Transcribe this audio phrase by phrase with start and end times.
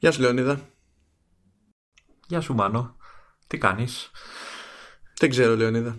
[0.00, 0.60] Γεια σου Λεωνίδα.
[2.26, 2.96] Γεια σου Μάνο.
[3.46, 4.10] Τι κάνεις;
[5.18, 5.98] Δεν ξέρω Λεωνίδα.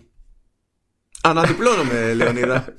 [1.22, 2.74] Αναδιπλώνομαι Λεωνίδα.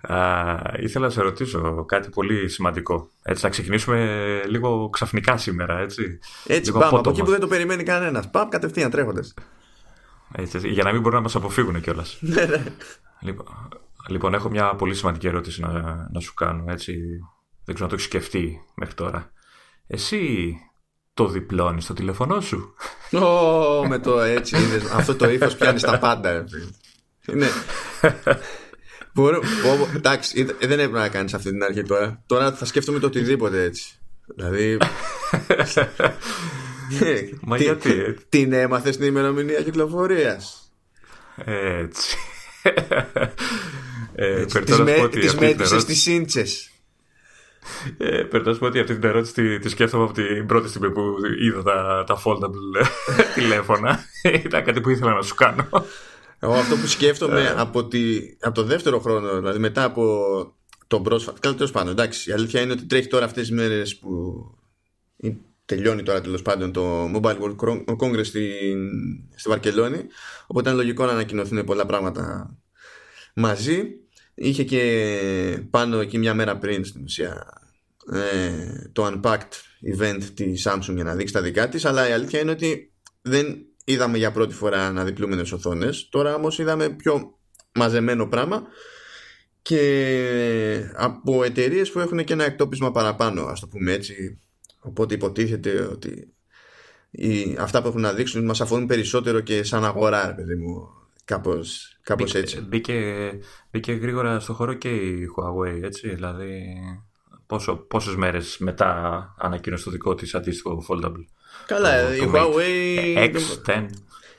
[0.00, 3.10] Α, ήθελα να σε ρωτήσω κάτι πολύ σημαντικό.
[3.22, 6.98] Έτσι, θα ξεκινήσουμε λίγο ξαφνικά σήμερα, έτσι; Έτσι, λίγο πάμε.
[6.98, 8.30] Από εκεί που δεν το περιμένει κανένας.
[8.30, 9.34] Πάμε κατευθείαν τρέχοντας.
[10.32, 12.18] Έτσι, για να μην μπορούν να μας αποφύγουν κιόλας.
[12.34, 12.64] ναι, ναι.
[13.20, 13.46] Λοιπόν,
[14.08, 16.64] λοιπόν, έχω μια πολύ σημαντική ερώτηση να, να σου κάνω.
[16.68, 16.94] Έτσι.
[17.64, 19.34] Δεν ξέρω αν το έχεις σκεφτεί μέχρι τώρα.
[19.86, 20.54] Εσύ
[21.14, 22.74] το διπλώνεις στο τηλέφωνό σου;
[23.12, 24.56] Ω, με το έτσι.
[24.56, 26.44] είδες, αυτό το ύφος πιάνεις στα πάντα.
[27.26, 27.48] Ναι.
[29.14, 32.22] Μπορώ, πω, εντάξει, δεν έπρεπε να κάνεις αυτή την αρχή τώρα.
[32.26, 33.98] Τώρα θα σκέφτομαι το οτιδήποτε έτσι.
[34.36, 34.78] Δηλαδή.
[37.40, 40.72] Μα τι- γιατί, ε; Την έμαθες στην ημερομηνία κυκλοφορίας.
[41.44, 42.16] Έτσι.
[44.14, 46.44] Ε, Τις πρέπει να σου πω ότι τις αυτή την μέτρησε ερώτηση- στι ίντσε.
[47.96, 50.68] Ε, Πρέπει να σου πω ότι αυτή την ερώτηση τη, τη σκέφτομαι από την πρώτη
[50.68, 51.02] στιγμή που
[51.40, 52.86] είδα τα, τα foldable
[53.34, 54.04] τηλέφωνα.
[54.44, 55.68] Ήταν κάτι που ήθελα να σου κάνω.
[56.38, 60.14] Εγώ αυτό που σκέφτομαι από, τη, από το δεύτερο χρόνο, δηλαδή μετά από
[60.86, 61.38] τον πρόσφατο.
[61.40, 62.30] Καλά, τέλος πάντων, εντάξει.
[62.30, 64.10] Η αλήθεια είναι ότι τρέχει τώρα αυτές τις μέρες που
[65.16, 68.78] ή τελειώνει τώρα τέλος πάντων το Mobile World Congress στην,
[69.34, 70.06] στη Βαρκελόνη.
[70.46, 72.56] Οπότε είναι λογικό να ανακοινωθούν πολλά πράγματα
[73.34, 73.82] μαζί.
[74.38, 77.62] Είχε και πάνω εκεί μια μέρα πριν στην ουσία
[78.12, 79.52] ε, το Unpacked
[79.98, 83.66] event της Samsung για να δείξει τα δικά της αλλά η αλήθεια είναι ότι δεν
[83.84, 86.08] είδαμε για πρώτη φορά αναδιπλούμενες οθόνες.
[86.10, 87.38] Τώρα όμως είδαμε πιο
[87.74, 88.62] μαζεμένο πράγμα
[89.62, 94.40] και από εταιρείες που έχουν και ένα εκτόπισμα παραπάνω ας το πούμε έτσι.
[94.80, 96.34] Οπότε υποτίθεται ότι
[97.10, 100.95] οι, αυτά που έχουν να δείξουν μας αφορούν περισσότερο και σαν αγορά ρε παιδί μου
[101.26, 103.30] κάπως, κάπως έτσι Μπήκε,
[103.70, 106.08] μπήκε γρήγορα στο χώρο και η Huawei, έτσι.
[106.14, 106.64] Δηλαδή,
[107.46, 111.24] πόσο, πόσες μέρες μετά ανακοίνωσε το δικό της αντίστοιχο foldable.
[111.66, 113.86] Καλά, το- η το Huawei, X10.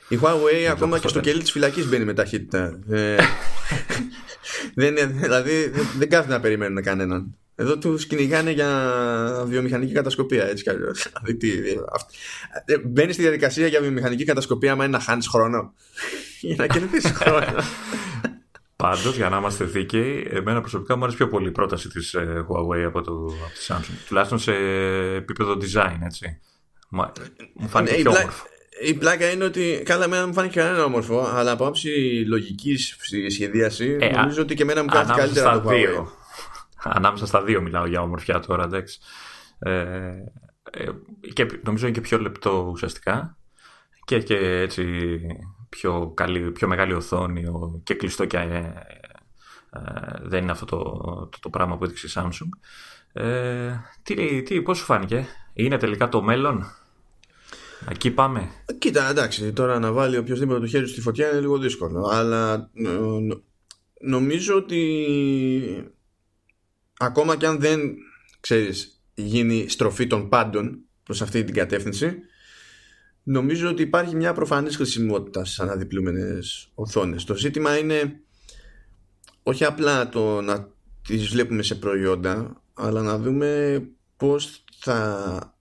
[0.09, 2.79] η Huawei ακόμα αυτό και στο δεν- κελί της φυλακής μπαίνει με ταχύτητα.
[2.89, 3.15] Ε,
[4.75, 7.35] δεν, είναι- δηλαδή δεν, δεν κάθεται να περιμένουν κανέναν.
[7.59, 11.07] Εδώ τους κυνηγάνε για βιομηχανική κατασκοπία έτσι κι αλλιώς.
[11.13, 12.09] Δηλαδή, τι, ε, αυ-
[12.65, 15.73] ε, Μπαίνεις στη διαδικασία για βιομηχανική κατασκοπία άμα είναι να χάνεις χρόνο.
[16.41, 17.45] για να κερδίσεις χρόνο.
[18.75, 22.45] Πάντως, για να είμαστε δίκαιοι, εμένα προσωπικά μου αρέσει πιο πολύ η πρόταση της ε,
[22.49, 23.97] Huawei από, το, από τη Samsung.
[24.07, 24.51] Τουλάχιστον σε
[25.15, 26.39] επίπεδο design, έτσι.
[26.89, 27.11] Μα,
[27.53, 28.45] μου φάνηκε Ναι, η, πιο πλά- όμορφο.
[28.85, 31.89] η πλάκα είναι ότι καλά εμένα μου φάνηκε κανένα όμορφο αλλά από άψη
[32.27, 32.95] λογικής
[33.29, 35.75] σχεδίαση Ε, νομίζω α- ότι και εμένα μου κάνει Ανάμεσα καλύτερα στα το Huawei.
[35.75, 36.16] δύο.
[36.93, 38.99] Ανάμεσα στα δύο μιλάω για ομορφιά τώρα, εντάξει.
[39.59, 39.71] Ε,
[40.71, 40.89] ε,
[41.33, 43.37] και νομίζω είναι και πιο λεπτό ουσιαστικά
[44.05, 45.19] και, και έτσι
[45.69, 48.73] πιο, καλή, πιο μεγάλη οθόνη ο- και κλειστό και ε,
[49.69, 49.81] ε,
[50.21, 50.83] δεν είναι αυτό το,
[51.31, 52.49] το, το πράγμα που έδειξε η Samsung.
[53.13, 56.65] Ε, τι, τι, πώς σου φάνηκε, είναι τελικά το μέλλον,
[57.89, 58.49] εκεί πάμε.
[58.79, 62.09] Κοίτα, εντάξει, τώρα να βάλει οποιοδήποτε το χέρι του στη φωτιά είναι λίγο δύσκολο.
[62.11, 62.89] Αλλά ε,
[63.19, 63.41] νο-
[64.01, 65.91] νομίζω ότι
[66.97, 67.95] ακόμα και αν δεν
[68.39, 72.17] ξέρεις, γίνει στροφή των πάντων προς αυτή την κατεύθυνση,
[73.23, 77.23] νομίζω ότι υπάρχει μια προφανής χρησιμότητα στις αναδιπλούμενες οθόνες.
[77.23, 78.19] Το ζήτημα είναι
[79.43, 80.71] όχι απλά το να
[81.07, 83.81] τις βλέπουμε σε προϊόντα, αλλά να δούμε
[84.17, 85.57] πώς θα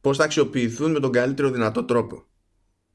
[0.00, 2.26] πώς θα αξιοποιηθούν με τον καλύτερο δυνατό τρόπο.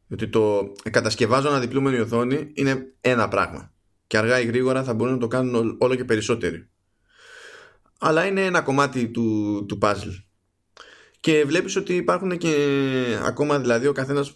[0.08, 3.74] Γιατί το κατασκευάζω αναδιπλούμενη οθόνη είναι ένα πράγμα.
[4.08, 6.70] Και αργά ή γρήγορα θα μπορούν να το κάνουν ό- όλο και περισσότεροι.
[8.06, 10.24] Αλλά είναι ένα κομμάτι του, του puzzle.
[11.20, 12.56] Και βλέπεις ότι υπάρχουν και
[13.24, 14.36] ακόμα δηλαδή ο καθένας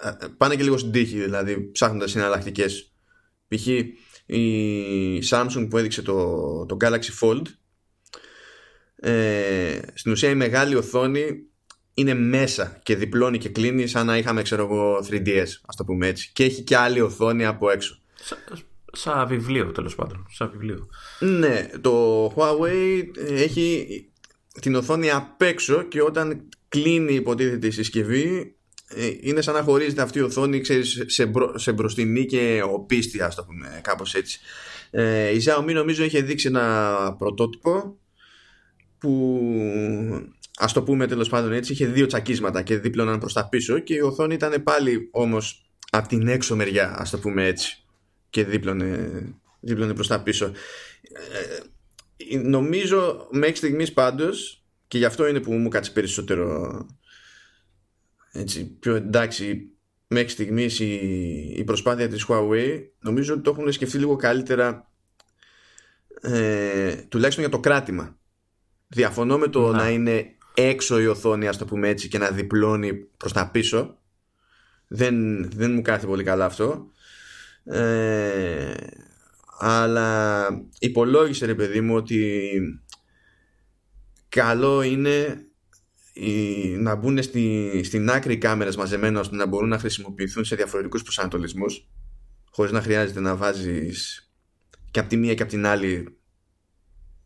[0.00, 2.92] ε, πάνε και λίγο στην τύχη δηλαδή ψάχνοντας συναλλακτικές.
[3.48, 3.66] Π.χ.
[4.26, 7.42] η Samsung που έδειξε το, το Galaxy Fold
[8.96, 11.24] ε, στην ουσία η μεγάλη οθόνη
[11.94, 16.06] είναι μέσα και διπλώνει και κλείνει σαν να είχαμε ξέρω εγώ 3DS ας το πούμε
[16.06, 20.88] έτσι και έχει και άλλη οθόνη από έξω Σα, σαν βιβλίο τέλος πάντων, σαν βιβλίο.
[21.18, 23.86] ναι το Huawei έχει
[24.60, 28.56] την οθόνη απ' έξω και όταν κλείνει υποτίθεται η συσκευή
[28.88, 33.22] ε, είναι σαν να χωρίζεται αυτή η οθόνη ξέρεις, σε, μπρο, σε μπροστινή και οπίσθια
[33.22, 34.40] ας το πούμε κάπως έτσι.
[34.90, 37.98] Ε, η Xiaomi νομίζω είχε δείξει ένα πρωτότυπο
[38.98, 39.40] που
[40.56, 43.94] ας το πούμε τέλος πάντων έτσι είχε δύο τσακίσματα και δίπλωναν προς τα πίσω και
[43.94, 47.83] η οθόνη ήταν πάλι όμως από την έξω μεριά ας το πούμε έτσι
[48.34, 49.22] και δίπλωνε,
[49.60, 50.52] δίπλωνε προς τα πίσω
[52.16, 56.86] ε, νομίζω μέχρι στιγμής πάντως και γι' αυτό είναι που μου κάτσε περισσότερο
[58.32, 59.70] έτσι πιο εντάξει
[60.06, 60.94] μέχρι στιγμής η,
[61.56, 64.90] η προσπάθεια της Huawei νομίζω ότι το έχουν σκεφτεί λίγο καλύτερα
[66.20, 68.16] ε, τουλάχιστον για το κράτημα
[68.88, 69.76] διαφωνώ με το Να.
[69.76, 73.98] να είναι έξω η οθόνη, ας το πούμε έτσι, και να διπλώνει προς τα πίσω.
[74.86, 76.90] Δεν, δεν μου κάθεται πολύ καλά αυτό.
[77.64, 78.74] Ε,
[79.58, 82.60] αλλά υπολόγισε ρε παιδί μου ότι
[84.28, 85.46] καλό είναι
[86.78, 91.02] να μπουν στη, στην άκρη οι κάμερες μαζεμένα ώστε να μπορούν να χρησιμοποιηθούν σε διαφορετικούς
[91.02, 91.88] προσανατολισμούς
[92.50, 94.28] χωρίς να χρειάζεται να βάζεις
[94.90, 96.18] και από τη μία και από την άλλη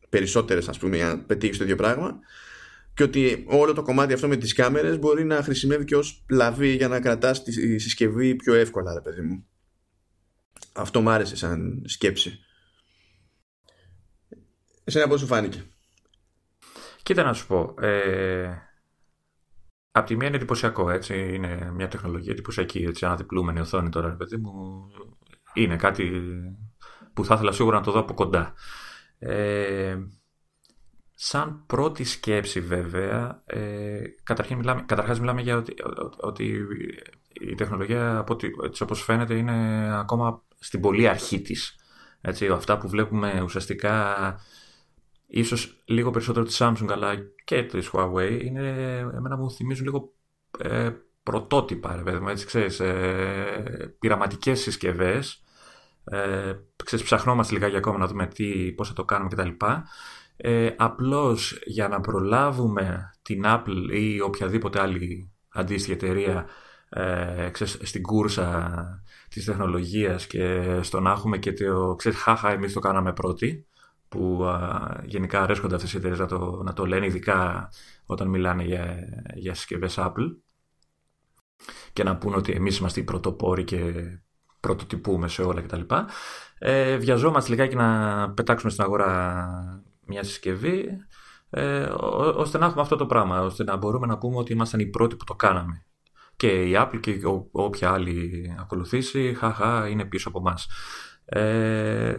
[0.08, 2.18] περισσότερες ας πούμε για να πετύχεις το ίδιο πράγμα.
[2.94, 6.68] Και ότι όλο το κομμάτι αυτό με τις κάμερες μπορεί να χρησιμεύει και ως λαβή
[6.68, 9.47] για να κρατάς τη συσκευή πιο εύκολα ρε παιδί μου
[10.78, 12.38] αυτό μου άρεσε σαν σκέψη
[14.84, 15.64] Εσένα πώς σου φάνηκε;
[17.02, 18.68] Κοίτα να σου πω ε,
[19.90, 21.34] Απ' τη μία είναι εντυπωσιακό, έτσι.
[21.34, 23.04] Είναι μια τεχνολογία εντυπωσιακή, έτσι.
[23.04, 24.86] Αναδιπλούμενη οθόνη τώρα, παιδί μου.
[25.54, 26.22] Είναι κάτι
[27.12, 28.54] που θα ήθελα σίγουρα να το δω από κοντά.
[29.18, 29.96] Ε,
[31.14, 35.74] σαν πρώτη σκέψη βέβαια, ε, καταρχήν μιλάμε, καταρχάς μιλάμε για ότι,
[36.20, 36.66] ότι
[37.32, 41.76] η τεχνολογία από ότι, έτσι όπως φαίνεται είναι ακόμα στην πολύ αρχή της.
[42.20, 44.14] Έτσι, αυτά που βλέπουμε ουσιαστικά
[45.26, 47.14] ίσως λίγο περισσότερο τη Samsung αλλά
[47.44, 48.68] και της Huawei είναι,
[49.14, 50.12] εμένα μου θυμίζουν λίγο
[50.58, 50.90] ε,
[51.22, 55.42] πρωτότυπα, ρε παιδί μου, έτσι ξέρεις, ε, πειραματικές συσκευές,
[56.04, 56.52] ε,
[56.84, 59.64] ξέρεις, ψαχνόμαστε λιγάκι ακόμα να δούμε τι, πώς θα το κάνουμε κτλ.
[60.36, 66.46] Ε, απλώς για να προλάβουμε την Apple ή οποιαδήποτε άλλη αντίστοιχη εταιρεία
[66.88, 72.72] ε, ξέρεις, στην κούρσα της τεχνολογίας και στο να έχουμε και το, ξέρεις, χάχα εμείς
[72.72, 73.66] το κάναμε πρώτοι,
[74.08, 77.70] που α, γενικά αρέσκονται αυτές οι εταιρείες να το, να το λένε, ειδικά
[78.06, 78.98] όταν μιλάνε για,
[79.34, 80.36] για συσκευές Apple
[81.92, 83.92] και να πούν ότι εμείς είμαστε οι πρωτοπόροι και
[84.60, 85.80] πρωτοτυπούμε σε όλα κτλ.
[86.58, 90.88] Ε, βιαζόμαστε λιγάκι να πετάξουμε στην αγορά μια συσκευή
[91.50, 91.82] ε,
[92.34, 95.16] ώστε να έχουμε αυτό το πράγμα, ώστε να μπορούμε να πούμε ότι ήμασταν οι πρώτοι
[95.16, 95.86] που το κάναμε.
[96.38, 97.20] Και η Apple και
[97.50, 100.68] όποια άλλη ακολουθήσει, χαχα, είναι πίσω από εμάς.
[101.24, 102.14] Ε,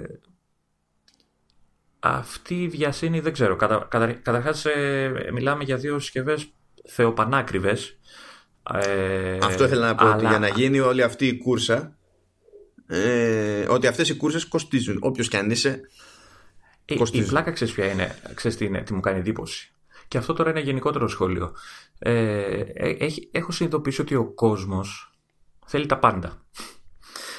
[1.99, 3.55] αυτή η βιασύνη δεν ξέρω.
[3.55, 6.49] Κατα, κατα, καταρχάς ε, μιλάμε για δύο συσκευές
[6.87, 7.97] θεοπανάκριβες.
[8.73, 10.15] Ε, Αυτό ήθελα να πω αλλά...
[10.15, 11.97] ότι για να γίνει όλη αυτή η κούρσα
[12.87, 14.97] ε, ότι αυτές οι κούρσες κοστίζουν.
[15.01, 15.81] Όποιος και αν είσαι
[16.85, 19.73] ε, Η πλάκα ξέρεις ποια είναι, ξέρεις τι, είναι, τι μου κάνει εντύπωση.
[20.09, 21.55] Και αυτό τώρα είναι γενικότερο σχόλιο.
[21.99, 25.11] Ε, έχει, έχω συνειδητοποιήσει ότι ο κόσμος
[25.65, 26.45] θέλει τα πάντα.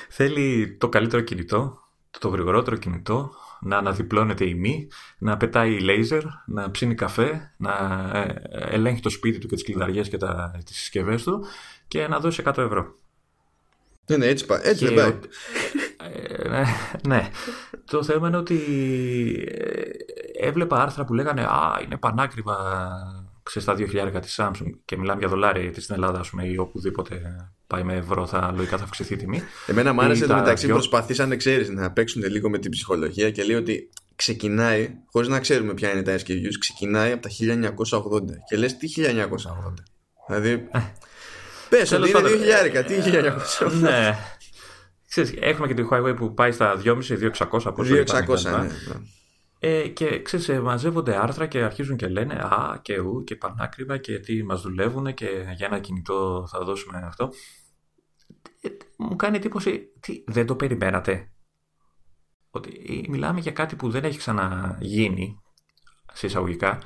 [0.09, 1.79] θέλει το καλύτερο κινητό,
[2.19, 4.89] το γρηγορότερο κινητό, να αναδιπλώνεται η μη,
[5.19, 7.73] να πετάει λέιζερ, να ψήνει καφέ, να
[8.15, 11.45] ε, ελέγχει το σπίτι του και τις κλειδαριές και τα, τις συσκευές του
[11.89, 12.95] και να δώσει 100 ευρώ.
[14.07, 14.61] Ναι, ναι, έτσι, πάει.
[14.63, 15.19] έτσι δεν πάει.
[16.13, 16.65] Ε, ναι,
[17.09, 17.31] ναι.
[17.85, 18.59] Το θέμα είναι ότι
[19.49, 19.91] ε,
[20.41, 22.57] έβλεπα άρθρα που λέγανε «Α, είναι πανάκριβα
[23.43, 23.75] ξέρεις, τα
[24.15, 27.95] 2.000 της Samsung και μιλάμε για δολάρια γιατί στην Ελλάδα πούμε, ή οπουδήποτε πάει με
[27.95, 29.43] ευρώ θα, λογικά θα αυξηθεί η τιμή.
[29.67, 30.75] Εμένα μου άρεσε το μεταξύ δυο...
[30.75, 35.75] προσπαθήσανε ξέρεις, να παίξουν λίγο με την ψυχολογία και λέει ότι ξεκινάει, χωρίς να ξέρουμε
[35.75, 39.03] ποια είναι τα SKUs, ξεκινάει από τα 1980 και λες τι 1980.
[40.27, 40.81] Δηλαδή, ε.
[41.69, 42.21] πες ότι είναι
[42.81, 42.95] 2.000, τι
[43.67, 43.73] 1980.
[43.81, 44.17] ναι.
[45.09, 48.69] Ξέρεις, έχουμε και τη Huawei που πάει στα 2.500-2.600 από 2.600, ναι.
[49.63, 53.99] Ε, και ξέρεις, ε, μαζεύονται άρθρα και αρχίζουν και λένε «Α, και ου, και πανάκριβα
[53.99, 55.27] και τι μας δουλεύουν και
[55.57, 57.31] για ένα κινητό θα δώσουμε αυτό».
[58.61, 61.33] Ε, μου κάνει εντύπωση, τι, δεν το περιμένατε;
[62.51, 65.41] Ότι μιλάμε για κάτι που δεν έχει ξαναγίνει,
[66.13, 66.79] σε εισαγωγικά,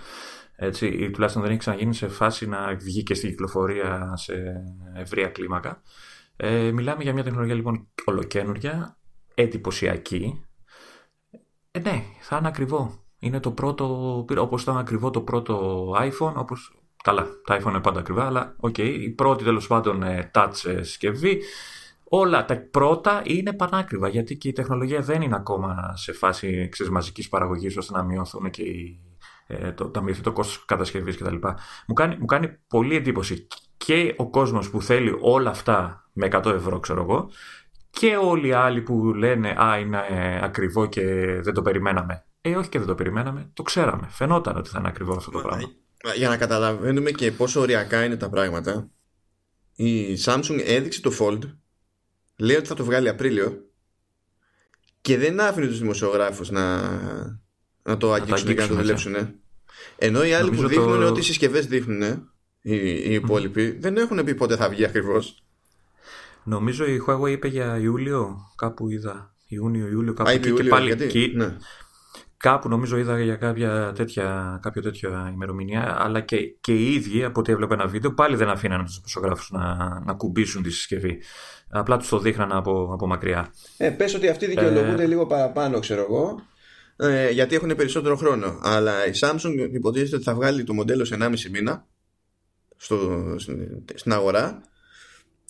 [0.56, 4.34] έτσι, ή τουλάχιστον δεν έχει ξαναγίνει σε φάση να βγει και στην κυκλοφορία σε
[4.94, 5.82] ευρεία κλίμακα.
[6.36, 8.98] Ε, μιλάμε για μια τεχνολογία λοιπόν ολοκένουργια,
[9.34, 10.44] εντυπωσιακή,
[11.76, 13.04] ε, ναι, θα είναι ακριβό.
[13.18, 18.00] Είναι το πρώτο, όπως ήταν ακριβό το πρώτο iPhone, όπως, καλά, τα iPhone είναι πάντα
[18.00, 21.42] ακριβά, αλλά OK, okay, η πρώτη τέλος πάντων ε, touch ε, συσκευή,
[22.04, 26.92] όλα τα πρώτα είναι πανάκριβα, γιατί και η τεχνολογία δεν είναι ακόμα σε φάση ξέρεις,
[26.92, 29.00] μαζικής παραγωγής, ώστε να μειωθούν και οι,
[29.46, 31.36] ε, το, το, το κόστος κατασκευής κτλ.
[31.86, 36.44] Μου κάνει, μου κάνει πολύ εντύπωση και ο κόσμος που θέλει όλα αυτά με 100
[36.44, 37.30] ευρώ, ξέρω εγώ,
[37.94, 41.02] και όλοι οι άλλοι που λένε «Α, είναι ε, ακριβό και
[41.40, 42.24] δεν το περιμέναμε».
[42.40, 44.06] Ε, όχι και δεν το περιμέναμε, το ξέραμε.
[44.10, 45.70] Φαινόταν ότι θα είναι ακριβό αυτό το πράγμα.
[46.16, 48.90] Για να καταλαβαίνουμε και πόσο ωριακά είναι τα πράγματα,
[49.74, 51.40] η Samsung έδειξε το Fold,
[52.36, 53.64] λέει ότι θα το βγάλει Απρίλιο
[55.00, 56.80] και δεν άφηνε τους δημοσιογράφους να,
[57.82, 59.14] να το αγγίξουν και να το δουλέψουν.
[59.96, 61.06] Ενώ οι άλλοι που δείχνουν το...
[61.06, 62.02] ότι οι συσκευές δείχνουν,
[62.60, 65.43] οι, οι υπόλοιποι, δεν έχουν πει πότε θα βγει ακριβώς.
[66.44, 69.34] Νομίζω η Huawei είπε για Ιούλιο, κάπου είδα.
[69.46, 70.52] Ιούνιο, Ιούλιο, κάπου εκεί.
[70.52, 71.32] και πάλι γιατί; εκεί.
[71.36, 71.56] Ναι.
[72.36, 77.40] κάπου νομίζω είδα για κάποια τέτοια, κάποια τέτοια ημερομηνία, αλλά και, και οι ίδιοι από
[77.40, 79.74] ό,τι έβλεπα ένα βίντεο πάλι δεν αφήναν τους δημοσιογράφους να,
[80.04, 81.22] να κουμπίσουν τη συσκευή.
[81.68, 83.52] Απλά τους το δείχναν από, από μακριά.
[83.76, 85.06] Ε, πες ότι αυτοί δικαιολογούνται ε...
[85.06, 86.40] λίγο παραπάνω, ξέρω εγώ,
[86.96, 88.58] ε, γιατί έχουν περισσότερο χρόνο.
[88.62, 91.86] Αλλά η Samsung υποτίθεται ότι θα βγάλει το μοντέλο σε 1,5 μήνα
[92.76, 93.20] στο,
[93.94, 94.62] στην αγορά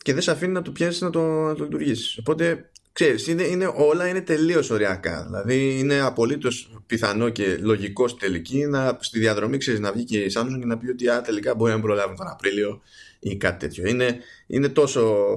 [0.05, 2.19] και δεν σε αφήνει να το πιάσει να το, να το λειτουργήσεις.
[2.19, 5.25] Οπότε ξέρεις, είναι, είναι, όλα είναι τελείως ωριακά.
[5.25, 10.19] Δηλαδή είναι απολύτως πιθανό και λογικό στη τελική να, στη διαδρομή ξέρεις, να βγει και
[10.19, 12.83] η Samsung και να πει ότι α, τελικά μπορεί να προλάβουν τον Απρίλιο
[13.19, 13.89] ή κάτι τέτοιο.
[13.89, 15.35] Είναι, είναι τόσο,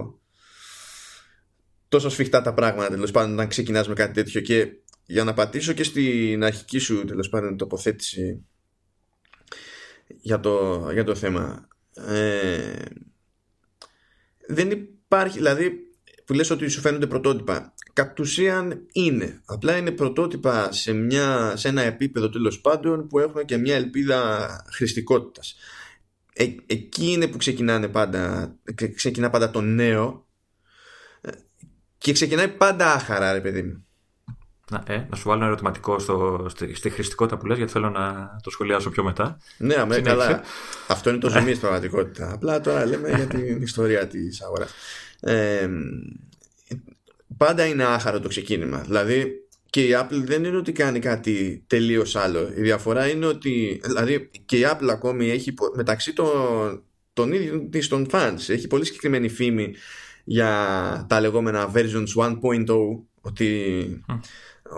[1.89, 4.41] τόσο σφιχτά τα πράγματα τέλος πάντων να ξεκινάς με κάτι τέτοιο.
[4.41, 4.67] Και
[5.05, 8.45] για να πατήσω και στην αρχική σου τέλος πάντων τοποθέτηση
[10.07, 11.67] για το, για το θέμα.
[11.93, 12.85] Ε,
[14.47, 15.87] δεν υπάρχει, δηλαδή
[16.25, 19.41] που λες ότι σου φαίνονται πρωτότυπα κατ' ουσίαν είναι.
[19.45, 24.47] Απλά είναι πρωτότυπα σε, μια, σε ένα επίπεδο τέλος πάντων που έχουν και μια ελπίδα
[24.71, 25.55] χρηστικότητας.
[26.33, 28.55] Ε, εκεί είναι που ξεκινάνε πάντα
[28.95, 30.27] ξεκινά πάντα το νέο
[31.21, 31.31] ε,
[31.97, 33.86] και ξεκινάει πάντα άχαρα ρε παιδί μου
[34.71, 37.89] να, ε, να σου βάλω ένα ερωτηματικό στο, στη, στη χρηστικότητα που λες γιατί θέλω
[37.89, 39.37] να το σχολιάσω πιο μετά.
[39.57, 40.41] Ναι, αμέ, καλά.
[40.87, 42.31] Αυτό είναι το ζουμί στην πραγματικότητα.
[42.33, 44.73] Απλά τώρα λέμε για την ιστορία της αγοράς.
[45.19, 45.69] Ε,
[47.37, 48.77] πάντα είναι άχαρο το ξεκίνημα.
[48.77, 52.49] Δηλαδή και η Apple δεν είναι ότι κάνει κάτι τελείως άλλο.
[52.57, 56.83] Η διαφορά είναι ότι δηλαδή και η Apple ακόμη έχει μεταξύ των,
[57.13, 59.73] των ίδιων της των fans έχει πολύ συγκεκριμένη φήμη
[60.23, 62.35] για τα λεγόμενα versions 1.0
[63.21, 64.03] ότι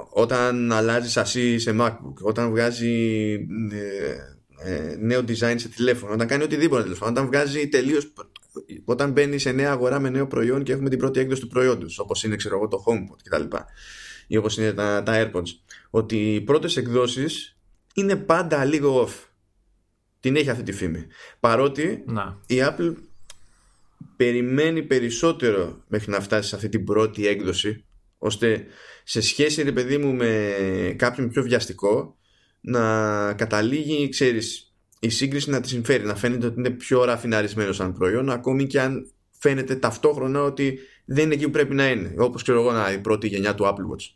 [0.09, 3.33] όταν αλλάζεις σασί σε MacBook όταν βγάζει
[3.71, 8.13] ε, ε, νέο design σε τηλέφωνο όταν κάνει οτιδήποτε τέλος όταν βγάζει τελείως
[8.85, 11.99] όταν μπαίνει σε νέα αγορά με νέο προϊόν και έχουμε την πρώτη έκδοση του προϊόντος
[11.99, 13.55] όπως είναι ξέρω εγώ το HomePod κτλ.
[14.27, 15.47] Ή όπως είναι τα, τα AirPods.
[15.89, 17.57] Ότι οι πρώτες εκδόσεις
[17.93, 19.27] είναι πάντα λίγο off.
[20.19, 21.05] Την έχει αυτή τη φήμη.
[21.39, 22.39] Παρότι να.
[22.47, 22.93] η Apple
[24.15, 27.83] περιμένει περισσότερο μέχρι να φτάσει σε αυτή την πρώτη έκδοση
[28.17, 28.65] ώστε
[29.09, 30.53] σε σχέση ρε παιδί μου με
[30.97, 32.17] κάποιον πιο βιαστικό
[32.61, 37.93] να καταλήγει ξέρεις η σύγκριση να τη συμφέρει, να φαίνεται ότι είναι πιο ραφιναρισμένος σαν
[37.93, 42.13] προϊόν, ακόμη και αν φαίνεται ταυτόχρονα ότι δεν είναι εκεί που πρέπει να είναι.
[42.17, 44.13] Όπως ξέρω εγώ, η πρώτη γενιά του Apple Watch.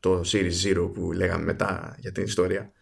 [0.00, 2.72] Το Series Zero που λέγαμε μετά για την ιστορία.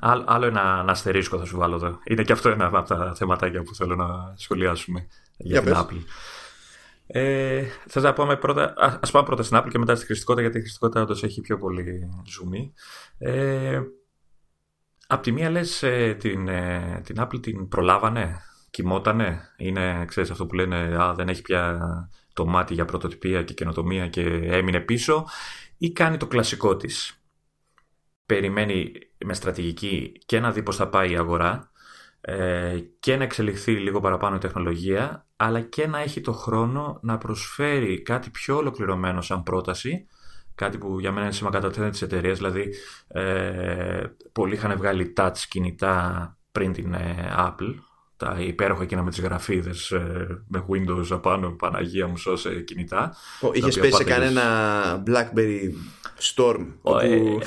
[0.00, 1.98] Άλλο ένα, ένα αστερίσκο θα σου βάλω εδώ.
[2.04, 5.06] Είναι και αυτό ένα από τα θεματάκια που θέλω να σχολιάσουμε
[5.36, 6.02] για, για την Apple.
[7.10, 10.58] Ε, θες να πούμε πρώτα, ας πάμε πρώτα στην Apple και μετά στη χρηστικότητα γιατί
[10.58, 12.72] η χρηστικότητα όντως έχει πιο πολύ ζουμί.
[13.18, 13.80] Ε,
[15.10, 20.46] Απ' τη μία λες ε, την, ε, την Apple την προλάβανε, κοιμότανε, είναι ξέρεις αυτό
[20.46, 21.78] που λένε α, δεν έχει πια
[22.32, 25.26] το μάτι για πρωτοτυπία και καινοτομία και έμεινε πίσω
[25.78, 27.22] ή κάνει το κλασικό της.
[28.26, 28.92] Περιμένει
[29.24, 31.70] με στρατηγική και να δει πώς θα πάει η αγορά
[32.20, 37.18] ε, και να εξελιχθεί λίγο παραπάνω η τεχνολογία αλλά και να έχει το χρόνο να
[37.18, 40.06] προσφέρει κάτι πιο ολοκληρωμένο σαν πρόταση
[40.58, 42.36] κάτι που για μένα είναι σήμα κατά της εταιρείας.
[42.36, 42.74] Δηλαδή,
[43.08, 47.74] ε, πολλοί είχαν βγάλει touch κινητά πριν την ε, Apple.
[48.16, 53.16] Τα υπέροχα εκείνα με τις γραφίδες ε, με Windows απάνω, Παναγία μου σώσε κινητά.
[53.52, 54.42] Είχες πέσει σε κανένα
[55.06, 55.72] Blackberry
[56.34, 56.66] Storm.
[57.02, 57.38] Ε, όπου...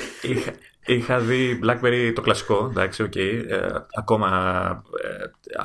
[0.86, 3.44] είχα, Είχα δει BlackBerry το κλασικό, εντάξει, okay.
[3.48, 3.66] ε,
[3.98, 4.28] ακόμα
[5.02, 5.24] ε,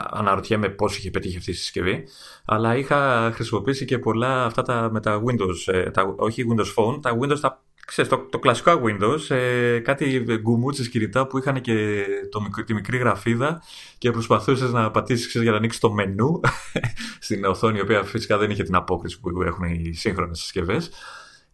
[0.10, 2.04] αναρωτιέμαι πώς είχε πετύχει αυτή η συσκευή,
[2.46, 7.02] αλλά είχα χρησιμοποιήσει και πολλά αυτά τα, με τα Windows, ε, τα, όχι Windows Phone,
[7.02, 12.06] τα Windows, τα, ξέρεις, το, το κλασικό Windows, ε, κάτι γκουμούτσες κινητά που είχαν και
[12.30, 13.62] το, τη μικρή γραφίδα
[13.98, 16.40] και προσπαθούσες να πατήσεις ξέρεις, για να ανοίξεις το μενού
[17.20, 20.90] στην οθόνη, η οποία φυσικά δεν είχε την απόκριση που έχουν οι σύγχρονες συσκευές.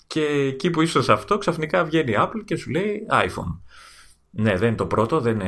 [0.07, 3.59] Και εκεί που είσαι σε αυτό, ξαφνικά βγαίνει η Apple και σου λέει iPhone.
[4.35, 5.39] Ναι, δεν είναι το πρώτο, δεν,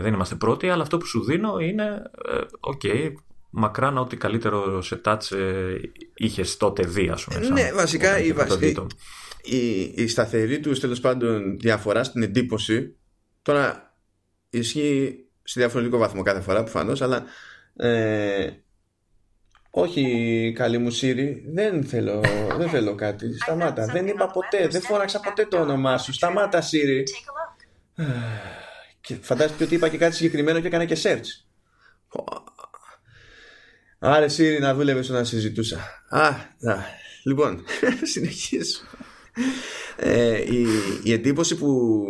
[0.00, 3.12] δεν είμαστε πρώτοι, αλλά αυτό που σου δίνω είναι, ε, OK, okay,
[3.50, 5.74] μακράν ό,τι καλύτερο σε touch ε,
[6.14, 7.48] είχες τότε δει, ας πούμε.
[7.48, 8.34] ναι, βασικά η,
[9.42, 12.96] η, η, σταθερή του τέλος πάντων διαφορά στην εντύπωση,
[13.42, 13.94] τώρα
[14.50, 17.24] ισχύει σε διαφορετικό βαθμό κάθε φορά προφανώς, αλλά
[17.76, 18.50] ε,
[19.76, 22.20] όχι καλή μου Σύρι, δεν θέλω,
[22.56, 23.26] δεν θέλω κάτι.
[23.42, 23.84] Σταμάτα.
[23.84, 26.12] Δεν είπα ποτέ, δεν φώναξα ποτέ το όνομά σου.
[26.12, 27.04] Σταμάτα Σύρι.
[29.00, 31.44] Και φαντάζομαι ότι είπα και κάτι συγκεκριμένο και έκανα και search.
[33.98, 36.04] Άρε Σύρι να δούλευες να συζητούσα.
[36.08, 36.84] Α, να.
[37.24, 37.64] Λοιπόν,
[38.12, 38.80] συνεχίζω.
[39.96, 40.66] Ε, η,
[41.02, 42.06] η εντύπωση που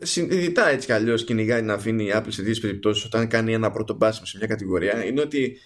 [0.00, 3.70] συνειδητά έτσι κι αλλιώς κυνηγάει να αφήνει η Apple σε δύο περιπτώσεις όταν κάνει ένα
[3.70, 5.58] πρώτο μπάσιμο σε μια κατηγορία είναι ότι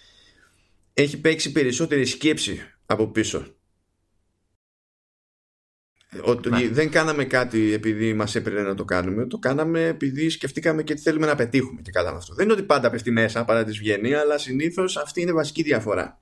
[1.01, 3.53] έχει παίξει περισσότερη σκέψη από πίσω.
[6.21, 6.67] Ότι ναι.
[6.67, 9.27] δεν κάναμε κάτι επειδή μας έπαιρνε να το κάνουμε.
[9.27, 12.33] Το κάναμε επειδή σκεφτήκαμε και τι θέλουμε να πετύχουμε και καλά αυτό.
[12.33, 16.21] Δεν είναι ότι πάντα πέφτει μέσα, παρά τη βγαίνει, αλλά συνήθως αυτή είναι βασική διαφορά.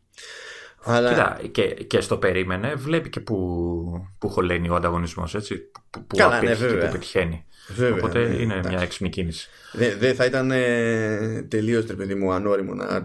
[0.84, 1.10] Αλλά...
[1.10, 5.58] Κοίτα, και, και στο περίμενε, βλέπει και που, που χωλαίνει ο ανταγωνισμός, έτσι.
[5.90, 7.46] Που, που Καλά, ναι, και που πετυχαίνει.
[7.68, 8.70] Βέβαια, Οπότε ναι, είναι εντάξει.
[8.70, 9.50] μια έξυπνη κίνηση.
[9.72, 13.02] Δεν δε θα ήταν ε, τελείως τρεπεδί μου ανώριμο να,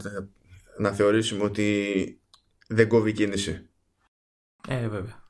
[0.83, 2.21] να θεωρήσουμε ότι
[2.69, 3.71] δεν κόβει κίνηση.
[4.69, 5.23] Ε, βέβαια.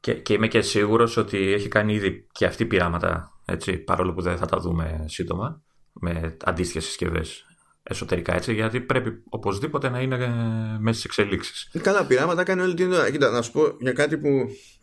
[0.00, 4.22] Και, και είμαι και σίγουρος ότι έχει κάνει ήδη και αυτή πειράματα, έτσι, παρόλο που
[4.22, 7.48] δεν θα τα δούμε σύντομα, με αντίστοιχες συσκευές
[7.88, 11.70] εσωτερικά έτσι, γιατί πρέπει οπωσδήποτε να είναι ε, μέσα στις εξελίξεις.
[11.72, 13.10] Ε, καλά, πειράματα κάνει όλη την ώρα.
[13.10, 14.28] Κοίτα, να σου πω για κάτι που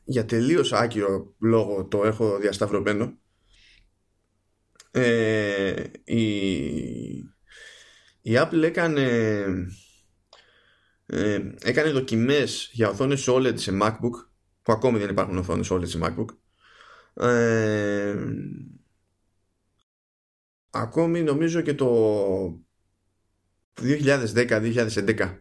[0.03, 3.17] για τελείως άκυρο λόγο το έχω διασταυρωμένο.
[4.91, 6.25] Ε, η,
[8.27, 9.01] η Apple έκανε
[11.05, 14.27] ε, έκανε δοκιμές για οθόνες OLED σε MacBook
[14.61, 16.25] που ακόμη δεν υπάρχουν οθόνες OLED σε MacBook.
[17.13, 18.15] Ε,
[20.69, 22.65] ακόμη νομίζω και το
[23.75, 25.37] 2010-2011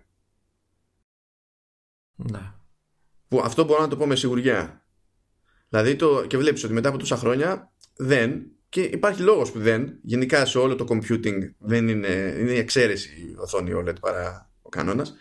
[2.14, 2.52] ναι.
[3.28, 4.86] που αυτό μπορώ να το πω με σιγουριά.
[5.68, 9.98] Δηλαδή το, και βλέπεις ότι μετά από τόσα χρόνια δεν και υπάρχει λόγος που δεν.
[10.02, 14.68] Γενικά σε όλο το computing δεν είναι, είναι η εξαίρεση η οθόνη OLED παρά ο
[14.68, 15.14] κανόνας.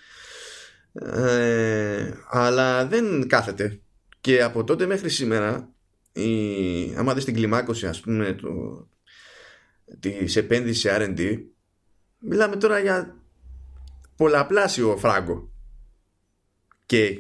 [0.93, 3.79] Ε, αλλά δεν κάθεται.
[4.21, 5.69] Και από τότε μέχρι σήμερα
[6.11, 8.49] η, άμα δεις την κλιμάκωση ας πούμε το,
[9.99, 11.39] της επένδυσης σε R&D
[12.19, 13.15] μιλάμε τώρα για
[14.15, 15.51] πολλαπλάσιο φράγκο.
[16.85, 17.17] Και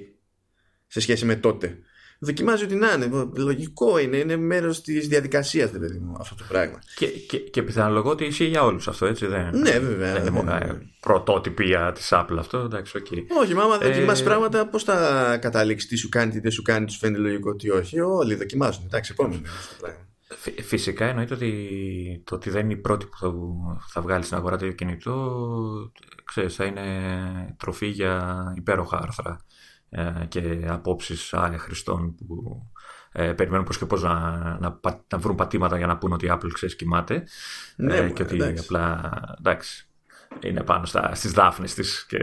[0.87, 1.79] σε σχέση με τότε
[2.23, 3.29] δοκιμάζει ότι να είναι.
[3.35, 6.79] Λογικό είναι, είναι μέρος της διαδικασίας, παιδί μου, αυτό το πράγμα.
[6.95, 9.25] Και, και, και πιθανολογώ ότι ισχύει για όλους αυτό, έτσι.
[9.25, 10.13] Δεν, ναι, βέβαια.
[10.13, 10.57] Δεν είναι μόνο
[10.99, 13.17] πρωτότυπια τη Apple αυτό, εντάξει, okay.
[13.41, 14.25] Όχι, μα άμα δεν δοκιμάσει ε...
[14.25, 17.69] πράγματα, πώς θα καταλήξεις τι σου κάνει, τι δεν σου κάνει, τους φαίνεται λογικό, τι
[17.69, 17.99] όχι.
[17.99, 18.83] Όλοι δοκιμάζουν.
[18.85, 19.41] Εντάξει, επόμενο.
[20.63, 21.51] Φυσικά εννοείται ότι
[22.23, 23.33] το ότι δεν είναι η πρώτη που θα,
[23.87, 25.41] θα βγάλει στην αγορά το κινητό
[26.23, 26.83] ξέρεις, θα είναι
[27.57, 29.52] τροφή για υπέροχα άρθρα ε,
[30.27, 32.61] και απόψεις χρηστών που
[33.11, 34.79] ε, περιμένουν πώς και πώς να, να,
[35.11, 37.23] να, βρουν πατήματα για να πούν ότι η Apple ξέρεις κοιμάται
[37.75, 38.63] ναι, ε, και ότι εντάξει.
[38.63, 39.89] απλά εντάξει,
[40.39, 42.17] είναι πάνω στα, στις δάφνες της και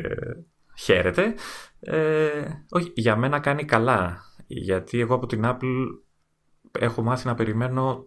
[0.78, 1.34] χαίρεται.
[1.80, 5.86] Ε, όχι, για μένα κάνει καλά γιατί εγώ από την Apple
[6.78, 8.04] έχω μάθει να περιμένω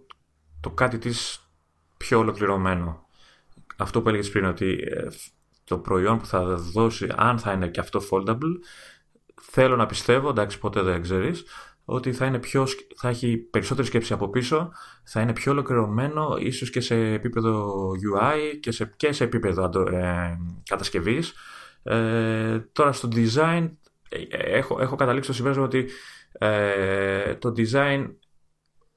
[0.59, 1.49] το κάτι της
[1.97, 3.07] πιο ολοκληρωμένο.
[3.77, 5.07] Αυτό που έλεγες πριν ότι ε,
[5.63, 8.53] το προϊόν που θα δώσει, αν θα είναι και αυτό foldable,
[9.41, 11.43] θέλω να πιστεύω, εντάξει ποτέ δεν ξέρεις,
[11.85, 14.71] ότι θα, είναι πιο, θα έχει περισσότερη σκέψη από πίσω,
[15.03, 20.37] θα είναι πιο ολοκληρωμένο ίσως και σε επίπεδο UI και σε, και σε επίπεδο ε,
[20.65, 21.33] κατασκευής.
[21.83, 23.69] Ε, τώρα στο design
[24.09, 25.89] ε, έχω, έχω καταλήξει το συμπέρασμα ότι
[26.31, 28.07] ε, το design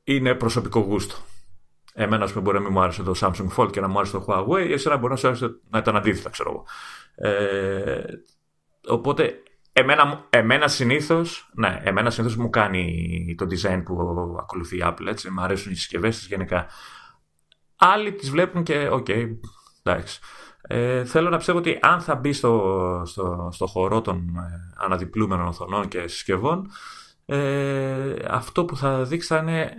[0.05, 1.17] είναι προσωπικό γούστο.
[1.95, 4.13] Εμένα, ας πούμε, μπορεί να μην μου άρεσε το Samsung Fold και να μου άρεσε
[4.13, 6.65] το Huawei, εσένα μπορεί να σου άρεσε να ήταν αντίθετα, ξέρω εγώ.
[7.31, 8.05] Ε,
[8.87, 9.43] οπότε
[9.79, 13.97] Εμένα, εμένα συνήθως, ναι, εμένα συνήθως μου κάνει το design που
[14.41, 16.67] ακολουθεί η Apple, έτσι, μου αρέσουν οι συσκευές της γενικά.
[17.77, 19.27] Άλλοι τις βλέπουν και, OK, okay,
[19.83, 20.21] εντάξει.
[20.63, 25.47] Ε, θέλω να πιστεύω ότι αν θα μπει στο, στο, στο χώρο των ε, αναδιπλούμενων
[25.47, 26.71] οθονών και συσκευών,
[27.27, 29.73] ε, αυτό που θα δείξει θα είναι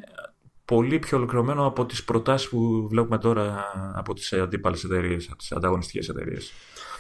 [0.66, 5.52] πολύ πιο ολοκληρωμένο από τις προτάσεις που βλέπουμε τώρα από τις αντίπαλες εταιρείες, από τις
[5.52, 6.54] ανταγωνιστικές εταιρείες.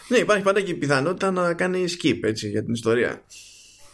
[0.07, 3.21] Ναι, υπάρχει πάντα και η πιθανότητα να κάνει skip έτσι, για την ιστορία.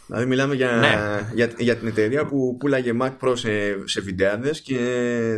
[0.06, 1.30] Δηλαδή μιλάμε για, ναι.
[1.34, 3.50] για, για, την εταιρεία που πουλάγε Mac Pro σε,
[3.88, 4.76] σε βιντεάδες και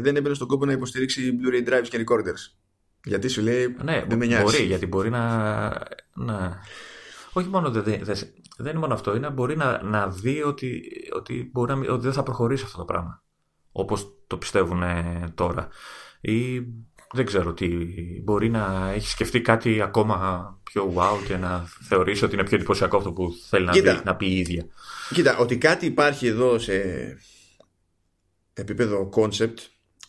[0.02, 2.56] δεν έμπαινε στον κόπο να υποστηρίξει Blu-ray drives και recorders.
[3.04, 4.42] Γιατί σου λέει ναι, δεν με νοιάζει.
[4.42, 5.68] Μπορεί, γιατί μπορεί να...
[6.14, 6.60] να...
[7.32, 8.16] Όχι μόνο δεν, δεν,
[8.56, 12.12] δεν είναι μόνο αυτό, είναι μπορεί να, να δει ότι, ότι, μπορεί να, ότι δεν
[12.12, 13.22] θα προχωρήσει αυτό το πράγμα.
[13.72, 14.82] Όπως το πιστεύουν
[15.34, 15.68] τώρα.
[16.20, 16.66] Ή
[17.12, 17.68] δεν ξέρω τι.
[18.22, 22.96] Μπορεί να έχει σκεφτεί κάτι ακόμα πιο wow και να θεωρήσει ότι είναι πιο εντυπωσιακό
[22.96, 24.66] αυτό που θέλει να, πει, να πει η ίδια.
[25.12, 26.82] Κοίτα, ότι κάτι υπάρχει εδώ σε
[28.52, 29.56] επίπεδο concept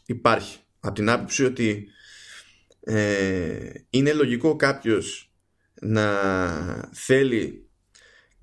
[0.06, 0.60] υπάρχει.
[0.80, 1.88] Από την άποψη ότι
[2.80, 5.32] ε, είναι λογικό κάποιος
[5.82, 6.10] να
[6.94, 7.70] θέλει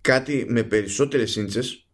[0.01, 1.89] κάτι με περισσότερες σύντσες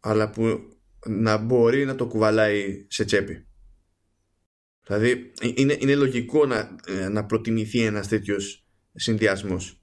[0.00, 0.60] αλλά που
[1.06, 3.46] να μπορεί να το κουβαλάει σε τσέπη.
[4.86, 9.82] Δηλαδή είναι, είναι λογικό να, ε, να προτιμηθεί ένας τέτοιος συνδυασμός.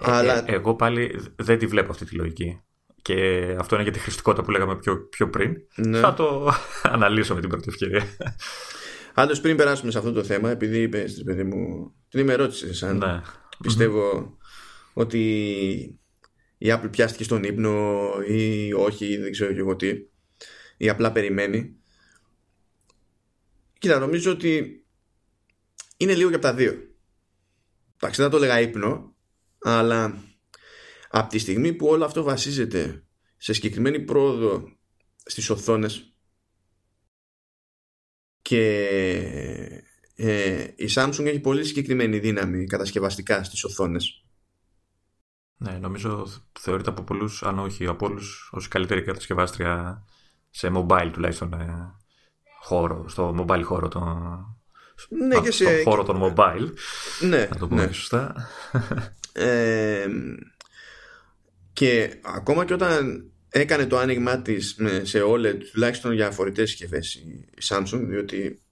[0.00, 0.50] Ε, Αλλά...
[0.50, 2.60] Ε, εγώ πάλι δεν τη βλέπω αυτή τη λογική.
[3.02, 5.56] Και αυτό είναι για τη χρηστικότητα που λέγαμε πιο, πιο πριν.
[5.76, 5.98] Ναι.
[5.98, 8.04] Θα το αναλύσω με την πρώτη ευκαιρία.
[9.14, 12.98] Πάντως, πριν περάσουμε σε αυτό το θέμα, επειδή είπες, παιδί μου, την είμαι ερώτηση, αν
[12.98, 13.20] ναι.
[13.62, 14.36] πιστεύω
[14.92, 15.20] ότι
[16.58, 19.92] η Apple πιάστηκε στον ύπνο ή όχι, ή δεν ξέρω και εγώ τι,
[20.76, 21.75] ή απλά περιμένει.
[23.78, 24.84] Κοίτα, νομίζω ότι
[25.96, 26.72] είναι λίγο και από τα δύο.
[27.96, 29.16] Εντάξει, δεν το έλεγα ύπνο,
[29.58, 30.22] αλλά
[31.08, 34.76] από τη στιγμή που όλο αυτό βασίζεται σε συγκεκριμένη πρόοδο
[35.24, 36.16] στις οθόνες
[38.42, 38.86] και
[40.14, 44.26] ε, η Samsung έχει πολύ συγκεκριμένη δύναμη κατασκευαστικά στις οθόνες
[45.58, 46.26] ναι, νομίζω
[46.60, 50.04] θεωρείται από πολλούς, αν όχι από όλους, ως καλύτερη κατασκευάστρια
[50.50, 51.96] σε mobile τουλάχιστον ε,
[52.66, 53.88] χώρο, στο mobile χώρο.
[53.88, 54.00] Το,
[55.08, 55.82] ναι, και σε...
[55.82, 56.72] χώρο των mobile.
[57.20, 57.92] Ναι, να το πούμε ναι.
[57.92, 58.48] σωστά.
[59.38, 60.06] Ε,
[61.72, 67.62] και ακόμα και όταν έκανε το άνοιγμά της σε OLED τουλάχιστον για φορητές συσκευέ η
[67.68, 68.62] Samsung διότι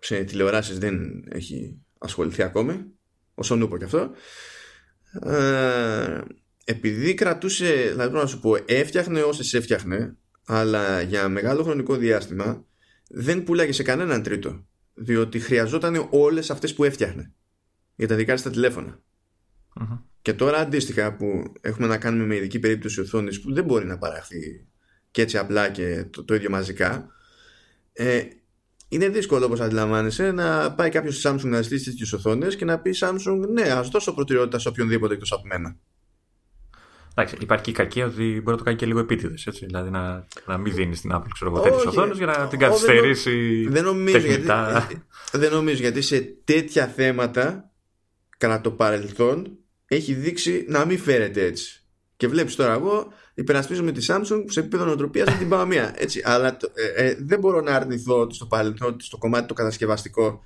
[0.00, 2.84] σε τηλεοράσεις δεν έχει ασχοληθεί ακόμη
[3.34, 4.10] όσο νούπο και αυτό
[5.12, 6.20] ε,
[6.64, 12.64] επειδή κρατούσε, δηλαδή να σου πω, έφτιαχνε όσες έφτιαχνε, αλλά για μεγάλο χρονικό διάστημα
[13.12, 14.64] δεν πουλάγε σε κανέναν τρίτο.
[14.94, 17.32] Διότι χρειαζόταν όλες αυτές που έφτιαχνε
[17.94, 19.02] για τα δικά στα τηλεφωνα
[20.22, 23.98] Και τώρα αντίστοιχα που έχουμε να κάνουμε με ειδική περίπτωση οθόνης που δεν μπορεί να
[23.98, 24.66] παραχθεί
[25.10, 27.08] και έτσι απλά και το, το ίδιο μαζικά,
[27.92, 28.22] ε,
[28.88, 32.80] είναι δύσκολο όπως αντιλαμβάνεσαι να πάει κάποιος στη Samsung να ζητήσει τέτοιες οθόνες και να
[32.80, 35.76] πει Samsung, ναι, ας δώσω προτεραιότητα σε οποιονδήποτε εκτός από μένα.
[37.20, 39.48] Εντάξει, υπάρχει και η κακία ότι μπορεί να το κάνει και λίγο επίτηδες.
[39.60, 43.66] Δηλαδή να, να μην δίνεις στην Apple ξέρω, τέτοιε οθόνε για να την καθυστερήσει.
[43.68, 44.46] Δεν νομίζω, γιατί,
[45.32, 47.70] δεν νομίζω γιατί σε τέτοια θέματα
[48.38, 51.84] κατά το παρελθόν έχει δείξει να μην φέρεται έτσι.
[52.16, 55.94] Και βλέπεις τώρα εγώ υπερασπίζομαι τη Samsung που σε επίπεδο νοοτροπίας δεν την πάω μία.
[55.96, 56.20] Έτσι.
[56.24, 60.44] Αλλά ε, ε, δεν μπορώ να αρνηθώ ότι στο παρελθόν, στο κομμάτι το κατασκευαστικό,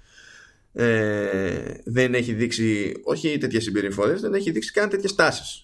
[0.72, 5.63] ε, δεν έχει δείξει, όχι τέτοιες συμπεριφορές, δεν έχει δείξει καν τέτοιες τάσεις.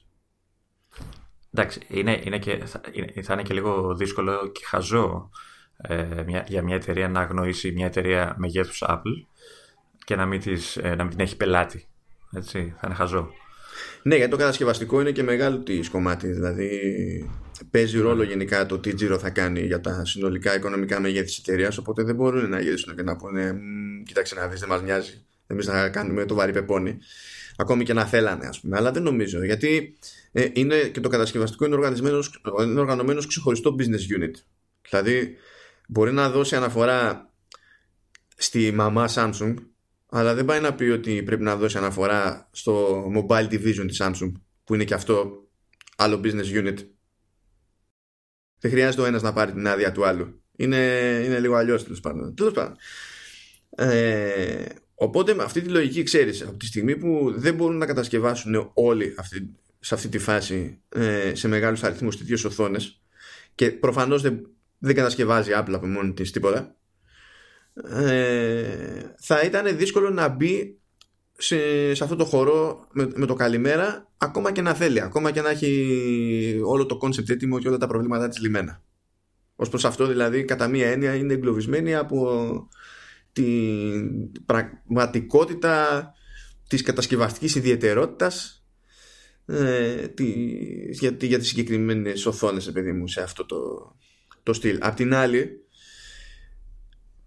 [1.55, 5.31] Εντάξει, είναι, είναι και, θα, είναι, θα είναι και λίγο δύσκολο και χαζό
[5.77, 9.27] ε, μια, για μια εταιρεία να αγνοήσει μια εταιρεία μεγέθους Apple
[10.05, 11.85] και να μην, τις, ε, να μην την έχει πελάτη.
[12.33, 13.31] Έτσι, θα είναι χαζό.
[14.03, 16.29] Ναι, γιατί το κατασκευαστικό είναι και μεγάλο της κομμάτι.
[16.29, 16.69] Δηλαδή,
[17.71, 21.79] παίζει ρόλο γενικά το τι τζίρο θα κάνει για τα συνολικά οικονομικά μεγέθη της εταιρείας.
[21.79, 23.61] Οπότε δεν μπορούν να γυρίσουν και να πούνε,
[24.07, 25.25] κοίταξε να δεις, δεν μας νοιάζει.
[25.47, 26.99] Εμείς να κάνουμε το βαρύ πεπόνι.
[27.57, 28.77] Ακόμη και να θέλανε, ας πούμε.
[28.77, 29.45] Αλλά δεν νομίζω.
[29.45, 29.99] Γιατί
[30.33, 31.77] ε, είναι και το κατασκευαστικό είναι,
[32.63, 34.35] είναι οργανωμένος ξεχωριστό business unit.
[34.89, 35.37] Δηλαδή,
[35.89, 37.31] μπορεί να δώσει αναφορά
[38.37, 39.55] στη μαμά Samsung
[40.13, 44.33] αλλά δεν πάει να πει ότι πρέπει να δώσει αναφορά στο mobile division της Samsung
[44.65, 45.47] που είναι και αυτό
[45.97, 46.77] άλλο business unit
[48.59, 50.77] δεν χρειάζεται ο ένας να πάρει την άδεια του άλλου είναι,
[51.25, 52.77] είναι λίγο αλλιώς τέλος πάντων, τέλος πάντων.
[53.77, 54.65] Ε,
[54.95, 59.15] οπότε με αυτή τη λογική ξέρεις από τη στιγμή που δεν μπορούν να κατασκευάσουν όλοι
[59.19, 63.03] αυτή, σε αυτή τη φάση ε, σε μεγάλους αριθμούς τέτοιες οθόνες
[63.55, 66.75] και προφανώς δεν, δεν κατασκευάζει Apple από μόνη της τίποτα
[67.89, 70.81] ε, θα ήταν δύσκολο να μπει
[71.37, 75.41] σε, σε αυτό το χώρο με, με, το καλημέρα ακόμα και να θέλει, ακόμα και
[75.41, 78.83] να έχει όλο το concept έτοιμο και όλα τα προβλήματά της λυμένα.
[79.57, 82.69] Ως προς αυτό δηλαδή κατά μία έννοια είναι εγκλωβισμένη από
[83.33, 86.05] την πραγματικότητα
[86.69, 88.60] της κατασκευαστικής ιδιαιτερότητας
[89.51, 90.25] ε, τη,
[90.91, 93.93] για, για τις συγκεκριμένες οθόνες παιδί μου σε αυτό το,
[94.43, 94.79] το στυλ.
[94.81, 95.65] Απ' την άλλη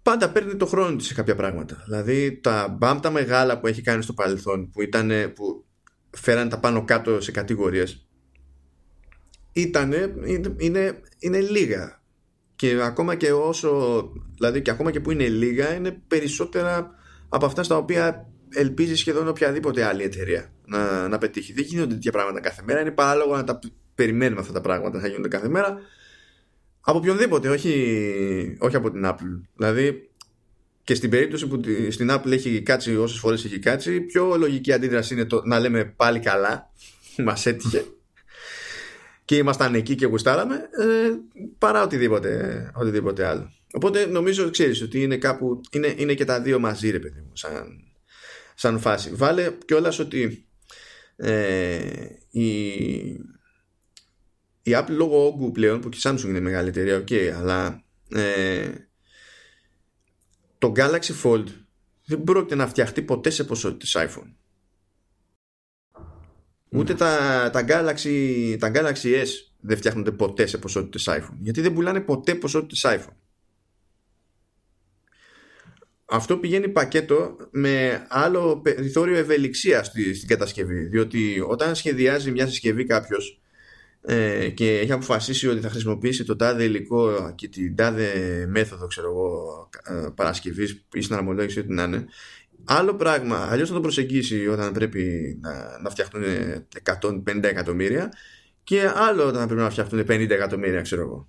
[0.02, 1.82] πάντα παίρνει το χρόνο της σε κάποια πράγματα.
[1.84, 5.64] Δηλαδή τα μπαμ τα μεγάλα που έχει κάνει στο παρελθόν που, ήταν, που
[6.10, 8.06] φέρανε τα πάνω κάτω σε κατηγορίες
[9.52, 10.14] ήτανε,
[10.56, 12.02] είναι, είναι λίγα
[12.56, 14.02] και ακόμα και όσο
[14.34, 16.90] δηλαδή και ακόμα και που είναι λίγα είναι περισσότερα
[17.28, 21.52] από αυτά στα οποία ελπίζεις σχεδόν οποιαδήποτε άλλη εταιρεία να, να πετύχει.
[21.52, 22.80] Δεν γίνονται τέτοια πράγματα κάθε μέρα.
[22.80, 23.58] Είναι παράλογο να τα
[23.94, 25.78] περιμένουμε αυτά τα πράγματα να γίνονται κάθε μέρα.
[26.80, 29.40] Από οποιονδήποτε, όχι, όχι από την Apple.
[29.56, 30.10] Δηλαδή,
[30.84, 35.14] και στην περίπτωση που στην Apple έχει κάτσει όσες φορές έχει κάτσει, πιο λογική αντίδραση
[35.14, 36.70] είναι το να λέμε πάλι καλά,
[37.24, 37.84] μας έτυχε
[39.24, 41.10] και ήμασταν εκεί και γουστάραμε, ε,
[41.58, 43.52] παρά οτιδήποτε, οτιδήποτε άλλο.
[43.72, 47.30] Οπότε νομίζω, ξέρεις, ότι είναι κάπου, είναι, είναι και τα δύο μαζί, ρε παιδί μου,
[47.32, 47.84] σαν,
[48.54, 49.10] σαν φάση.
[49.14, 50.46] Βάλε κιόλας ότι
[51.16, 52.66] ε, η,
[54.62, 58.70] η Apple λόγω όγκου πλέον, που και η Samsung είναι μεγάλη εταιρεία, ok, αλλά ε,
[60.58, 61.44] το Galaxy Fold
[62.04, 64.32] δεν πρόκειται να φτιαχτεί ποτέ σε ποσότητες iPhone.
[66.68, 66.98] Ούτε ναι.
[66.98, 69.28] τα, τα, Galaxy, τα Galaxy S
[69.60, 71.36] δεν φτιάχνονται ποτέ σε ποσότητες iPhone.
[71.40, 73.16] Γιατί δεν πουλάνε ποτέ ποσότητες iPhone.
[76.14, 80.84] Αυτό πηγαίνει πακέτο με άλλο περιθώριο ευελιξίας στην κατασκευή.
[80.84, 83.40] Διότι όταν σχεδιάζει μια συσκευή κάποιος
[84.02, 88.10] ε, και έχει αποφασίσει ότι θα χρησιμοποιήσει το τάδε υλικό και την τάδε
[88.48, 92.04] μέθοδο ξέρω εγώ, ε, παρασκευής ή συναρμολόγηση ό,τι να είναι
[92.64, 96.22] άλλο πράγμα, αλλιώς θα το προσεγγίσει όταν πρέπει να, να φτιαχτούν
[97.00, 98.12] 150 εκατομμύρια
[98.64, 101.28] και άλλο όταν πρέπει να φτιαχτούν 50 εκατομμύρια ξέρω εγώ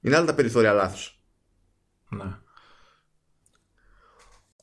[0.00, 1.22] είναι άλλα τα περιθώρια λάθος
[2.08, 2.38] ναι.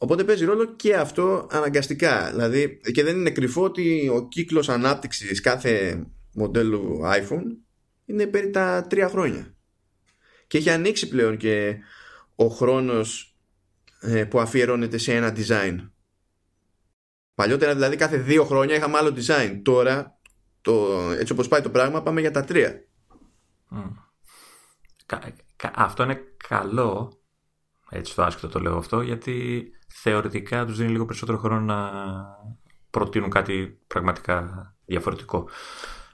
[0.06, 2.30] Οπότε παίζει ρόλο και αυτό αναγκαστικά.
[2.30, 7.44] Δηλαδή, και δεν είναι κρυφό ότι ο κύκλος ανάπτυξης κάθε μοντέλου iPhone
[8.06, 9.56] είναι περί τα τρία χρόνια.
[10.48, 11.78] Και έχει ανοίξει πλέον και
[12.36, 13.38] ο χρόνος
[14.00, 15.90] ε, που αφιερώνεται σε ένα design.
[17.36, 19.62] Παλιότερα δηλαδή κάθε δύο χρόνια είχαμε άλλο design.
[19.64, 20.20] Τώρα,
[20.62, 22.86] το, έτσι όπως πάει το πράγμα, πάμε για τα τρία.
[25.76, 27.22] Αυτό είναι καλό,
[27.90, 31.92] έτσι το άσχετο το λέω αυτό, γιατί θεωρητικά τους δίνει λίγο περισσότερο χρόνο να
[32.90, 35.50] προτείνουν κάτι πραγματικά διαφορετικό.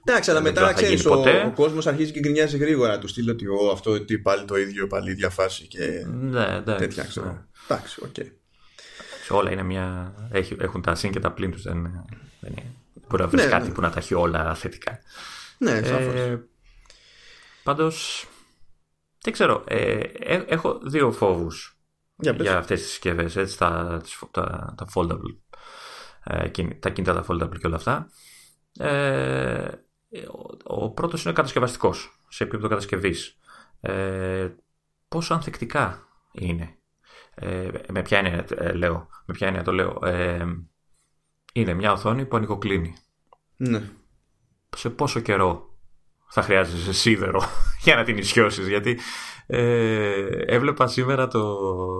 [0.06, 3.00] Εντάξει, αλλά μετά ξέρεις, ο, ο κόσμος αρχίζει και γκρινιάζει γρήγορα.
[3.00, 6.86] Του στιλ ότι ο, αυτό τι πάλι το ίδιο, πάλι ίδια φάση και ναι, εντάξει,
[6.86, 7.46] τέτοια ξέρω.
[7.68, 8.14] Εντάξει, OK.
[8.18, 8.26] Okay.
[9.30, 10.14] Όλα είναι μια.
[10.58, 11.62] Έχουν τα συν και τα πλήν τους.
[11.62, 11.82] Δεν,
[12.40, 12.54] δεν
[13.08, 13.74] μπορεί να βρεις ναι, κάτι ναι.
[13.74, 15.00] που να τα έχει όλα θετικά.
[15.58, 16.14] Ναι, σαφώς.
[16.14, 16.48] Ε,
[17.64, 18.28] Πάντως.
[19.22, 19.64] Δεν ξέρω.
[19.68, 21.81] Ε, ε, έχω δύο φόβους
[22.22, 23.58] για, για αυτές τις συσκευές.
[23.58, 25.38] Τα, τα, τα foldable.
[26.24, 28.10] Ε, τα κινητά τα foldable και όλα αυτά.
[28.78, 29.68] Ε,
[30.64, 33.38] ο, ο πρώτος είναι κατασκευαστικός σε επίπεδο κατασκευής.
[33.82, 34.50] Ε,
[35.08, 36.76] πόσο ανθεκτικά είναι;
[37.34, 40.46] Ε, με ποια έννοια ε, λέω, με ποια έννοια το λέω; Ε,
[41.54, 42.96] είναι μια οθόνη που ανοικοκλίνει.
[43.58, 43.84] Ναι.
[44.76, 45.78] Σε πόσο καιρό
[46.30, 47.42] θα χρειάζεσαι σίδερο
[47.84, 49.00] για να την ισιώσεις; Γιατί
[49.54, 50.12] ε,
[50.46, 51.58] έβλεπα σήμερα το,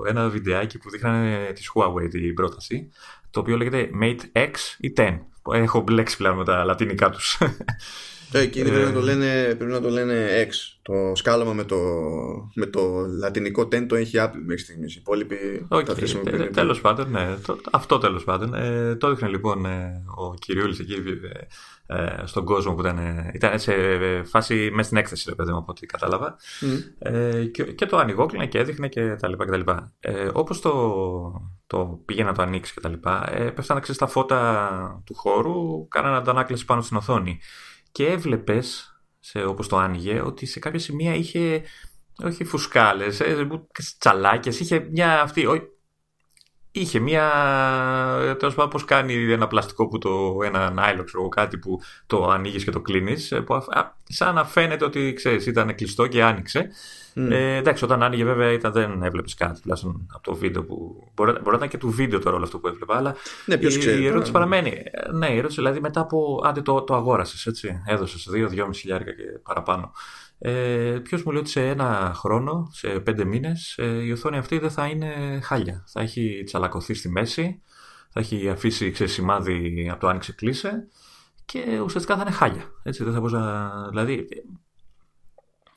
[0.08, 2.92] ένα βιντεάκι που δείχνανε της Huawei την πρόταση
[3.30, 5.18] το οποίο λέγεται Mate X ή 10
[5.52, 7.38] έχω μπλέξει πλέον με τα λατινικά τους
[8.32, 10.50] ε, εκείνοι πρέπει, να το λένε, πρέπει να το λένε X.
[10.82, 11.78] Το σκάλωμα με το,
[12.56, 14.96] με το λατινικό ten το έχει Apple μέχρι στιγμής.
[14.96, 16.52] Οι υπόλοιποι okay, τα χρησιμοποιούν.
[16.52, 17.36] Τέλος πάντων, ναι.
[17.46, 18.54] Το, αυτό τέλος πάντων.
[18.54, 23.00] Ε, το έδειχνε λοιπόν ε, ο Κυριούλης εκεί ε, ε, στον κόσμο που ήταν,
[23.34, 23.74] ήταν σε
[24.24, 26.36] φάση μέσα στην έκθεση, ρε παιδί μου, από ό,τι κατάλαβα.
[26.62, 26.66] Mm.
[27.00, 29.46] Ε, και, και το ανοιγόκλινε και έδειχνε και τα λοιπά.
[29.46, 29.92] Και τα λοιπά.
[30.00, 30.72] Ε, Όπως το,
[31.68, 36.16] το πήγε να το ανοίξει και τα λοιπά, ε, πέφτανε στα φώτα του χώρου, κάνανε
[36.16, 37.40] αντανάκλαση πάνω στην οθόνη
[37.92, 38.96] και έβλεπες,
[39.48, 41.64] όπως το άνοιγε, ότι σε κάποια σημεία είχε
[42.24, 43.48] όχι φουσκάλες, ε,
[43.98, 45.48] τσαλάκες, είχε μια αυτή,
[46.72, 47.30] είχε μια,
[48.40, 52.64] τέλος πάντων πώς κάνει ένα πλαστικό που το, ένα νάιλο, ξέρω κάτι που το ανοίγεις
[52.64, 53.64] και το κλείνεις, ε, που,
[54.04, 56.70] σαν να φαίνεται ότι, ξέρεις, ήταν κλειστό και άνοιξε.
[57.16, 57.32] Mm.
[57.32, 61.08] Ε, εντάξει, όταν άνοιγε βέβαια ήταν, δεν έβλεπες κάτι, τουλάχιστον από το βίντεο που.
[61.16, 63.16] Μπορεί, μπορεί να ήταν και του βίντεο το ρόλο αυτό που έβλεπα, αλλά.
[63.46, 64.02] Ναι, ποιος ξέρει.
[64.02, 64.84] Η ερώτηση παραμένει.
[65.14, 66.42] Ναι, η ερώτηση δηλαδή μετά από.
[66.44, 67.82] Άντε το, το αγόρασες, έτσι.
[67.86, 69.92] Έδωσες 2-2,5 χιλιάρικα και παραπάνω.
[70.44, 74.60] Ε, Ποιος μου λέει ότι σε ένα χρόνο, σε πέντε μήνες, ε, η οθόνη αυτή
[74.60, 75.84] δεν θα είναι χάλια.
[75.88, 77.62] Θα έχει τσαλακωθεί στη μέση,
[78.10, 80.88] θα έχει αφήσει ξέρεις, σημάδι από το άνοιξε κλείσε
[81.46, 82.64] και ουσιαστικά θα είναι χάλια.
[82.84, 84.28] Έτσι, δεν θα μπορούσα, δηλαδή,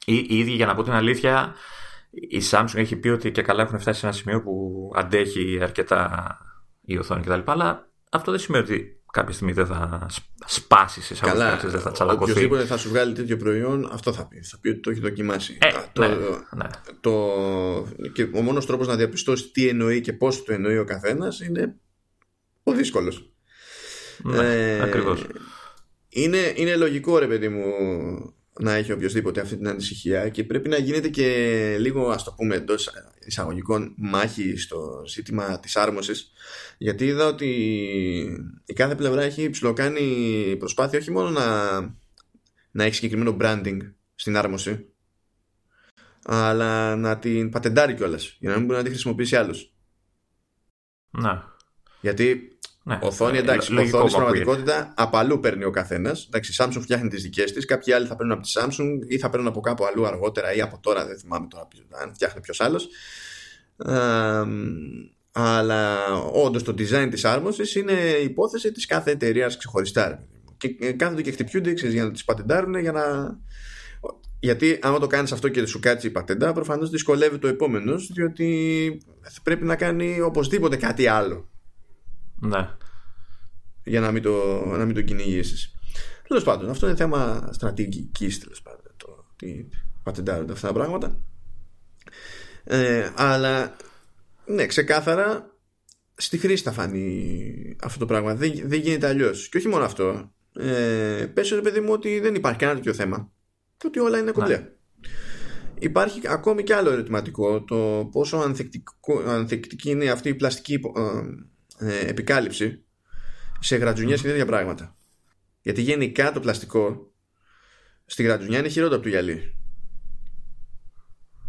[0.05, 1.55] Ήδη για να πω την αλήθεια,
[2.11, 6.39] η Samsung έχει πει ότι και καλά έχουν φτάσει σε ένα σημείο που αντέχει αρκετά
[6.85, 7.41] η οθόνη κτλ.
[7.45, 10.07] Αλλά αυτό δεν σημαίνει ότι κάποια στιγμή δεν θα
[10.47, 12.31] σπάσει σε Καλά, δεν θα τσαλακωθεί.
[12.31, 14.43] Οποιοδήποτε θα σου βγάλει τέτοιο προϊόν, αυτό θα πει.
[14.43, 15.59] Θα πει ότι το έχει δοκιμάσει.
[15.61, 16.15] Ε, το, ναι,
[16.51, 16.67] ναι.
[17.01, 17.13] Το,
[18.13, 21.75] και ο μόνος τρόπος να διαπιστώσει τι εννοεί και πώς το εννοεί ο καθένας είναι
[22.63, 23.33] ο δύσκολος.
[24.23, 25.27] Ναι, ε, ακριβώς.
[26.09, 27.65] Είναι, είναι λογικό ρε παιδί μου
[28.61, 32.55] να έχει οποιοδήποτε αυτή την ανησυχία και πρέπει να γίνεται και λίγο ας το πούμε
[32.55, 32.91] εντός
[33.25, 36.33] εισαγωγικών μάχη στο ζήτημα της άρμωσης
[36.79, 37.49] γιατί είδα ότι
[38.65, 41.81] η κάθε πλευρά έχει ψηλοκάνει προσπάθεια όχι μόνο να,
[42.71, 43.79] να έχει συγκεκριμένο branding
[44.15, 44.87] στην άρμωση
[46.23, 49.73] αλλά να την πατεντάρει κιόλας για να μην μπορεί να τη χρησιμοποιήσει άλλος
[51.11, 51.53] Να.
[52.01, 52.54] Γιατί
[52.87, 53.73] ναι, Οθόνη, εντάξει.
[53.73, 56.25] Οθόνης στην πραγματικότητα απαλού παίρνει ο καθένας.
[56.27, 57.65] Εντάξει, η Samsung φτιάχνει τις δικές της.
[57.65, 60.61] Κάποιοι άλλοι θα παίρνουν από τη Samsung ή θα παίρνουν από κάπου αλλού αργότερα ή
[60.61, 61.07] από τώρα.
[61.07, 61.69] Δεν θυμάμαι τώρα
[62.03, 62.89] αν φτιάχνει ποιος άλλος.
[65.33, 67.93] αλλά όντως το design της άρμωσης είναι
[68.23, 70.25] υπόθεση της κάθε εταιρείας ξεχωριστά.
[70.57, 73.03] Και ε, κάθονται και χτυπιούνται για να τις πατεντάρουν για να.
[74.41, 78.99] Γιατί άμα το κάνεις αυτό και σου κάτσει η πατέντα, προφανώς δυσκολεύει το επόμενο, διότι
[79.43, 81.49] πρέπει να κάνει οπωσδήποτε κάτι άλλο
[82.41, 82.69] ναι.
[83.85, 85.75] Για να μην το, να μην το κυνηγήσεις.
[86.29, 88.93] Τέλος πάντων, αυτό είναι θέμα στρατηγικής τέλος πάντων.
[88.97, 89.67] Το, τι
[90.03, 91.19] πατεντάρονται αυτά τα πράγματα.
[92.65, 93.77] Ε, αλλά
[94.47, 95.55] ναι, ξεκάθαρα
[96.15, 98.35] στη χρήση θα φανεί αυτό το πράγμα.
[98.35, 99.49] Δεν, δεν γίνεται αλλιώς.
[99.49, 100.33] Και όχι μόνο αυτό.
[100.59, 103.33] Ε, πες ρε παιδί μου ότι δεν υπάρχει κανένα τέτοιο θέμα.
[103.77, 104.57] και ότι όλα είναι κομπλέ.
[104.57, 104.69] Ναι.
[105.79, 108.55] Υπάρχει ακόμη και άλλο ερωτηματικό το πόσο
[109.27, 110.81] ανθεκτική είναι αυτή η πλαστική ε,
[111.85, 112.85] ε, επικάλυψη
[113.61, 114.97] σε γρατζουνιές και τέτοια πράγματα.
[115.61, 117.13] Γιατί γενικά το πλαστικό
[118.07, 119.57] στη γρατζουνιά είναι χειρότερο από το γυαλί.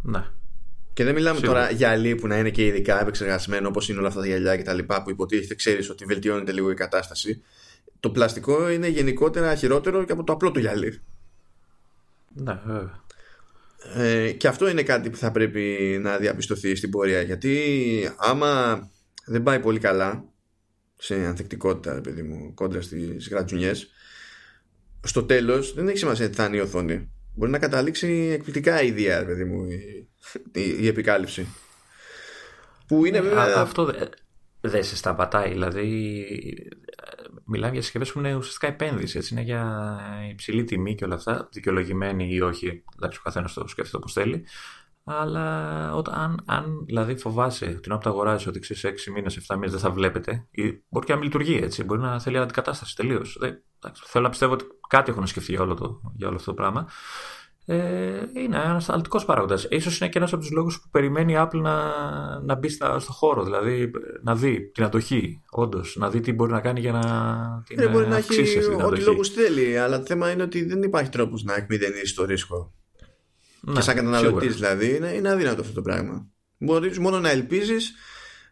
[0.01, 0.23] Ναι.
[0.93, 4.07] Και δεν μιλάμε τώρα για γυαλί που να είναι και ειδικά επεξεργασμένο όπως είναι όλα
[4.07, 7.43] αυτά τα γυαλιά και τα λοιπά που υποτίθεται ξέρεις ότι βελτιώνεται λίγο η κατάσταση.
[7.99, 11.01] Το πλαστικό είναι γενικότερα χειρότερο και από το απλό το γυαλί.
[12.33, 13.03] Ναι, βέβαια.
[13.93, 17.59] Ε, και αυτό είναι κάτι που θα πρέπει να διαπιστωθεί στην πορεία γιατί
[18.17, 18.83] άμα
[19.25, 20.25] δεν πάει πολύ καλά
[20.97, 23.89] σε ανθεκτικότητα παιδί μου κόντρα στις γρατζουνιές
[25.03, 28.87] στο τέλος δεν έχει σημασία τι θα είναι η οθόνη μπορεί να καταλήξει εκπληκτικά η
[28.87, 30.09] ιδέα παιδί μου η,
[30.79, 31.47] η, επικάλυψη
[32.87, 33.55] που είναι βέβαια...
[33.57, 33.93] αυτό
[34.61, 36.25] δεν σε σταματάει δηλαδή
[37.45, 39.17] μιλάμε για συσκευές που είναι ουσιαστικά επένδυση.
[39.17, 39.89] Έτσι, είναι για
[40.29, 42.83] υψηλή τιμή και όλα αυτά, δικαιολογημένη ή όχι.
[42.95, 44.45] Εντάξει, ο καθένας το σκέφτεται όπως θέλει.
[45.07, 49.55] Αλλά όταν, αν δηλαδή φοβάσαι την ώρα που το αγοράζεις ότι ξέρεις 6 μήνες, 7
[49.55, 51.83] μήνες δεν θα βλέπετε, ή μπορεί και να μην λειτουργεί έτσι.
[51.83, 53.39] Μπορεί να θέλει αντικατάσταση τελείως.
[54.05, 56.87] Θέλω να πιστεύω ότι κάτι έχουν σκεφτεί για όλο, το, για όλο αυτό το πράγμα
[57.67, 59.61] ε, είναι ένας αλτικό παράγοντας.
[59.61, 61.91] σω είναι και ένας από τους λόγους που περιμένει η Apple να,
[62.39, 63.91] να μπει στα, στο χώρο, δηλαδή
[64.21, 67.03] να δει την αντοχή, όντως, να δει τι μπορεί να κάνει για να
[67.65, 71.09] την ε, μπορεί να έχει ό,τι λόγους θέλει, αλλά το θέμα είναι ότι δεν υπάρχει
[71.09, 72.73] τρόπος να εκμηδενήσει το ρίσκο.
[73.65, 76.27] Ναι, και σαν καταναλωτής δηλαδή, είναι, είναι αδύνατο αυτό το πράγμα.
[76.57, 77.93] Μπορεί μόνο να ελπίζεις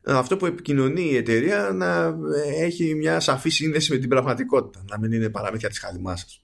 [0.06, 2.15] αυτό που επικοινωνεί η εταιρεία να
[2.60, 4.84] έχει μια σαφή σύνδεση με την πραγματικότητα.
[4.89, 6.43] Να μην είναι παραμύθια της χαλιμάς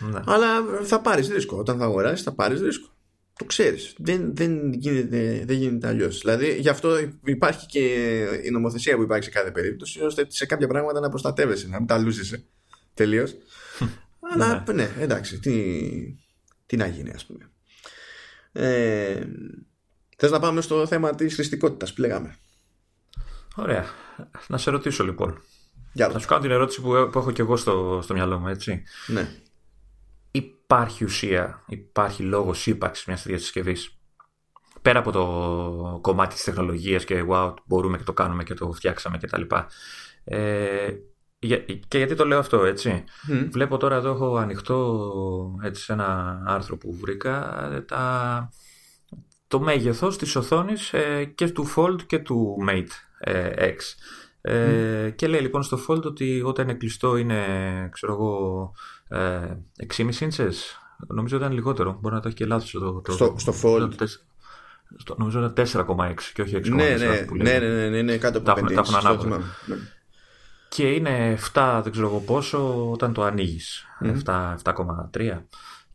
[0.00, 0.20] ναι.
[0.26, 1.56] Αλλά θα πάρεις ρίσκο.
[1.56, 2.88] Όταν θα αγοράσεις, θα πάρεις ρίσκο.
[3.38, 3.94] Το ξέρεις.
[3.98, 6.20] Δεν, δεν γίνεται, δεν γίνεται αλλιώς.
[6.20, 7.80] Δηλαδή, γι' αυτό υπάρχει και
[8.44, 11.86] η νομοθεσία που υπάρχει σε κάθε περίπτωση, ώστε σε κάποια πράγματα να προστατεύεσαι, να μην
[11.86, 12.44] τα λούζεσαι
[12.94, 13.36] τελείως.
[14.32, 14.72] Αλλά ναι.
[14.72, 15.82] ναι, εντάξει, τι,
[16.66, 17.49] τι να γίνει, ας πούμε.
[18.52, 19.26] Ε,
[20.16, 22.36] Θες να πάμε στο θέμα της χρηστικότητας που λέγαμε.
[23.56, 23.84] Ωραία.
[24.48, 25.42] Να σε ρωτήσω λοιπόν.
[25.94, 28.82] Θα σου κάνω την ερώτηση που, έχω και εγώ στο, στο μυαλό μου, έτσι.
[29.06, 29.28] Ναι
[30.30, 33.94] υπάρχει ουσία, υπάρχει λόγος ύπαρξης μιας τέτοιας συσκευής;
[34.82, 39.18] Πέρα από το κομμάτι της τεχνολογίας και wow, μπορούμε και το κάνουμε και το φτιάξαμε
[39.18, 39.42] κτλ.
[40.24, 40.92] Ε,
[41.88, 43.04] και γιατί το λέω αυτό, έτσι.
[43.50, 48.48] Βλέπω τώρα εδώ έχω ανοιχτό έτσι, ένα άρθρο που βρήκα τα,
[49.48, 53.76] το μέγεθος της οθόνης ε, και του Fold και του Mate ε, X.
[54.40, 57.44] Ε, Και λέει λοιπόν στο Fold ότι όταν είναι κλειστό είναι
[57.92, 58.72] ξέρω εγώ
[59.08, 60.54] 6,5 inches.
[61.06, 61.98] Νομίζω ήταν λιγότερο.
[62.00, 63.92] Μπορεί να το έχει και λάθος το, το, στο, στο Fold.
[64.96, 66.68] Στο, νομίζω ήταν 4,6 και όχι 6,5.
[66.68, 69.40] Ναι, ναι, ναι, ναι, ναι, ναι, κάτω από 5 inches.
[70.76, 70.76] Ναι.
[70.76, 73.84] Και είναι 7, δεν ξέρω εγώ πόσο, όταν το ανοίγεις.
[74.00, 74.56] Mm.
[74.62, 75.42] 7,3.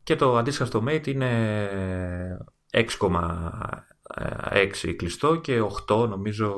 [0.03, 6.53] Και το αντίστοιχα στο Mate είναι 6,6 κλειστό και 8 νομίζω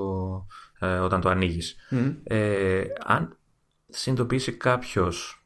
[0.80, 1.75] ε, όταν το ανοίγεις.
[1.91, 2.15] Mm.
[2.23, 3.38] Ε, αν
[3.89, 5.45] συνειδητοποιήσει κάποιος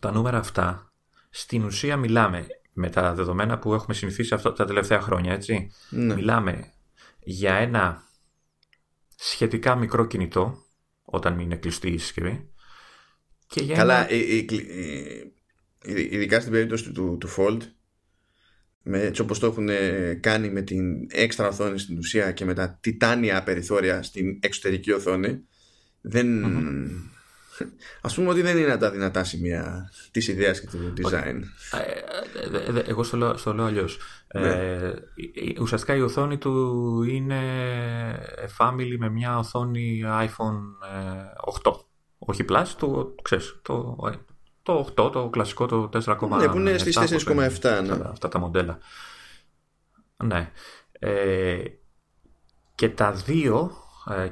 [0.00, 0.92] τα νούμερα αυτά,
[1.30, 5.70] στην ουσία μιλάμε με τα δεδομένα που έχουμε συνηθίσει αυτά τα τελευταία χρόνια, έτσι.
[5.90, 6.14] Ναι.
[6.14, 6.72] Μιλάμε
[7.20, 8.02] για ένα
[9.16, 10.56] σχετικά μικρό κινητό,
[11.12, 12.48] όταν είναι κλειστή η συσκευή.
[13.46, 14.20] Και για Καλά, ένα...
[16.10, 17.58] ειδικά στην περίπτωση του, του Fold,
[18.82, 19.68] με, έτσι όπως το έχουν
[20.20, 25.40] κάνει με την έξτρα οθόνη στην ουσία και με τα τιτάνια περιθώρια στην εξωτερική οθόνη,
[26.00, 26.44] δεν,
[28.08, 31.40] Α πούμε ότι δεν είναι τα δυνατά σημεία της ιδέας και του design.
[31.72, 33.98] Ε, ε, εγώ στο λέω, στο λέω αλλιώς.
[34.34, 34.48] Ναι.
[34.48, 34.94] Ε,
[35.60, 37.40] ουσιαστικά η οθόνη του είναι
[38.58, 40.60] family με μια οθόνη iPhone
[41.64, 41.72] 8.
[42.18, 43.96] Όχι Plus, το, ξέρεις, το,
[44.62, 46.28] το 8, το κλασικό, το 4,7.
[46.28, 47.34] Ναι, που είναι στις 4,7.
[47.84, 47.98] Ναι.
[48.04, 48.78] Αυτά, τα μοντέλα.
[50.24, 50.50] Ναι.
[50.92, 51.62] Ε,
[52.74, 53.72] και τα δύο,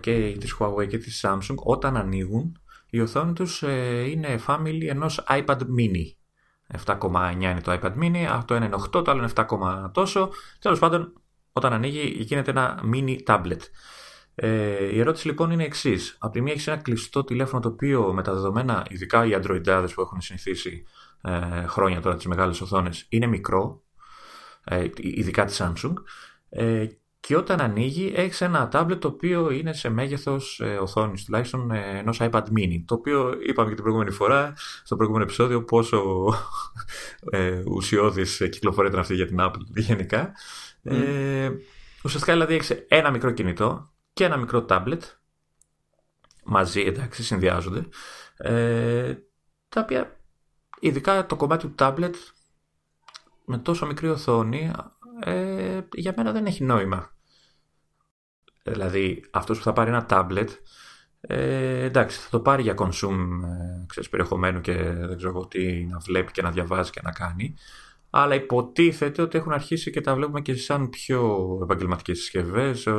[0.00, 2.60] και της Huawei και της Samsung, όταν ανοίγουν,
[2.90, 6.14] η οθόνη τους ε, είναι family ενός iPad mini.
[6.85, 10.31] 7,9 είναι το iPad mini, το ένα είναι 8, το άλλο είναι 7, τόσο.
[10.58, 11.12] Τέλος πάντων,
[11.52, 13.60] όταν ανοίγει γίνεται ένα mini tablet.
[14.35, 16.17] Ε, η ερώτηση λοιπόν είναι εξής.
[16.19, 19.88] Από τη μία έχεις ένα κλειστό τηλέφωνο το οποίο με τα δεδομένα, ειδικά οι Androidάδες
[19.94, 20.85] που έχουν συνηθίσει
[21.23, 23.83] ε, χρόνια τώρα τις μεγάλες οθόνες, είναι μικρό,
[24.64, 25.92] ε, ειδικά τη Samsung.
[26.48, 26.87] Ε,
[27.21, 31.98] και όταν ανοίγει έχεις ένα tablet το οποίο είναι σε μέγεθος ε, οθόνης τουλάχιστον ε,
[31.98, 34.54] ενός iPad mini το οποίο είπαμε και την προηγούμενη φορά
[34.85, 36.27] στο προηγούμενο επεισόδιο πόσο
[37.31, 40.33] ε, ουσιώδης κυκλοφορία αυτή για την Apple γενικά.
[40.85, 40.92] Mm.
[40.92, 41.50] ε,
[42.04, 45.00] ουσιαστικά δηλαδή έχεις ένα μικρό κινητό και ένα μικρό tablet.
[46.44, 47.88] Μαζί εντάξει συνδυάζονται.
[48.37, 49.14] Ε,
[49.68, 50.21] τα οποία
[50.81, 52.14] ειδικά το κομμάτι του tablet
[53.44, 54.71] με τόσο μικρή οθόνη
[55.25, 57.10] ε, για μένα δεν έχει νόημα.
[58.62, 60.48] Δηλαδή αυτός που θα πάρει ένα tablet
[61.21, 65.98] ε, εντάξει θα το πάρει για consume ε, ξέρεις, περιεχομένου και δεν ξέρω τι να
[65.98, 67.54] βλέπει και να διαβάζει και να κάνει
[68.10, 72.87] αλλά υποτίθεται ότι έχουν αρχίσει και τα βλέπουμε και σαν πιο επαγγελματικές συσκευές.
[72.87, 72.92] Ε,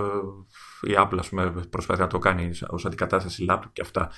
[0.82, 4.12] η Apple ας πούμε, προσπαθεί να το κάνει ως αντικατάσταση laptop και αυτά.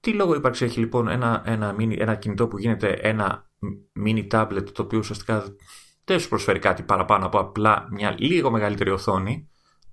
[0.00, 3.50] Τι λόγο ύπαρξη έχει λοιπόν ένα, ένα, mini, ένα κινητό που γίνεται ένα
[4.04, 5.44] mini tablet το οποίο ουσιαστικά
[6.06, 9.48] δεν σου προσφέρει κάτι παραπάνω από απλά μια λίγο μεγαλύτερη οθόνη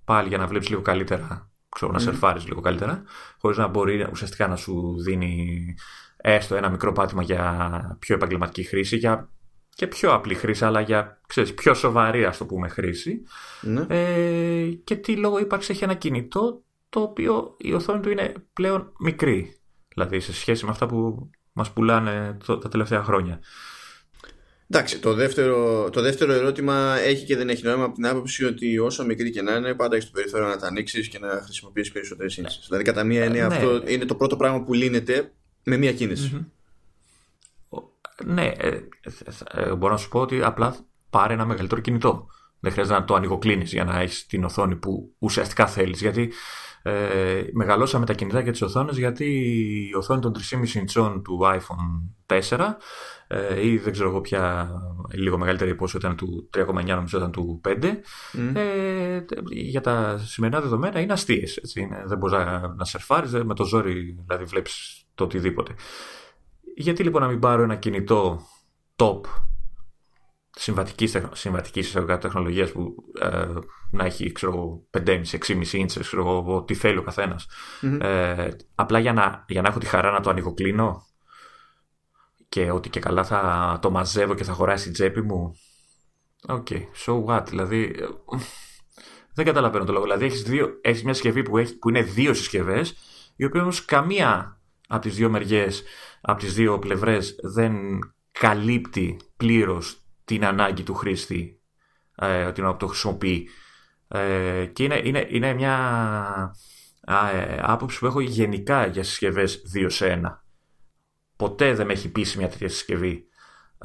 [0.05, 3.03] πάλι για να βλέπεις λίγο καλύτερα ξέρω, να σερφάρεις λίγο καλύτερα
[3.39, 5.75] χωρίς να μπορεί ουσιαστικά να σου δίνει
[6.17, 9.29] έστω ένα μικρό πάτημα για πιο επαγγελματική χρήση για
[9.75, 13.21] και πιο απλή χρήση αλλά για ξέρεις, πιο σοβαρή ας το πούμε χρήση
[13.61, 13.85] ναι.
[13.89, 18.93] ε, και τι λόγο ύπαρξη έχει ένα κινητό το οποίο η οθόνη του είναι πλέον
[18.99, 19.57] μικρή
[19.87, 23.39] δηλαδή σε σχέση με αυτά που μας πουλάνε τα τελευταία χρόνια.
[24.73, 28.79] Εντάξει, το δεύτερο, το δεύτερο ερώτημα έχει και δεν έχει νόημα από την άποψη ότι
[28.79, 31.91] όσο μικρή και να είναι, πάντα έχεις το περιθώριο να τα ανοίξεις και να χρησιμοποιήσει
[31.91, 32.47] περισσότερες ναι.
[32.65, 33.55] Δηλαδή, κατά μία έννοια, ναι.
[33.55, 35.31] αυτό είναι το πρώτο πράγμα που λύνεται
[35.63, 35.93] με μία
[38.25, 38.79] Ναι, ε,
[39.53, 40.75] ε, μπορώ να σου πω ότι απλά
[41.09, 42.27] πάρε ένα μεγαλύτερο κινητό.
[42.59, 46.01] Δεν χρειάζεται να το ανοιγοκλίνεις για να έχεις την οθόνη που ουσιαστικά θέλεις.
[46.01, 46.31] Γιατί
[46.85, 49.25] ε, μεγαλώσαμε τα κινητά και τις οθόνες γιατί
[49.91, 52.59] η οθόνη των 3,5 ιντσών του iPhone 4
[53.27, 54.69] ε, ή δεν ξέρω εγώ πια
[55.13, 57.83] λίγο μεγαλύτερη πόσο ήταν του 3,9 νομίζω ήταν του 5
[58.53, 63.65] ε, για τα σημερινά δεδομένα είναι αστείες έτσι, δεν μπορείς να, να σερφάρεις με το
[63.65, 65.73] ζόρι δηλαδή βλέπεις το οτιδήποτε.
[66.75, 68.41] Γιατί λοιπόν να μην πάρω ένα κινητό
[68.95, 69.21] top
[70.55, 73.53] συμβατικής, συμβατικής τεχνολογίας που ε,
[73.91, 74.31] να έχει
[74.91, 77.39] 5,5-6,5 ίντσες ξέρω, τι θέλει ο καθένας
[77.99, 81.07] ε, απλά για να, για να έχω τη χαρά να το ανοιγοκλείνω
[82.49, 85.55] και ότι και καλά θα το μαζεύω και θα χωράει στην τσέπη μου
[86.47, 87.95] OK, okay, so what, δηλαδή
[89.33, 90.03] δεν καταλαβαίνω το λόγο.
[90.03, 92.95] Δηλαδή έχεις, δύο, έχεις μια συσκευή που, έχει, που είναι δύο συσκευές
[93.35, 95.83] η οποία όμως καμία από τις δύο μεριές,
[96.21, 97.75] από τις δύο πλευρές δεν
[98.31, 101.61] καλύπτει πλήρως την ανάγκη του χρήστη
[102.15, 103.49] ε, ότι να το χρησιμοποιεί.
[104.07, 106.55] Ε, και είναι, είναι, είναι μια
[107.07, 110.37] ε, άποψη που έχω γενικά για συσκευές 2 σε 1.
[111.35, 113.27] Ποτέ δεν με έχει πείσει μια τέτοια συσκευή.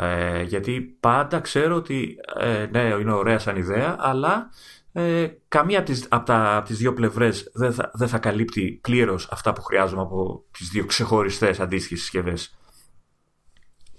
[0.01, 4.51] Ε, γιατί πάντα ξέρω ότι ε, ναι, είναι ωραία σαν ιδέα, αλλά
[4.93, 8.79] ε, καμία από τις, από, τα, από τις δύο πλευρές δεν θα, δεν θα καλύπτει
[8.83, 12.58] πλήρως αυτά που χρειάζομαι από τις δύο ξεχωριστές αντίστοιχες συσκευές.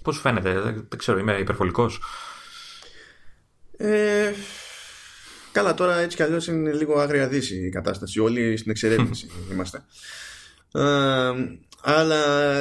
[0.02, 2.00] Πώς φαίνεται, δεν, δεν ξέρω, είμαι υπερβολικός.
[3.76, 4.32] Ε,
[5.52, 8.20] καλά, τώρα έτσι κι αλλιώς είναι λίγο άγρια δύση η κατάσταση.
[8.20, 9.84] Όλοι στην εξερεύνηση είμαστε.
[10.72, 11.32] Ε,
[11.82, 12.60] αλλά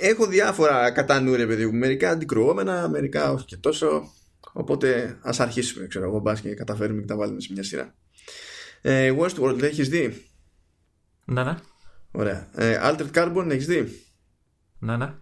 [0.00, 1.78] έχω διάφορα κατά νου, ρε παιδί μου.
[1.78, 4.12] Μερικά αντικρουόμενα, μερικά όχι και τόσο.
[4.52, 7.94] Οπότε ας αρχίσουμε, ξέρω εγώ, μπας και καταφέρουμε και τα βάλουμε σε μια σειρά.
[8.80, 10.26] Ε, Westworld, έχεις δει;
[11.24, 11.56] Ναι, ναι.
[12.10, 12.48] Ωραία.
[12.54, 14.06] Ε, Altered Carbon, έχεις δει;
[14.78, 15.14] Ναι, ναι.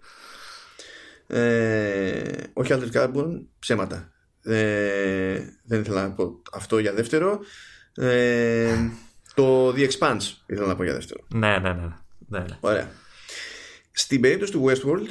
[1.31, 4.13] Ε, όχι Altered Carbon, ψέματα.
[4.43, 7.41] Ε, δεν ήθελα να πω αυτό για δεύτερο.
[7.95, 8.75] Ε,
[9.35, 11.27] το The Expanse ήθελα να πω για δεύτερο.
[11.35, 11.89] Ναι, ναι, ναι.
[12.19, 12.59] ναι, ναι.
[12.61, 12.91] Ωραία.
[13.93, 15.09] Στην περίπτωση του Westworld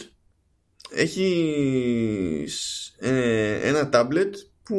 [0.92, 2.48] έχει
[2.98, 4.32] ε, ένα tablet
[4.64, 4.76] που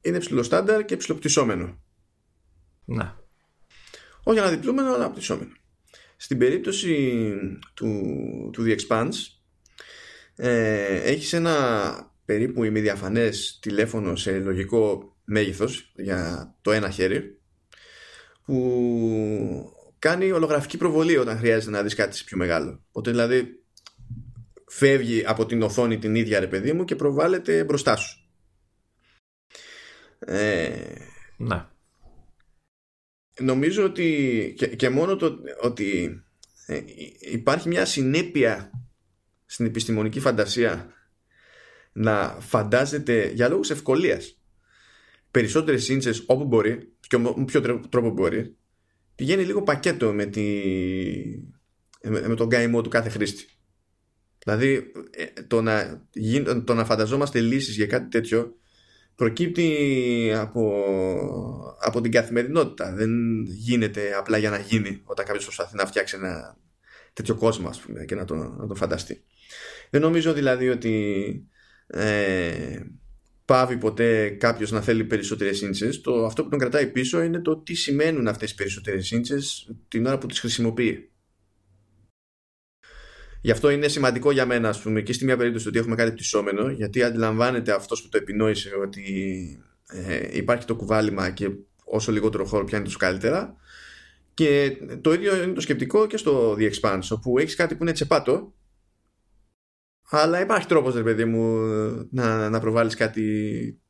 [0.00, 1.82] είναι ψηλό στάνταρ και ψηλοπτυσσόμενο.
[2.84, 3.12] Ναι.
[4.22, 5.52] Όχι αναδιπλούμενο, αλλά πτυσσόμενο.
[6.16, 7.32] Στην περίπτωση
[7.74, 9.39] του, του The Expanse
[10.36, 17.40] ε, έχεις ένα περίπου ημιδιαφανές τηλέφωνο σε λογικό μέγεθος για το ένα χέρι
[18.44, 22.84] που κάνει ολογραφική προβολή όταν χρειάζεται να δεις κάτι πιο μεγάλο.
[22.88, 23.64] Οπότε δηλαδή
[24.66, 28.28] φεύγει από την οθόνη την ίδια ρε παιδί μου και προβάλλεται μπροστά σου.
[30.18, 30.70] Ε,
[31.36, 31.64] ναι.
[33.40, 36.20] Νομίζω ότι και, μόνο το ότι
[36.66, 36.80] ε,
[37.20, 38.70] υπάρχει μια συνέπεια
[39.50, 40.92] στην επιστημονική φαντασία
[41.92, 44.38] να φαντάζεται για λόγους ευκολίας
[45.30, 48.56] περισσότερες σύντσες όπου μπορεί και με ποιο τρόπο μπορεί
[49.14, 50.42] πηγαίνει λίγο πακέτο με, τη...
[52.02, 53.44] με τον καημό του κάθε χρήστη.
[54.38, 56.06] Δηλαδή ε, το να,
[56.64, 58.56] το να φανταζόμαστε λύσεις για κάτι τέτοιο
[59.14, 60.84] προκύπτει από,
[61.80, 62.94] από την καθημερινότητα.
[62.94, 66.58] Δεν γίνεται απλά για να γίνει όταν κάποιος προσπαθεί να φτιάξει ένα
[67.12, 69.24] τέτοιο κόσμο ας πούμε, και να το, να το φανταστεί.
[69.90, 71.34] Δεν νομίζω δηλαδή ότι
[71.86, 72.80] ε,
[73.44, 77.56] πάβει ποτέ κάποιος να θέλει περισσότερες ίντσες το, αυτό που τον κρατάει πίσω είναι το
[77.56, 81.10] τι σημαίνουν αυτές οι περισσότερες ίντσες την ώρα που τις χρησιμοποιεί
[83.42, 86.12] Γι' αυτό είναι σημαντικό για μένα, ας πούμε, και στη μία περίπτωση ότι έχουμε κάτι
[86.12, 89.04] πτυσσόμενο, γιατί αντιλαμβάνεται αυτός που το επινόησε ότι
[89.86, 91.50] ε, υπάρχει το κουβάλιμα και
[91.84, 93.56] όσο λιγότερο χώρο πιάνει τόσο καλύτερα.
[94.34, 97.92] Και το ίδιο είναι το σκεπτικό και στο The Expanse, όπου έχεις κάτι που είναι
[97.92, 98.54] τσεπάτο,
[100.10, 101.58] αλλά υπάρχει τρόπος, ρε παιδί μου,
[102.10, 103.80] να, να προβάλλεις κάτι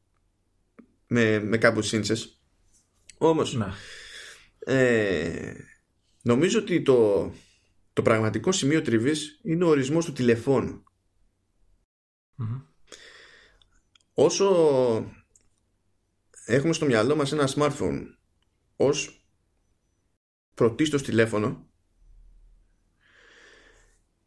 [1.07, 2.43] με, με κάπου σύντσες.
[3.19, 3.67] Όμως, Ναι.
[4.59, 5.55] ε,
[6.23, 7.33] νομίζω ότι το,
[7.93, 10.83] το πραγματικό σημείο τριβής είναι ο ορισμός του τηλεφώνου.
[12.35, 12.61] Μμμ.
[14.15, 14.47] Όσο
[16.45, 18.03] έχουμε στο μυαλό μας ένα smartphone
[18.77, 19.25] ως
[20.55, 21.70] πρωτίστως τηλέφωνο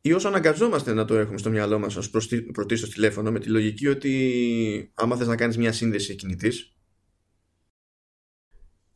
[0.05, 3.49] ή όσο αναγκαζόμαστε να το έχουμε στο μυαλό μας ως προστι- πρωτίστως τηλέφωνο με τη
[3.49, 6.75] λογική ότι άμα θες να κάνεις μια σύνδεση κινητής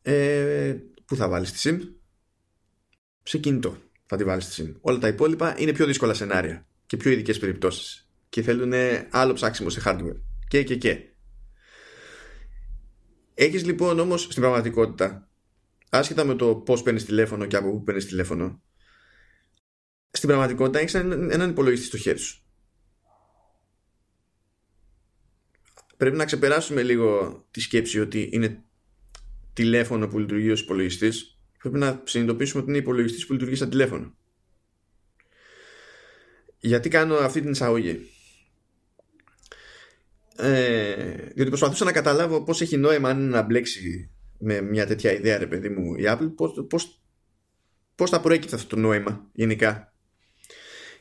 [0.02, 1.78] ε, πού θα βάλεις τη SIM;
[3.22, 4.74] Σε κινητό θα τη βάλεις τη SIM.
[4.80, 8.72] Όλα τα υπόλοιπα είναι πιο δύσκολα σενάρια και πιο ειδικές περιπτώσεις και θέλουν
[9.10, 10.20] άλλο ψάξιμο σε hardware.
[10.48, 11.12] Και και και.
[13.34, 15.30] Έχεις λοιπόν όμως στην πραγματικότητα
[15.90, 18.62] άσχετα με το πώς παίρνεις τηλέφωνο και από πού παίρνεις τηλέφωνο
[20.10, 22.42] στην πραγματικότητα έχεις έναν έναν υπολογιστή στο χέρι σου.
[25.96, 28.62] Πρέπει να ξεπεράσουμε λίγο τη σκέψη ότι είναι
[29.52, 31.38] τηλέφωνο που λειτουργεί ως υπολογιστής.
[31.58, 34.16] Πρέπει να συνειδητοποιήσουμε ότι είναι υπολογιστής που λειτουργεί σαν τηλέφωνο.
[36.58, 38.10] Γιατί κάνω αυτή την εισαγωγή;
[40.36, 45.12] Ε, διότι προσπαθούσα να καταλάβω πώς έχει νόημα αν είναι να μπλέξει με μια τέτοια
[45.12, 46.32] ιδέα ρε παιδί μου η Apple.
[46.36, 47.02] Πώς, πώς,
[47.94, 49.94] πώς θα προέκυπτε αυτό το νόημα γενικά;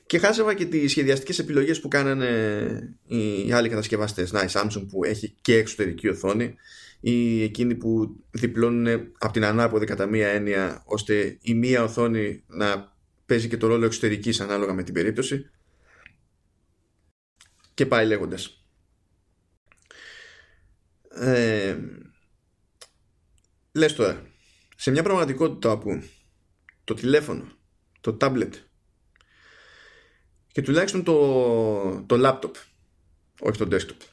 [0.07, 4.31] Και χάσαβα και τις σχεδιαστικές επιλογές που κάνανε οι άλλοι κατασκευαστές.
[4.31, 6.55] Να η Samsung που έχει και εξωτερική οθόνη
[6.99, 12.95] ή εκείνοι που διπλώνουν από την ανάποδη κατά μία έννοια ώστε η μία οθόνη να
[13.25, 15.49] παίζει και το ρόλο εξωτερικής ανάλογα με την περίπτωση.
[17.73, 18.65] Και πάει λέγοντας.
[21.09, 21.77] Ε,
[23.71, 24.25] λες τώρα
[24.75, 26.03] σε μια πραγματικότητα όπου
[26.83, 27.51] το τηλέφωνο
[28.01, 28.51] το tablet
[30.57, 32.51] και τουλάχιστον το, το laptop
[33.39, 34.05] όχι το desktop.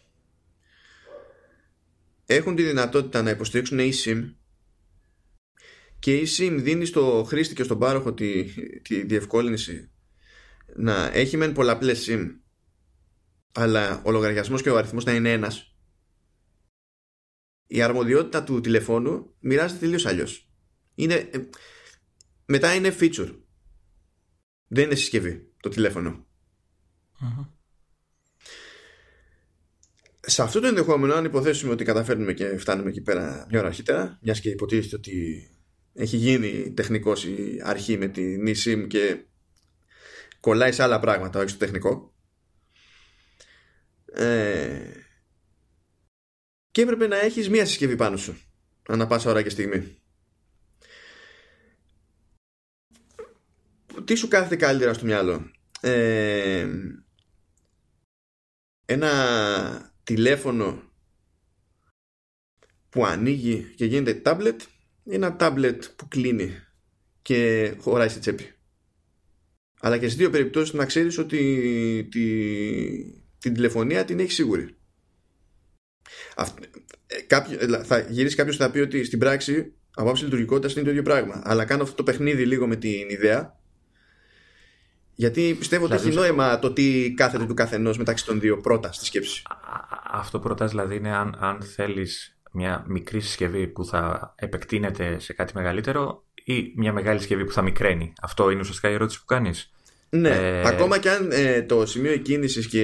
[2.27, 4.35] Έχουν τη δυνατότητα να υποστηρίξουν eSIM
[5.99, 8.45] και η eSIM δίνει στο χρήστη και στον πάροχο τη,
[8.81, 9.91] τη διευκόλυνση
[10.77, 12.37] να έχει μεν πολλαπλές SIM
[13.53, 15.77] αλλά ο λογαριασμός και ο αριθμός να είναι ένας.
[17.67, 20.51] Η αρμοδιότητα του τηλεφώνου μοιράζεται τελείως αλλιώς.
[20.95, 21.49] Είναι, ε,
[22.47, 23.37] μετά είναι feature.
[24.67, 26.27] Δεν είναι συσκευή το τηλέφωνο
[27.25, 27.45] Μμμ.
[30.21, 34.19] σε αυτό το ενδεχόμενο, αν υποθέσουμε ότι καταφέρνουμε και φτάνουμε εκεί πέρα μια ώρα αρχίτερα,
[34.23, 35.49] μιας και υποτίθεται ότι
[35.95, 39.25] έχει γίνει τεχνικός η αρχή με την eSIM και
[40.41, 42.15] κολλάει σε άλλα πράγματα, όχι στο τεχνικό.
[44.13, 44.91] Ε,
[46.71, 48.41] και έπρεπε να έχεις μία συσκευή πάνω σου,
[48.89, 49.99] ανά πάσα ώρα και στιγμή.
[54.05, 55.51] Τι σου κάθεται καλύτερα στο μυαλό;
[55.81, 56.69] Ε,
[58.85, 60.83] ένα τηλέφωνο
[62.89, 64.57] που ανοίγει και γίνεται tablet
[65.05, 66.51] ή ένα tablet που κλείνει
[67.23, 68.53] και χωράει στη τσέπη.
[69.81, 72.27] Αλλά και στις δύο περιπτώσεις να ξέρεις ότι τη,
[73.39, 74.77] την τηλεφωνία την έχει σίγουρη.
[76.37, 76.65] Αυτ,
[77.07, 80.73] ε, κάποιο, ε, θα γυρίσει κάποιος και θα πει ότι στην πράξη από άψη λειτουργικότητας
[80.73, 81.43] είναι το ίδιο πράγμα.
[81.45, 83.61] Αλλά κάνω αυτό το παιχνίδι λίγο με την ιδέα
[85.15, 88.93] γιατί πιστεύω ότι Δηλαδή, έχει νόημα το τι κάθεται του καθενός μεταξύ των δύο πρώτα
[88.93, 89.43] στη σκέψη.
[89.49, 95.19] Α- α- Αυτό πρώτα δηλαδή είναι αν, αν θέλεις μια μικρή συσκευή που θα επεκτείνεται
[95.19, 98.13] σε κάτι μεγαλύτερο ή μια μεγάλη συσκευή που θα μικραίνει.
[98.23, 99.69] Αυτό είναι ουσιαστικά η ερώτηση που κάνεις.
[100.11, 102.83] Ναι, Ε, ακόμα και αν ε, το σημείο εκκίνησης και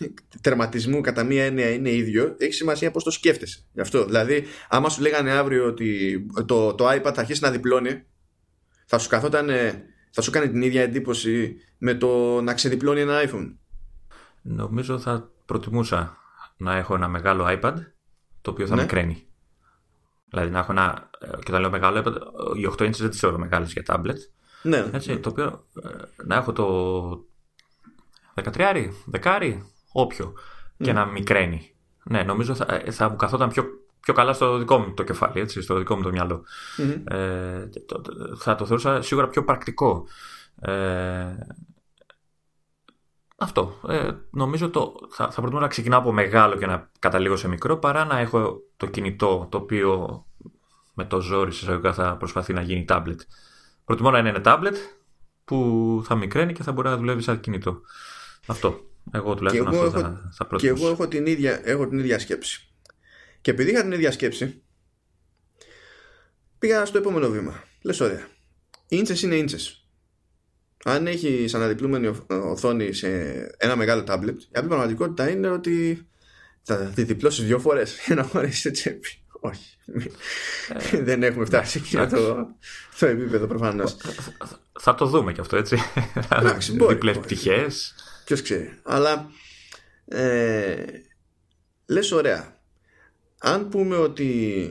[0.00, 0.08] ε,
[0.40, 3.64] τερματισμού κατά μία έννοια είναι ίδιο, έχει σημασία πώς το σκέφτεσαι.
[3.72, 4.04] Γι' αυτό.
[4.04, 8.02] Δηλαδή, άμα σου λέγανε αύριο ότι το, το iPad θα αρχίσει να διπλώνει,
[8.86, 9.82] θα σου καθόταν, ε,
[10.14, 13.52] θα σου κάνει την ίδια εντύπωση με το να ξεδιπλώνει ένα iPhone;
[14.42, 16.16] Νομίζω θα προτιμούσα
[16.56, 17.74] να έχω ένα μεγάλο iPad
[18.40, 18.80] το οποίο θα Ναι.
[18.82, 19.26] μικραίνει.
[20.30, 21.10] Δηλαδή να έχω ένα.
[21.20, 22.14] ε, Και όταν λέω μεγάλο iPad,
[22.56, 24.16] οι 8 inches δεν τις θεωρώ μεγάλες για tablet.
[24.62, 25.88] Ναι, Έτσι, το οποίο ε,
[26.24, 27.24] να έχω το
[28.34, 30.32] 13, δεκάρι, όποιο,
[30.78, 31.74] και να μικραίνει.
[32.04, 33.64] Ναι, νομίζω θα, ε, θα μου καθόταν πιο,
[34.04, 36.44] πιο καλά στο δικό μου το κεφάλι, έτσι, στο δικό μου το μυαλο
[36.76, 37.02] Μμμ.
[37.16, 40.06] Ε, το- το- θα το θεωρούσα σίγουρα πιο πρακτικό.
[40.60, 41.34] Ε,
[43.36, 43.80] αυτό.
[43.88, 47.76] Ε, νομίζω το, θα, θα προτιμώ να ξεκινάω από μεγάλο και να καταλήγω σε μικρό
[47.78, 50.24] παρά να έχω το κινητό το οποίο
[50.94, 53.16] με το ζόρι σε εισαγωγικά θα προσπαθεί να γίνει tablet.
[53.84, 54.74] Προτιμώ να είναι tablet
[55.44, 57.80] που θα μικραίνει και θα μπορεί να δουλεύει σαν κινητό.
[58.46, 58.80] Αυτό.
[59.12, 62.68] Εγώ τουλάχιστον αυτό έχω, θα, θα Και εγώ έχω την, ίδια, έχω την ίδια σκέψη.
[63.44, 64.62] Και επειδή είχα την ίδια σκέψη,
[66.58, 67.64] πήγα στο επόμενο βήμα.
[67.82, 68.28] Λες ωραία.
[68.88, 69.88] Ίντσες είναι ίντσες.
[70.84, 73.08] Αν έχει αναδιπλούμενη οθόνη σε
[73.56, 76.06] ένα μεγάλο τάμπλετ, η απλή πραγματικότητα είναι ότι
[76.62, 79.08] θα τη διπλώσεις δύο φορές για να χωρέσει σε τσέπη.
[79.40, 79.76] Όχι.
[80.92, 82.48] Ε, Δεν έχουμε φτάσει εκεί το,
[82.98, 83.96] το επίπεδο προφανώς.
[84.80, 85.76] Θα το δούμε κι αυτό έτσι.
[86.88, 87.94] Διπλές πτυχές.
[88.24, 88.78] Ποιος ξέρει.
[88.82, 89.30] Αλλά
[90.04, 90.84] ε,
[91.86, 92.53] λες ωραία.
[93.46, 94.66] Αν πούμε ότι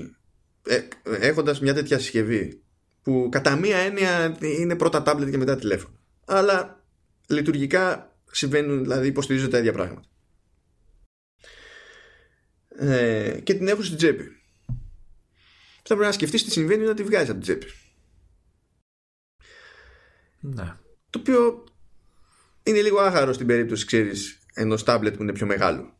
[0.64, 2.62] ε, έχοντας μια τέτοια συσκευή
[3.02, 6.84] που κατά μία έννοια είναι πρώτα τάμπλετ και μετά τηλέφωνο αλλά
[7.28, 10.08] λειτουργικά συμβαίνουν δηλαδή υποστηρίζονται τα ίδια πράγματα.
[12.68, 14.24] Ε, και την έχω στην τσέπη.
[15.76, 17.74] Θα πρέπει να σκεφτείς τι συμβαίνει να τη βγάζεις από την τσέπη.
[20.40, 20.78] Ναι.
[21.10, 21.64] το οποίο
[22.64, 25.98] είναι λίγο άχαρο στην περίπτωση ξέρεις ενός τάμπλετ που είναι πιο μεγάλο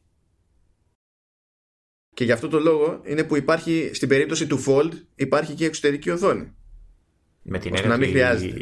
[2.14, 6.10] και γι' αυτό το λόγο είναι που υπάρχει στην περίπτωση του Fold υπάρχει και εξωτερική
[6.10, 6.54] οθόνη.
[7.42, 8.60] Με την έννοια να μην χρειάζεται.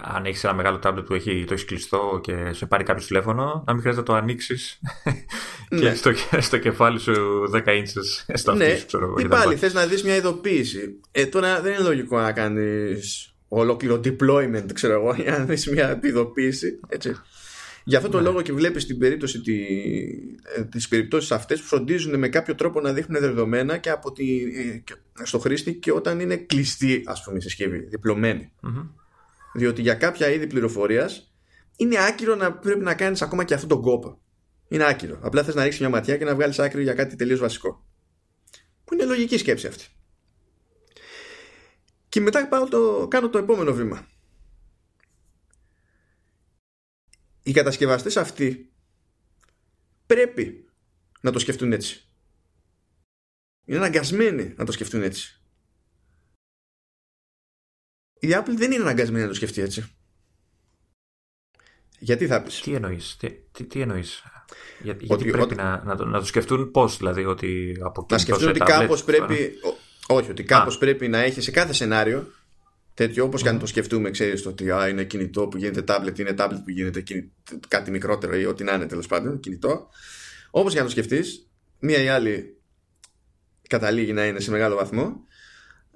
[0.00, 3.64] Αν έχεις ένα μεγάλο τάμπλετ που έχει, το έχεις κλειστό και σε πάρει κάποιο τηλέφωνο,
[3.66, 4.80] να μην χρειάζεται να το ανοίξεις
[5.68, 5.94] και ναι.
[5.94, 7.14] στο, στο κεφάλι σου
[7.52, 8.74] 10 inches στο ναι.
[8.74, 11.00] σου, ξέρω Ή πάλι θες να δεις μια ειδοποίηση.
[11.10, 16.00] Ε, τώρα δεν είναι λογικό να κάνεις ολόκληρο deployment, ξέρω εγώ, για να δεις μια
[16.02, 16.80] ειδοποίηση.
[16.88, 17.16] Έτσι.
[17.90, 18.24] Γι' αυτό το ναι.
[18.24, 19.62] λόγο και βλέπεις την περίπτωση τη,
[20.56, 24.42] ε, τις περιπτώσεις αυτές που φροντίζουν με κάποιο τρόπο να δείχνουν δεδομένα και από τη,
[24.42, 24.82] ε,
[25.22, 27.88] στο χρήστη και όταν είναι κλειστή ας πούμε η συσκευή,
[29.54, 31.34] Διότι για κάποια είδη πληροφορίας
[31.76, 34.20] είναι άκυρο να πρέπει να κάνεις ακόμα και αυτόν τον κόπο.
[34.68, 35.18] Είναι άκυρο.
[35.22, 37.84] Απλά θες να ρίξεις μια ματιά και να βγάλεις άκρη για κάτι τελείως βασικό.
[38.84, 39.84] Που είναι λογική σκέψη αυτή.
[42.08, 44.06] Και μετά πάω το, κάνω το επόμενο βήμα.
[47.50, 48.72] Οι κατασκευαστές αυτοί
[50.06, 50.68] πρέπει
[51.20, 52.04] να το σκεφτούν έτσι.
[53.64, 55.40] Είναι αναγκασμένοι να το σκεφτούν έτσι.
[58.20, 59.92] Η Apple δεν είναι αναγκασμένη να το σκεφτεί έτσι.
[61.98, 64.22] Γιατί θα πεις; Τι εννοείς; Τι, τι, τι εννοείς;
[64.82, 68.48] Για, γιατί πρέπει να, να, το, να το σκεφτούν πώς δηλαδή ότι από Να σκεφτούν
[68.48, 69.52] ότι κάπως πρέπει...
[70.06, 72.32] όχι, ότι κάπως πρέπει να έχει σε κάθε σενάριο
[73.06, 76.34] τέτοιο όπως και αν το σκεφτούμε ξέρεις ότι α, είναι κινητό που γίνεται tablet είναι
[76.38, 77.02] tablet που γίνεται
[77.68, 79.88] κάτι μικρότερο ή ό,τι να είναι τέλος πάντων κινητό.
[80.50, 82.56] Όπως και αν το σκεφτείς μία ή άλλη
[83.68, 85.24] καταλήγει να είναι σε μεγάλο βαθμό.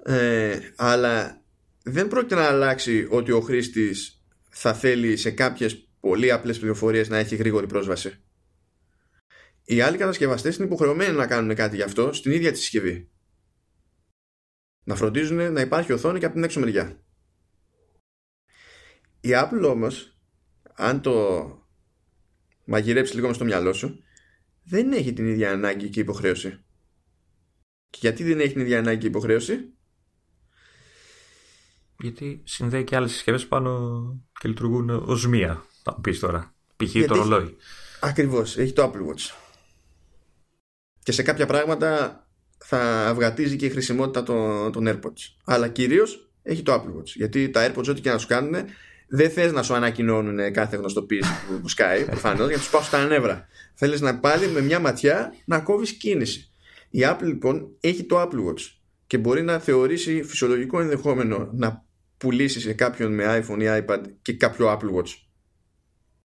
[0.03, 1.41] Ε, αλλά
[1.83, 7.17] δεν πρόκειται να αλλάξει ότι ο χρήστης θα θέλει σε κάποιες πολύ απλές πληροφορίες να
[7.17, 8.23] έχει γρήγορη πρόσβαση.
[9.63, 13.09] Οι άλλοι κατασκευαστές είναι υποχρεωμένοι να κάνουν κάτι γι' αυτό στην ίδια τη συσκευή
[14.85, 16.99] να φροντίζουν να υπάρχει οθόνη και από την έξω μεριά.
[19.21, 20.17] Η Apple όμως,
[20.73, 21.47] αν το
[22.65, 24.03] μαγειρέψει λίγο στο μυαλό σου,
[24.63, 26.63] δεν έχει την ίδια ανάγκη και υποχρέωση.
[27.89, 29.73] Και γιατί δεν έχει την ίδια ανάγκη και υποχρέωση;
[31.99, 36.55] Γιατί συνδέει και άλλες συσκευές πάνω και λειτουργούν ως μία, θα μου πεις τώρα.
[36.75, 37.05] Π.χ.
[37.07, 37.55] το ρολόι.
[38.01, 39.35] Ακριβώς, έχει το Apple Watch.
[41.03, 42.19] Και σε κάποια πράγματα
[42.57, 45.35] θα αυγατίζει και η χρησιμότητα των, των AirPods.
[45.45, 47.05] Αλλά κυρίως έχει το Apple Watch.
[47.15, 48.55] Γιατί τα AirPods, ό,τι και να σου κάνουν,
[49.07, 51.31] δεν θες να σου ανακοινώνουν κάθε γνωστοποίηση
[51.61, 53.47] που σκάει, προφανώς, για να τους πάω στα νεύρα.
[53.73, 56.49] Θέλεις να πάλι με μια ματιά να κόβεις κίνηση.
[56.89, 58.75] Η Apple λοιπόν έχει το Apple Watch
[59.07, 61.85] και μπορεί να θεωρήσει φυσιολογικό ενδεχόμενο να
[62.17, 65.09] πουλήσει σε κάποιον με iPhone ή iPad και κάποιο Apple Watch.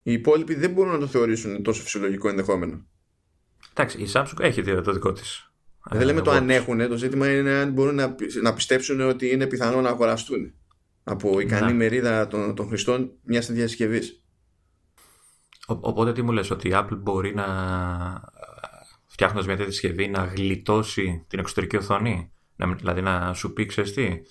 [0.03, 2.86] Οι υπόλοιποι δεν μπορούν να το θεωρήσουν τόσο φυσιολογικό ενδεχόμενο.
[3.74, 5.48] Εντάξει, η Samsung έχει το δικό της.
[5.84, 9.47] Δεν λέμε το αν έχουν, το ζήτημα είναι αν μπορούν να, να πιστέψουν ότι είναι
[9.47, 10.53] πιθανό να αγοραστούν
[11.03, 11.77] από ικανή να.
[11.77, 14.23] μερίδα των, των χρηστών μιας τέτοιας συσκευής.
[15.67, 17.45] Οπότε τι μου λες, ότι η Apple μπορεί να
[19.05, 24.21] φτιάχνοντας μια τέτοια συσκευή να γλιτώσει την εξωτερική οθόνη, δηλαδή να σου πει ξέρεις τι,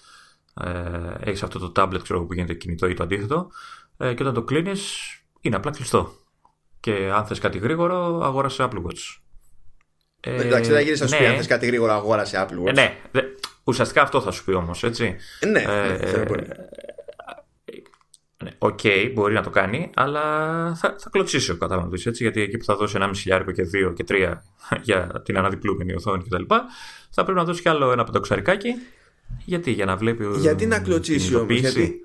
[0.55, 3.51] ε, έχεις αυτό το tablet ξέρω, που γίνεται κινητό ή το αντίθετο
[3.97, 6.13] ε, και όταν το κλείνεις είναι απλά κλειστό.
[6.81, 9.19] Και αν θες κάτι γρήγορο αγόρασε Apple Watch.
[10.21, 11.29] Ε, Εντάξει, δεν γύρισε να σου πει ναι.
[11.29, 12.67] αν θες κάτι γρήγορα αγόρασε Apple Watch.
[12.67, 12.97] Ε, ναι,
[13.65, 15.17] ουσιαστικά αυτό θα σου πει όμως, έτσι.
[15.47, 16.47] Ναι, ε, μπορεί.
[18.45, 20.21] Ναι, OK, okay, μπορεί να το κάνει, αλλά
[20.75, 22.23] θα, θα κλωτσήσει ο καταναλωτής έτσι.
[22.23, 24.35] Γιατί εκεί που θα δώσει 1,5 χιλιάρικο και 2 και 3
[24.89, 26.55] για την αναδιπλούμενη οθόνη κτλ.,
[27.11, 28.75] θα πρέπει να δώσει κι άλλο ένα πεντακοσαρικάκι.
[29.45, 30.27] Γιατί, για να βλέπει.
[30.39, 32.01] Γιατί να κλωτσήσει όμως, γιατί.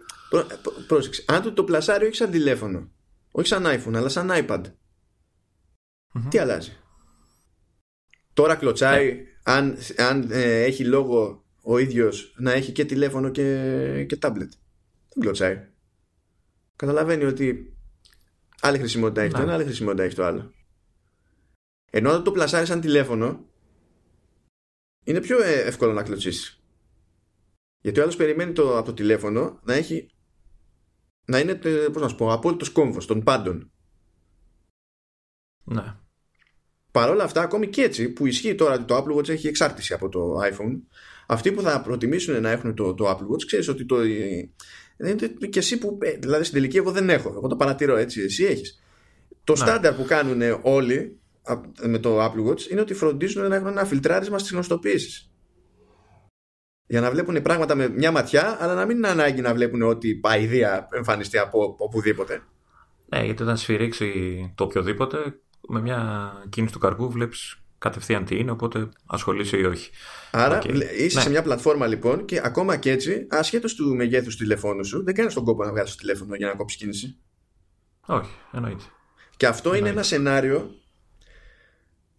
[0.87, 2.89] πρόσεξε, αν το, το πλασάρει όχι σαν τηλέφωνο,
[3.31, 4.61] όχι σαν iPhone, αλλά σαν iPad.
[4.61, 6.27] Mm-hmm.
[6.29, 6.77] Τι αλλάζει;
[8.33, 9.23] Τώρα κλωτσάει ναι.
[9.43, 14.51] αν, αν ε, έχει λόγο ο ίδιος να έχει και τηλέφωνο και, και τάμπλετ.
[15.09, 15.67] Δεν κλωτσάει.
[16.75, 17.77] καταλαβαίνει ότι
[18.61, 19.43] άλλη χρησιμότητα έχει το Ναι.
[19.43, 20.53] ένα, άλλη χρησιμότητα έχει το άλλο.
[21.91, 23.45] Ενώ όταν το πλασάρεις σαν τηλέφωνο,
[25.03, 26.63] είναι πιο ε, εύκολο να κλωτσίσεις.
[27.79, 30.09] Γιατί ο άλλος περιμένει το, από το τηλέφωνο να έχει.
[31.25, 33.71] να είναι, ε, πώς να σου πω, απόλυτος κόμβος των πάντων.
[35.63, 35.97] Ναι.
[36.93, 39.93] Παρ' όλα αυτά, ακόμη και έτσι, που ισχύει τώρα ότι το Apple Watch έχει εξάρτηση
[39.93, 40.79] από το iPhone,
[41.27, 43.99] αυτοί που θα προτιμήσουν να έχουν το, το Apple Watch, ξέρεις ότι το.
[43.99, 44.49] ε,
[44.97, 45.15] είναι
[45.49, 45.97] και εσύ που.
[46.01, 47.29] ε, Δηλαδή στην τελική, εγώ δεν έχω.
[47.29, 48.21] Εγώ το παρατηρώ έτσι.
[48.21, 48.83] Εσύ έχεις.
[49.43, 49.57] Το Ναι.
[49.59, 53.85] στάνταρ που κάνουν όλοι α, με το Apple Watch είναι ότι φροντίζουν να έχουν ένα
[53.85, 55.29] φιλτράρισμα στις γνωστοποιήσει.
[56.87, 60.19] Για να βλέπουν πράγματα με μια ματιά, αλλά να μην είναι ανάγκη να βλέπουν ό,τι
[60.23, 62.41] αηδία εμφανιστεί από οπουδήποτε.
[63.05, 64.11] Ναι, γιατί όταν σφυρίξει
[64.55, 65.17] το οποιοδήποτε,
[65.67, 69.91] με μια κίνηση του καρπού βλέπεις κατευθείαν τι είναι, οπότε ασχολείσαι ή όχι.
[70.31, 70.71] Άρα Οκ.
[70.71, 71.23] βλέ- είσαι Ναι.
[71.23, 75.13] σε μια πλατφόρμα λοιπόν και ακόμα και έτσι, ασχέτως του μεγέθους του τηλεφώνου σου, δεν
[75.15, 77.17] κάνεις τον κόπο να βγάλεις το τηλέφωνο για να κόψεις κίνηση.
[78.05, 78.83] Όχι, εννοείται.
[79.37, 79.97] Και αυτό είναι Εννοείται.
[79.97, 80.71] ένα σενάριο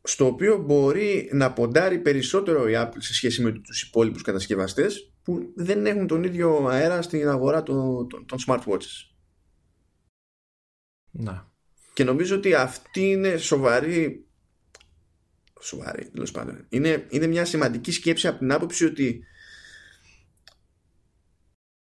[0.03, 5.53] στο οποίο μπορεί να ποντάρει περισσότερο η Apple σε σχέση με τους υπόλοιπους κατασκευαστές που
[5.57, 9.11] δεν έχουν τον ίδιο αέρα στην αγορά των, των, των smartwatches.
[11.11, 11.43] Ναι.
[11.95, 14.27] Και νομίζω ότι αυτή είναι σοβαρή.
[15.61, 16.67] Σοβαρή, τέλος πάντων.
[16.69, 19.25] Είναι, είναι μια σημαντική σκέψη από την άποψη ότι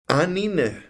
[0.05, 0.83] αν είναι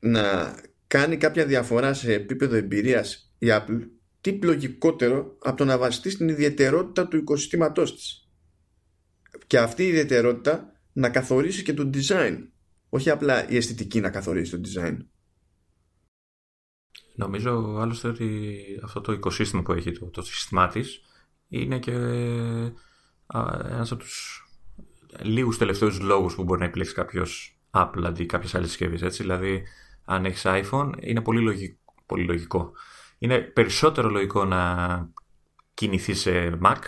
[0.00, 3.88] να κάνει κάποια διαφορά σε επίπεδο εμπειρίας η Apple,
[4.20, 8.28] τι λογικότερο από το να βασιστεί στην ιδιαιτερότητα του οικοσυστήματός της.
[9.46, 12.48] Και αυτή η ιδιαιτερότητα να καθορίσει και το design.
[12.88, 14.96] Όχι απλά η αισθητική να καθορίσει το design.
[17.14, 21.00] Νομίζω άλλωστε ότι αυτό το οικοσύστημα που έχει, το, το σύστημά της,
[21.48, 21.92] είναι και
[23.64, 24.44] ένας από τους
[25.20, 29.16] λίγους τελευταίους λόγους που μπορεί να επιλέξει κάποιος Apple αντί κάποιες άλλες συσκευές.
[29.16, 29.62] Δηλαδή,
[30.04, 32.72] αν έχεις iPhone, είναι πολύ, λογικό, πολύ λογικό.
[33.18, 35.12] Είναι περισσότερο λογικό να
[35.74, 36.78] κινηθείς σε Mac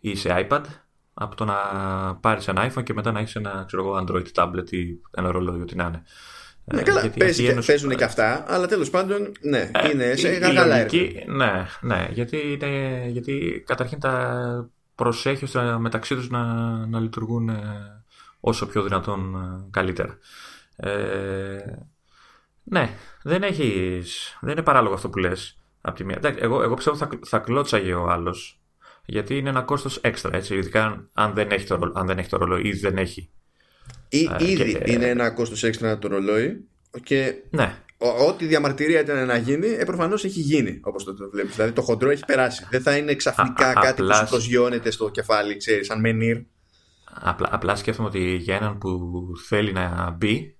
[0.00, 0.64] ή σε iPad
[1.14, 1.56] από το να
[2.16, 5.60] πάρεις ένα iPhone και μετά να έχεις ένα ξέρω εγώ, Android tablet ή ένα ρολόι,
[5.60, 6.02] ό,τι να είναι.
[6.74, 9.32] Ναι, Ε, καλά, γιατί παίζει αυτή η και, ένωση- παίζουν και αυτά, αλλά τέλος πάντων,
[9.40, 14.70] ναι, ε, είναι σε η- η γαργάλα λογική- Ναι, ναι γιατί, είναι, γιατί καταρχήν τα
[14.94, 16.42] προσέχει ώστε μεταξύ τους να,
[16.86, 17.62] να λειτουργούν ε,
[18.40, 20.18] όσο πιο δυνατόν ε, καλύτερα.
[20.76, 21.58] Ε,
[22.62, 22.90] ναι,
[23.22, 25.58] δεν έχεις, δεν είναι παράλογο αυτό που λες.
[25.80, 26.14] Απ' τη μία.
[26.16, 28.60] Εντάξει, εγώ, εγώ πιστεύω θα, θα κλώτσαγε ο άλλος
[29.04, 32.18] γιατί είναι ένα κόστος έξτρα, έτσι, ειδικά αν- αν δεν έχει το, ρολο- αν δεν
[32.18, 33.30] έχει το ρολόι ή δεν έχει.
[34.08, 36.64] Ή, Ε, ήδη και- είναι ένα κόστος έξτρα το ρολόι
[37.02, 41.30] και Ναι, ο- ό,τι διαμαρτυρία ήταν να γίνει, ε, προφανώς έχει γίνει όπως το, το
[41.30, 41.54] βλέπεις.
[41.54, 42.66] Δηλαδή το χοντρό έχει περάσει.
[42.70, 46.00] Δεν θα είναι ξαφνικά Α- α- κάτι που απλά- σου προσγειώνεται στο κεφάλι, ξέρεις, σαν
[46.00, 46.36] μενίρ.
[47.20, 49.10] Απλά, απλά σκέφτομαι ότι για έναν που
[49.48, 50.56] θέλει να μπει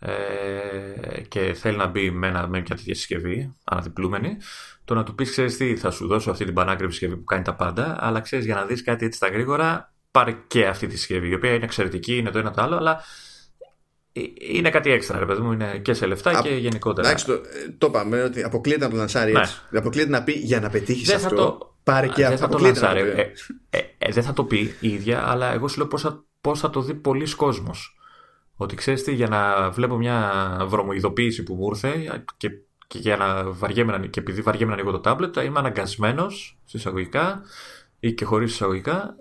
[0.00, 4.36] ε, και θέλει να μπει με, ένα, με μια τέτοια συσκευή, αναδιπλούμενη,
[4.84, 7.42] το να του πεις: Ξέρεις τι, θα σου δώσω αυτή την πανάκριβη συσκευή που κάνει
[7.42, 10.96] τα πάντα, αλλά ξέρεις για να δεις κάτι έτσι στα γρήγορα, πάρε και αυτή τη
[10.96, 13.00] συσκευή, η οποία είναι εξαιρετική, είναι το ένα το άλλο, αλλά
[14.12, 14.20] ε,
[14.52, 17.06] είναι κάτι έξτρα, ρε παιδί μου, είναι και σε λεφτά Α, και γενικότερα.
[17.08, 17.38] Εντάξει, το, ε,
[17.78, 19.40] το είπαμε ότι αποκλείεται να το λανσάρει Ναι.
[19.40, 19.60] έτσι.
[19.72, 21.36] Αποκλείεται να πει για να πετύχεις Δεν θα αυτό.
[21.44, 22.36] το- Πάρε και δεν αυτό.
[22.36, 23.10] θα το Αποκλείεται να λανσάρει.
[23.10, 23.20] το πει.
[23.70, 26.24] Ε, ε, ε, δεν θα το πει η ίδια, αλλά εγώ σου λέω πώς θα,
[26.40, 27.98] πώς θα το δει πολλοί κόσμος.
[28.56, 30.32] Ότι ξέρεις τι, για να βλέπω μια
[30.66, 32.50] βρωμοειδοποίηση που μου ήρθε και,
[32.86, 36.76] και, για να βαριέμαι, να- και επειδή βαριέμαι να ανοίγω το τάμπλετ, είμαι αναγκασμένος, σε
[36.76, 37.42] εισαγωγικά
[38.00, 39.14] ή και χωρίς εισαγωγικά,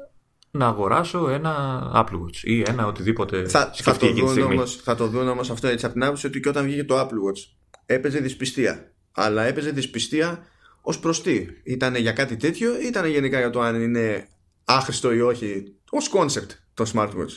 [0.57, 4.29] να αγοράσω ένα Apple Watch ή ένα οτιδήποτε Θα, θα, σκεφτεί το εκείνη τη δουν
[4.35, 4.53] στιγμή.
[4.55, 6.99] όμως, θα το δουν όμως αυτό έτσι από την άποψη ότι και όταν βγήκε το
[6.99, 7.53] Apple Watch
[7.85, 8.91] έπαιζε δυσπιστία.
[9.11, 10.45] Αλλά έπαιζε δυσπιστία
[10.81, 14.27] ως προς τι; Ήτανε για κάτι τέτοιο ή ήταν γενικά για το αν είναι
[14.65, 17.31] άχρηστο ή όχι ως concept το smartwatch;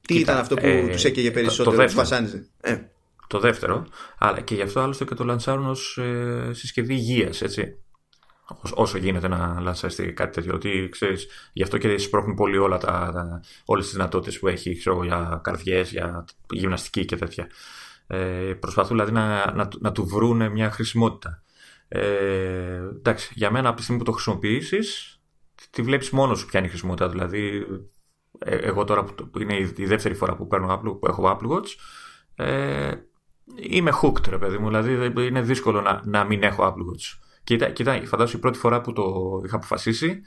[0.00, 2.08] Τι Κοίτα, ήταν αυτό που ε, τους έκαιγε το- περισσότερο, το τους δεύτερο.
[2.08, 2.78] βασάνιζε; Ε,
[3.26, 3.86] Το δεύτερο,
[4.18, 7.78] αλλά και γι' αυτό άλλωστε και το λανσάρουν ως ε, συσκευή υγείας, έτσι.
[8.62, 10.54] Όσο- Όσο γίνεται να λανσαριστεί κάτι τέτοιο.
[10.54, 14.76] Ότι ξέρεις, γι' αυτό και σπρώχνουν πολύ όλα τα, τα, όλες τις δυνατότητες που έχει
[14.76, 17.46] ξέρω, εγώ, για καρδιές, για γυμναστική και τέτοια.
[18.06, 21.42] Ε, προσπαθούν δηλαδή να, να, του- να του βρουν μια χρησιμότητα.
[21.88, 25.18] Ε, εντάξει, για μένα από τη στιγμή που το χρησιμοποιήσεις
[25.70, 27.08] τη βλέπεις μόνος σου ποια είναι η χρησιμότητα.
[27.08, 27.66] Δηλαδή,
[28.38, 31.06] ε, εγώ τώρα που, το- που είναι η, η δεύτερη φορά που, παίρνω Apple, που
[31.06, 31.68] έχω Apple Watch,
[32.34, 32.92] ε,
[33.56, 34.66] είμαι hooked, ρε παιδί μου.
[34.66, 37.18] Δηλαδή δεν- είναι δύσκολο να, να μην έχω Apple Watch.
[37.44, 39.04] Και ήταν, και ήταν φαντάζομαι η πρώτη φορά που το
[39.44, 40.22] είχα αποφασίσει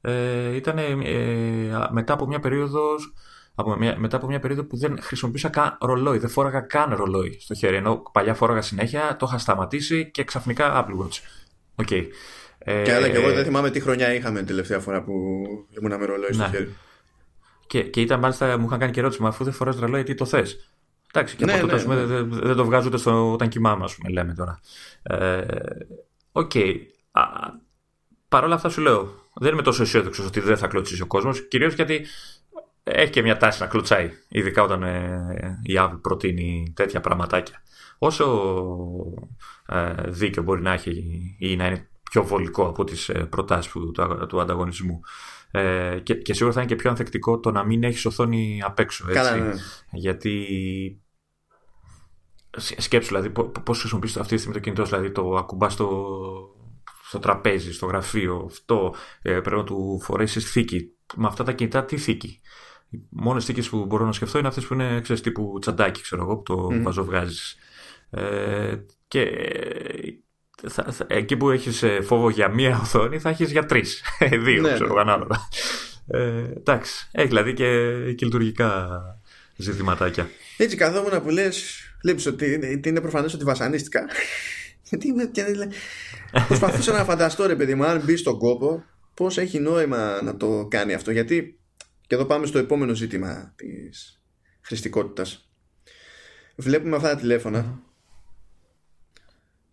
[0.00, 3.12] ε, ήταν ε, μετά από μια περίοδος
[3.54, 7.36] από μια, μετά από μια περίοδο που δεν χρησιμοποιούσα καν ρολόι, δεν φόραγα καν ρολόι
[7.40, 7.76] στο χέρι.
[7.76, 11.18] Ενώ παλιά φόραγα συνέχεια, το είχα σταματήσει και ξαφνικά Apple Watch.
[11.74, 11.90] OK.
[11.90, 15.12] Ε, και άλλα και εγώ δεν θυμάμαι τι χρονιά είχαμε την τελευταία φορά που
[15.80, 16.48] ήμουν με ρολόι στο Ναι.
[16.48, 16.76] χέρι.
[17.66, 20.14] Και, και ήταν μάλιστα, μου είχαν κάνει και ερώτηση, μα αφού δεν φοράς ρολόι, τι
[20.14, 20.70] το θες;
[21.14, 22.04] Εντάξει, και ναι, από τότε ναι, ναι.
[22.04, 24.60] Δεν, δεν, το βγάζω ούτε στο, όταν κοιμάμαι, ας πούμε, λέμε τώρα.
[25.02, 25.46] Ε,
[26.34, 26.54] οκ.
[26.54, 26.76] Ε, okay.
[28.28, 31.48] Παρ' όλα αυτά σου λέω, δεν είμαι τόσο αισιόδοξος ότι δεν θα κλωτσήσει ο κόσμος.
[31.48, 32.06] Κυρίως γιατί
[32.82, 34.10] έχει και μια τάση να κλωτσάει.
[34.28, 37.62] Ειδικά όταν ε, η Apple προτείνει τέτοια πραγματάκια.
[37.98, 38.26] Όσο
[39.66, 43.92] ε, δίκιο μπορεί να έχει ή να είναι πιο βολικό από τις ε, προτάσεις του,
[44.28, 45.00] του, ανταγωνισμού.
[45.50, 48.78] Ε, και, και σίγουρα θα είναι και πιο ανθεκτικό το να μην έχεις οθόνη απ'
[48.78, 49.04] έξω.
[49.08, 49.20] Έτσι.
[49.20, 49.54] Καλά, ναι.
[49.90, 50.48] Γιατί
[52.56, 53.30] σκέψου δηλαδή
[53.64, 56.16] πώς χρησιμοποιείς αυτή τη στιγμή το κινητό, δηλαδή το ακουμπάς στο,
[57.06, 60.88] στο τραπέζι, στο γραφείο, αυτό ε, πρέπει να του φορέσεις θήκη.
[61.16, 62.40] Με αυτά τα κινητά, τι θήκη;
[62.90, 66.22] Οι μόνες θήκες που μπορώ να σκεφτώ είναι αυτές που είναι ξέρεις, τύπου τσαντάκι, ξέρω
[66.22, 66.82] εγώ, που το mm.
[66.82, 67.56] βαζοβγάζεις.
[68.10, 68.76] Ε,
[69.08, 69.30] και
[70.68, 74.02] θα, θα, εκεί που έχεις ε, φόβο για μία οθόνη, θα έχεις για τρεις.
[74.18, 75.00] Ε, δύο, ναι, ξέρω, ναι.
[75.00, 75.48] ανάλογα.
[76.06, 77.08] Ε, εντάξει.
[77.12, 79.00] Έχει δηλαδή και, και λειτουργικά
[79.56, 80.28] ζητηματάκια.
[80.56, 84.06] Έτσι καθόμουν που λες, βλέπεις ότι είναι προφανές ότι βασανίστηκα.
[84.88, 85.14] Γιατί
[86.46, 88.84] προσπαθούσα να φανταστώ ρε παιδί μου, αν μπει στον κόπο,
[89.14, 91.10] πώς έχει νόημα να το κάνει αυτό.
[91.10, 91.60] Γιατί,
[92.06, 94.22] και εδώ πάμε στο επόμενο ζήτημα της
[94.60, 95.50] χρηστικότητας.
[96.56, 97.82] Βλέπουμε αυτά τα τηλέφωνα,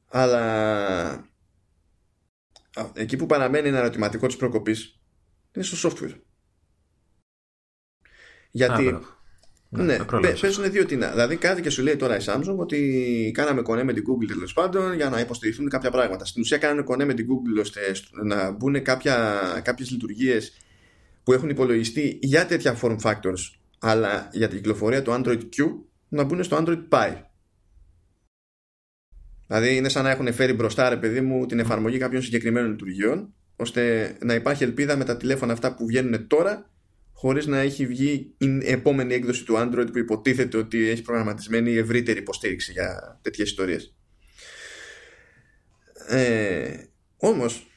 [0.08, 1.30] αλλά
[2.94, 5.02] εκεί που παραμένει ένα ερωτηματικό της προκοπής
[5.52, 6.16] είναι στο software.
[8.52, 9.00] Γιατί ναι,
[9.72, 9.98] ναι
[10.42, 11.10] παίζουν δύο τινά.
[11.10, 14.54] Δηλαδή κάτι και σου λέει τώρα η Samsung ότι κάναμε κονέ με την Google τέλος
[14.54, 16.26] πάντων για να υποστηριχθούν κάποια πράγματα.
[16.26, 17.80] Στην ουσία κάνανε κονέ με την Google ώστε
[18.24, 18.84] να μπουν
[19.64, 20.54] κάποιες λειτουργίες
[21.24, 25.66] που έχουν υπολογιστεί για τέτοια form factors αλλά για την κυκλοφορία του Android Q
[26.10, 27.16] να μπουν στο Android Pie.
[29.48, 33.34] Δηλαδή είναι σαν να έχουν φέρει μπροστά ρε παιδί μου την εφαρμογή κάποιων συγκεκριμένων λειτουργιών
[33.56, 36.70] ώστε να υπάρχει ελπίδα με τα τηλέφωνα αυτά που βγαίνουν τώρα
[37.22, 42.20] χωρίς να έχει βγει η επόμενη έκδοση του Android που υποτίθεται ότι έχει προγραμματισμένη ευρύτερη
[42.20, 43.96] υποστήριξη για τέτοιες ιστορίες.
[46.08, 46.84] Ε,
[47.18, 47.68] όμως,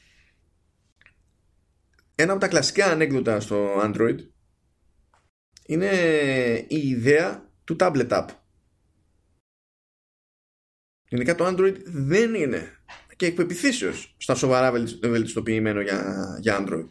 [2.15, 4.17] ένα από τα κλασικά ανέκδοτα στο Android
[5.65, 5.89] είναι
[6.67, 8.27] η ιδέα του Tablet App.
[11.07, 12.77] Γενικά το Android δεν είναι
[13.15, 14.71] και εκπεπιθήσεως στα σοβαρά
[15.01, 16.87] βελτιστοποιημένο για, για Android.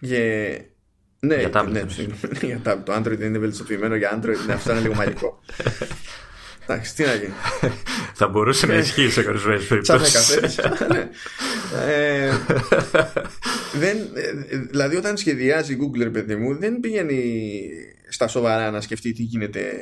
[0.00, 0.62] Και
[1.20, 1.72] ναι, για tablet.
[1.72, 1.84] Ναι,
[2.48, 2.82] για tablet.
[2.84, 4.46] Το Android δεν είναι βελτιστοποιημένο για Android.
[4.46, 5.40] Ναι, αυτό είναι λίγο μαγικό.
[6.70, 7.32] Εντάξει, τι να γίνει.
[8.14, 10.36] Θα μπορούσε να ισχύει σε ορισμένες περιπτώσεις.
[10.92, 11.10] Ναι.
[11.86, 12.32] Ε,
[14.70, 17.52] δηλαδή, όταν σχεδιάζει η Google, παιδί μου, δεν πηγαίνει
[18.08, 19.72] στα σοβαρά να σκεφτεί τι γίνεται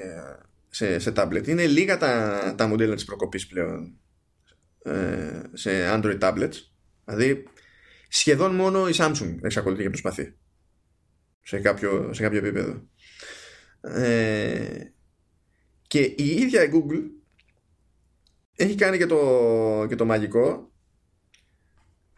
[0.69, 1.47] σε, σε tablet.
[1.47, 3.99] Είναι λίγα τα, τα μοντέλα της προκοπής πλέον
[4.83, 6.55] ε, σε Android tablets.
[7.05, 7.45] Δηλαδή,
[8.09, 10.35] σχεδόν μόνο η Samsung εξακολουθεί και προσπαθεί
[11.47, 12.89] σε κάποιο, σε κάποιο επίπεδο.
[13.81, 14.93] Ε,
[15.87, 17.03] και η ίδια η Google
[18.57, 20.73] έχει κάνει και το, και το μαγικό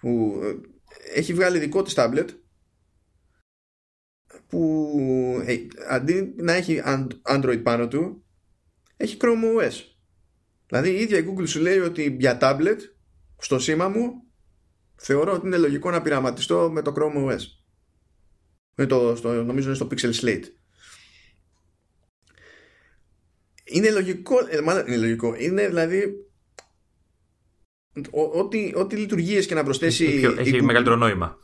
[0.01, 0.55] που ε,
[1.19, 2.29] έχει βγάλει δικό της tablet
[4.47, 5.57] που ε,
[5.89, 6.83] αντί να έχει
[7.23, 8.25] Android πάνω του
[8.97, 9.75] έχει Chrome OS.
[10.67, 12.79] Δηλαδή η ίδια η Google σου λέει ότι για tablet
[13.39, 14.13] στο σήμα μου
[14.97, 17.58] θεωρώ ότι είναι λογικό να πειραματιστώ με το Chrome OS.
[18.81, 20.45] Με το, στο, νομίζω είναι στο Pixel Slate.
[23.65, 26.15] Είναι λογικό, ε, μάλλον είναι λογικό, είναι δηλαδή
[28.11, 31.39] ό,τι, ό,τι λειτουργίες και να προσθέσει έχει, έχει μεγαλύτερο νόημα.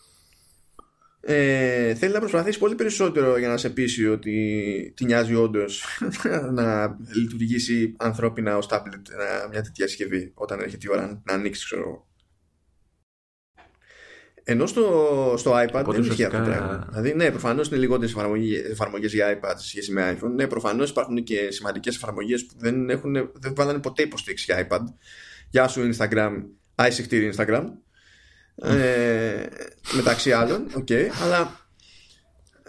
[1.20, 5.85] Ε, θέλει να προσπαθήσει πολύ περισσότερο για να σε πείσει ότι τη νοιάζει όντως
[6.59, 9.03] να λειτουργήσει ανθρώπινα ως tablet
[9.51, 12.07] μια τέτοια συσκευή όταν έρχεται η ώρα να ανοίξεις ξέρω
[14.47, 16.86] ενώ στο, στο iPad δεν ισχύει αυτό το πράγμα.
[16.88, 18.14] Δηλαδή, ναι, προφανώς είναι λιγότερες
[18.70, 20.30] εφαρμογές για iPad σε σχέση με iPhone.
[20.34, 24.80] Ναι, προφανώς υπάρχουν και σημαντικές εφαρμογές που δεν, έχουν, δεν βάλανε ποτέ υποστήριξη για iPad.
[25.51, 26.42] Γεια σου Instagram,
[26.74, 27.64] άισιχτήρι Instagram
[28.55, 29.47] ε,
[29.97, 31.68] μεταξύ άλλων, okay, αλλά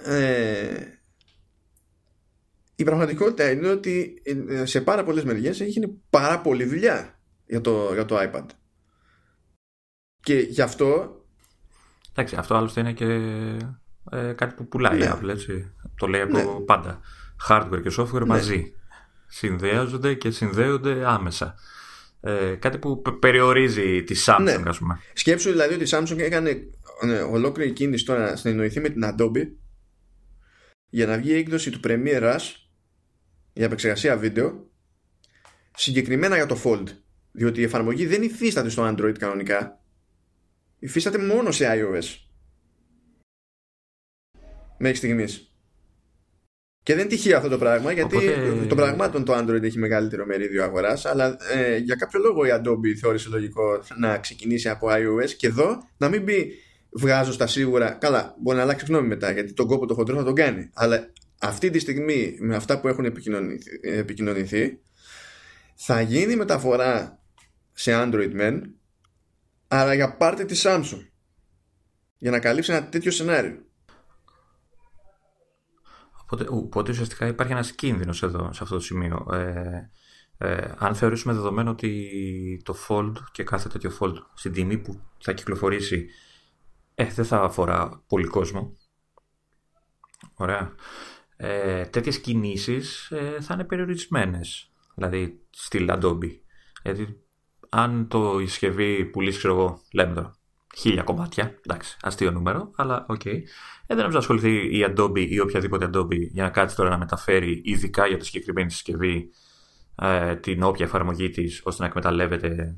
[0.06, 1.00] ε,
[2.76, 4.22] η πραγματικότητα είναι ότι
[4.64, 8.46] σε πάρα πολλές μεριές έχει γίνει πάρα πολλή δουλειά για το, για το iPad.
[10.22, 11.20] Και γι' αυτό.
[12.16, 13.06] Εντάξει, αυτό άλλωστε είναι και
[14.12, 15.12] ε, κάτι που πουλάει ναι.
[15.14, 15.72] Apple, έτσι.
[15.98, 16.44] Το λέει από ναι.
[16.66, 17.00] πάντα.
[17.50, 18.26] Hardware και software ναι.
[18.26, 18.74] μαζί.
[19.28, 21.56] Συνδέαζονται και συνδέονται άμεσα.
[22.22, 24.70] Ε, κάτι που περιορίζει τη Samsung, ναι.
[24.70, 25.00] ας πούμε.
[25.14, 26.70] Σκέψου δηλαδή ότι η Samsung έκανε
[27.06, 29.48] ναι, ολόκληρη κίνηση τώρα να συνεννοηθεί με την Adobe
[30.90, 32.54] για να βγει η έκδοση του Premiere Rush
[33.54, 34.70] για επεξεργασία βίντεο
[35.76, 36.84] συγκεκριμένα για το Fold.
[37.32, 39.80] Διότι η εφαρμογή δεν υφίσταται στο Android κανονικά.
[40.86, 42.04] Υφίσταται μόνο σε iOS.
[44.78, 45.56] Μέχρι στιγμής.
[46.84, 48.66] Και δεν είναι τυχαίο αυτό το πράγμα, γιατί Οπότε...
[48.68, 52.94] το πραγμάτων το Android έχει μεγαλύτερο μερίδιο αγοράς, αλλά ε, για κάποιο λόγο η Adobe
[53.00, 56.54] θεώρησε λογικό να ξεκινήσει από iOS και εδώ να μην πει
[56.92, 57.92] βγάζω στα σίγουρα.
[57.92, 60.70] Καλά, μπορεί να αλλάξει γνώμη μετά, γιατί τον κόπο το χοντρό θα τον κάνει.
[60.74, 64.80] Αλλά αυτή τη στιγμή, με αυτά που έχουν επικοινωνηθεί, επικοινωνηθεί
[65.76, 67.20] θα γίνει μεταφορά
[67.74, 68.62] σε Android Men,
[69.68, 71.08] αλλά για πάρτι της Samsung.
[72.18, 73.66] Για να καλύψει ένα τέτοιο σενάριο.
[76.22, 79.28] Οπότε, οπότε ουσιαστικά υπάρχει ένας κίνδυνος εδώ, σε αυτό το σημείο.
[79.32, 79.90] Ε,
[80.38, 85.34] ε, αν θεωρήσουμε δεδομένο ότι το fold και κάθε τέτοιο fold στην τιμή που θα
[85.34, 86.08] κυκλοφορήσει
[86.96, 88.78] ε, δεν θα αφορά πολύ κόσμο.
[90.34, 90.76] Ωραία.
[91.38, 94.72] Ε, τέτοιες κινήσεις ε, θα είναι περιορισμένες.
[94.96, 96.40] Δηλαδή στη Adobe.
[96.84, 97.25] Γιατί
[97.78, 100.36] αν το η συσκευή πουλήσει, ξέρω εγώ, λέμε τώρα,
[100.76, 103.22] χίλια κομμάτια, εντάξει, αστείο νούμερο, αλλά OK.
[103.24, 103.40] Okay.
[103.88, 106.98] Ε, δεν νομίζω να ασχοληθεί η Adobe ή οποιαδήποτε Adobe για να κάτσει τώρα να
[106.98, 109.30] μεταφέρει ειδικά για τη συγκεκριμένη συσκευή
[109.96, 112.78] ε, την όποια εφαρμογή της ώστε να εκμεταλλεύεται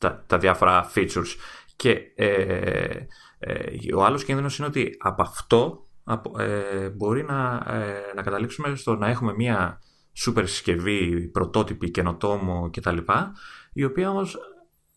[0.00, 1.34] τα, τα διάφορα features.
[1.76, 3.06] Και ε,
[3.38, 5.88] ε, ο άλλος κίνδυνος είναι ότι από αυτό
[6.38, 9.80] ε, μπορεί να, ε, να καταλήξουμε στο να έχουμε μια
[10.12, 12.96] σούπερ συσκευή, πρωτότυπη, καινοτόμο κτλ.
[13.72, 14.38] η οποία όμως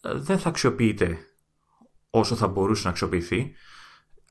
[0.01, 1.17] δεν θα αξιοποιείται
[2.09, 3.53] όσο θα μπορούσε να αξιοποιηθεί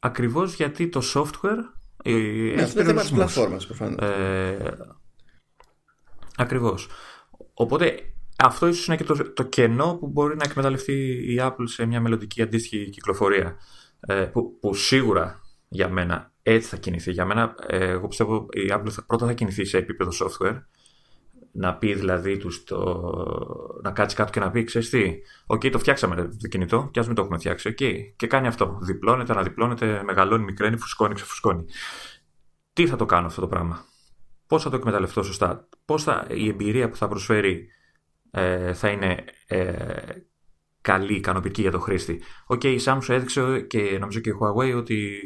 [0.01, 1.59] ακριβώς γιατί το software
[2.05, 3.99] ναι, αυτό είναι θέμα της πλατφόρμας προφανώς.
[4.01, 4.77] Ε,
[6.37, 6.89] ακριβώς.
[7.55, 10.93] Οπότε αυτό ίσως είναι και το, το κενό που μπορεί να εκμεταλλευτεί
[11.35, 13.57] η Apple σε μια μελλοντική αντίστοιχη κυκλοφορία.
[14.01, 17.13] Ε, που, που σίγουρα για μένα έτσι θα κινηθεί.
[17.13, 20.63] Για μένα, ε, εγώ πιστεύω η Apple θα, πρώτα θα κινηθεί σε επίπεδο software.
[21.53, 23.13] Να πει δηλαδή τους το,
[23.83, 25.15] να κάτσει κάτω και να πει: Ξέρεις τι,
[25.47, 27.75] OK, το φτιάξαμε το κινητό, και ας μην το έχουμε φτιάξει.
[27.79, 28.79] OK, και κάνει αυτό.
[28.83, 31.65] Διπλώνεται, αναδιπλώνεται, μεγαλώνει, μικραίνει, φουσκώνει, ξεφουσκώνει.
[32.73, 33.85] Τι θα το κάνω αυτό το πράγμα,
[34.47, 37.69] Πώς θα το εκμεταλλευτώ σωστά, Πώς θα, η εμπειρία που θα προσφέρει
[38.31, 39.67] ε, θα είναι ε,
[40.85, 42.23] καλή, ικανοποιητική για το χρήστη.
[42.47, 45.21] OK, okay, η Samsung έδειξε και νομίζω και η Huawei ότι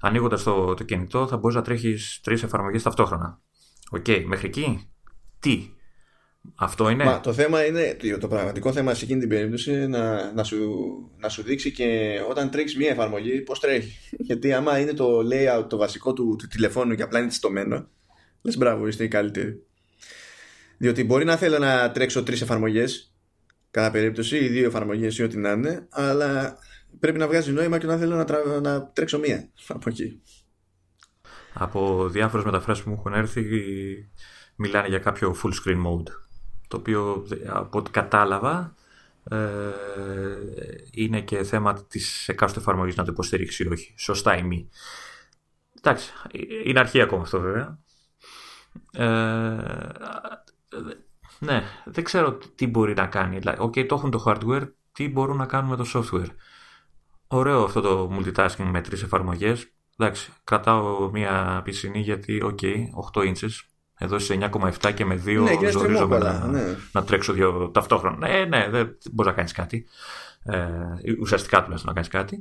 [0.00, 3.40] ανοίγοντας το, το κινητό θα μπορείς να τρέχεις τρεις εφαρμογές ταυτόχρονα.
[3.90, 4.90] OK, okay, μέχρι εκεί;
[5.40, 5.70] Τι;
[6.54, 10.32] Αυτό είναι; Μα, το θέμα είναι, το πραγματικό θέμα σε εκείνη την περίπτωση είναι να,
[10.32, 10.68] να, σου,
[11.18, 13.98] να σου δείξει και όταν τρέχεις μία εφαρμογή πώς τρέχει.
[14.28, 17.88] Γιατί άμα είναι το layout το βασικό του, του τηλεφώνου και απλά είναι τσιτωμένο,
[18.42, 19.62] λες μπράβο, είστε οι καλύτεροι.
[20.78, 23.09] Διότι μπορεί να θέλω να τρέξω τρεις εφαρμογές
[23.70, 26.58] κατά περίπτωση, οι δύο εφαρμογές ή ό,τι να είναι, αλλά
[27.00, 28.60] πρέπει να βγάζει νόημα και να θέλω να, τρα...
[28.60, 30.22] να τρέξω μία από εκεί.
[31.54, 33.44] Από διάφορες μεταφράσεις που μου έχουν έρθει,
[34.56, 36.08] μιλάνε για κάποιο full screen mode.
[36.68, 38.74] Το οποίο από ό,τι κατάλαβα
[39.30, 39.36] ε,
[40.90, 43.94] είναι και θέμα της εκάστοτε εφαρμογής να το υποστηρίξει ή όχι.
[43.96, 44.68] Σωστά ή μη.
[45.78, 46.12] Εντάξει,
[46.64, 47.78] είναι αρχή ακόμα αυτό βέβαια.
[48.92, 49.56] Ε,
[51.40, 53.38] ναι, δεν ξέρω τι μπορεί να κάνει.
[53.58, 56.28] OK, okay, το έχουν το hardware, τι μπορούν να κάνουν με το software.
[57.26, 59.72] Ωραίο αυτό το multitasking με τρεις εφαρμογές.
[59.96, 62.76] Εντάξει, κρατάω μια πισινή γιατί, OK, okay,
[63.14, 63.50] 8 inches.
[63.98, 66.76] Εδώ σε 9,7 και με 2 ναι, ζορίζομαι να, ναι.
[66.92, 68.28] να τρέξω δύο ταυτόχρονα.
[68.28, 69.86] Ναι, ναι, δεν μπορεί να κάνεις κάτι.
[70.42, 70.66] Ε,
[71.20, 72.40] ουσιαστικά τουλάχιστον να κάνεις κάτι.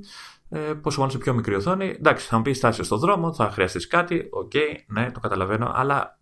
[0.50, 1.86] Ε, πόσο μάλλον σε πιο μικρή οθόνη.
[1.86, 4.28] Εντάξει, θα μου πεις θα 'σαι στον δρόμο, θα χρειαστείς κάτι.
[4.32, 5.72] OK, okay, ναι, το καταλαβαίνω.
[5.76, 6.19] Αλλά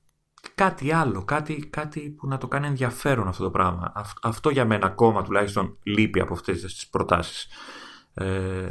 [0.55, 3.91] κάτι άλλο, κάτι, κάτι που να το κάνει ενδιαφέρον αυτό το πράγμα.
[4.21, 7.47] Αυτό για μένα ακόμα τουλάχιστον λείπει από αυτές τις προτάσεις.
[8.13, 8.67] Ε,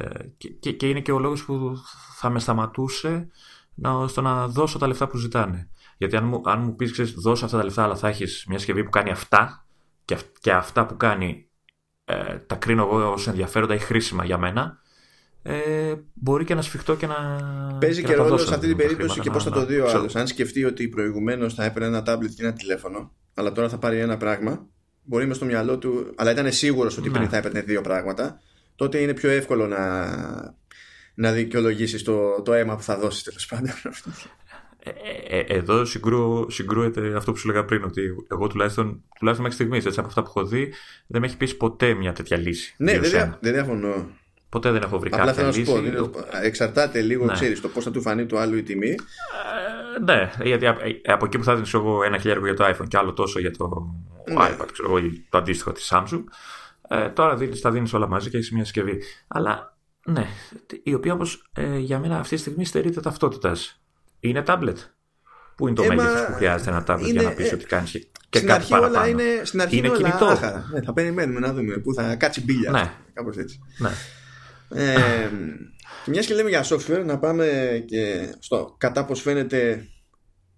[0.59, 1.77] και, και, είναι και ο λόγος που
[2.17, 3.29] θα με σταματούσε
[3.75, 5.71] να, στο να δώσω τα λεφτά που ζητάνε.
[5.97, 8.59] Γιατί αν μου, αν μου πεις, ξέρεις, δώσω αυτά τα λεφτά, αλλά θα έχεις μια
[8.59, 9.67] συσκευή που κάνει αυτά
[10.05, 11.51] και, και αυτά που κάνει
[12.05, 14.79] ε, τα κρίνω εγώ ως ενδιαφέροντα ή χρήσιμα για μένα,
[15.49, 17.15] ε, μπορεί και να σφιχτώ και να.
[17.81, 20.17] Παίζει και, και ρόλο σε αυτή την περίπτωση και πώς θα το δει ο άλλος.
[20.17, 23.99] Αν σκεφτεί ότι προηγουμένως θα έπαιρνε ένα τάμπλετ και ένα τηλέφωνο, αλλά τώρα θα πάρει
[23.99, 24.67] ένα πράγμα,
[25.03, 27.29] μπορεί μες στο μυαλό του, αλλά ήταν σίγουρος ότι πριν ναι.
[27.29, 28.41] θα έπαιρνε δύο πράγματα,
[28.77, 30.07] τότε είναι πιο εύκολο να,
[31.15, 33.71] να δικαιολογήσεις το, το αίμα που θα δώσεις τέλος πάντων.
[34.79, 34.91] Ε,
[35.29, 39.65] ε, ε, εδώ συγκρού, συγκρούεται αυτό που σου λέγα πριν, ότι εγώ τουλάχιστον, τουλάχιστον μέχρι
[39.65, 40.73] στιγμής, από αυτά που έχω δει,
[41.07, 42.75] δεν με έχει πει ποτέ μια τέτοια λύση.
[42.79, 44.09] Ναι, δεν, δεν διαφωνώ.
[44.49, 45.81] Ποτέ δεν έχω βρει Απλά θέλω να σου πω,
[46.43, 47.33] εξαρτάται λίγο, ναι.
[47.33, 48.91] ξέρεις, το πώς θα του φανεί του άλλου η τιμή.
[48.91, 50.67] Ε, ναι, γιατί
[51.07, 53.51] από εκεί που θα δίνει εγώ ένα χιλιάρικο για το iPhone και άλλο τόσο για
[53.51, 53.95] το
[54.29, 54.35] ναι.
[54.39, 56.25] iPad, ξέρω εγώ, ή το αντίστοιχο της Samsung.
[56.89, 59.03] Ε, τώρα δίνεις, τα δίνεις όλα μαζί και έχεις μια συσκευή.
[59.29, 60.27] Αλλά ναι,
[60.83, 63.81] η οποία όμως ε, για μένα αυτή τη στιγμή στερείται ταυτότητας.
[64.21, 64.75] Είναι tablet.
[65.57, 67.91] Πού είναι το ε, μέγεθος που χρειάζεται ένα tablet για να πεις ε, ότι κάνεις
[67.91, 68.99] και, και στην κάτι αρχή παραπάνω.
[68.99, 70.27] Όλα είναι, στην αρχή είναι όλα κινητό.
[70.27, 70.69] Άχαρα.
[70.73, 72.71] Ναι, θα περιμένουμε να δούμε πού θα κάτσει μπίλια.
[72.71, 72.93] Ναι.
[73.13, 73.61] Κάπως έτσι.
[73.79, 73.91] Ναι.
[74.69, 75.31] Ε,
[76.07, 79.87] μιας και λέμε για software, να πάμε και στο κατά πώς φαίνεται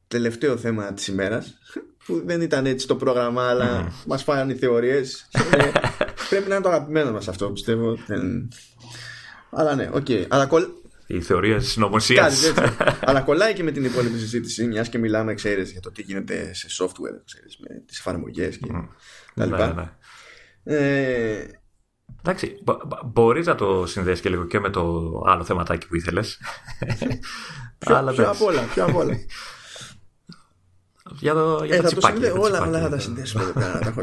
[0.09, 1.59] τελευταίο θέμα της ημέρας
[2.07, 3.93] που δεν ήταν έτσι το πρόγραμμα αλλά mm.
[4.07, 5.71] μας φάγανε οι θεωρίες ε,
[6.29, 7.99] πρέπει να είναι το αγαπημένο μας αυτό πιστεύω
[9.51, 10.25] αλλά ναι, OK okay.
[10.29, 10.67] αλλά κολ...
[11.07, 12.53] η θεωρία της συνωμοσίας
[13.01, 16.55] αλλά κολλάει και με την υπόλοιπη συζήτηση μιας και μιλάμε ξέρεις, για το τι γίνεται
[16.55, 18.89] σε software ξέρεις, με τις εφαρμογές και μμ.
[19.35, 19.89] τα λοιπά ναι, ναι.
[20.79, 21.58] Ε,
[22.23, 22.59] Εντάξει,
[23.05, 26.39] μπορείς να το συνδέσεις και λίγο και με το άλλο θεματάκι που ήθελες.
[27.79, 29.15] ποιο, ποιο απ' όλα, ποιο απ' όλα.
[31.19, 33.95] για το, για ε, το τσιπάκι, το όλα, όλα θα τα συνδέσουμε εδώ πέρα, τα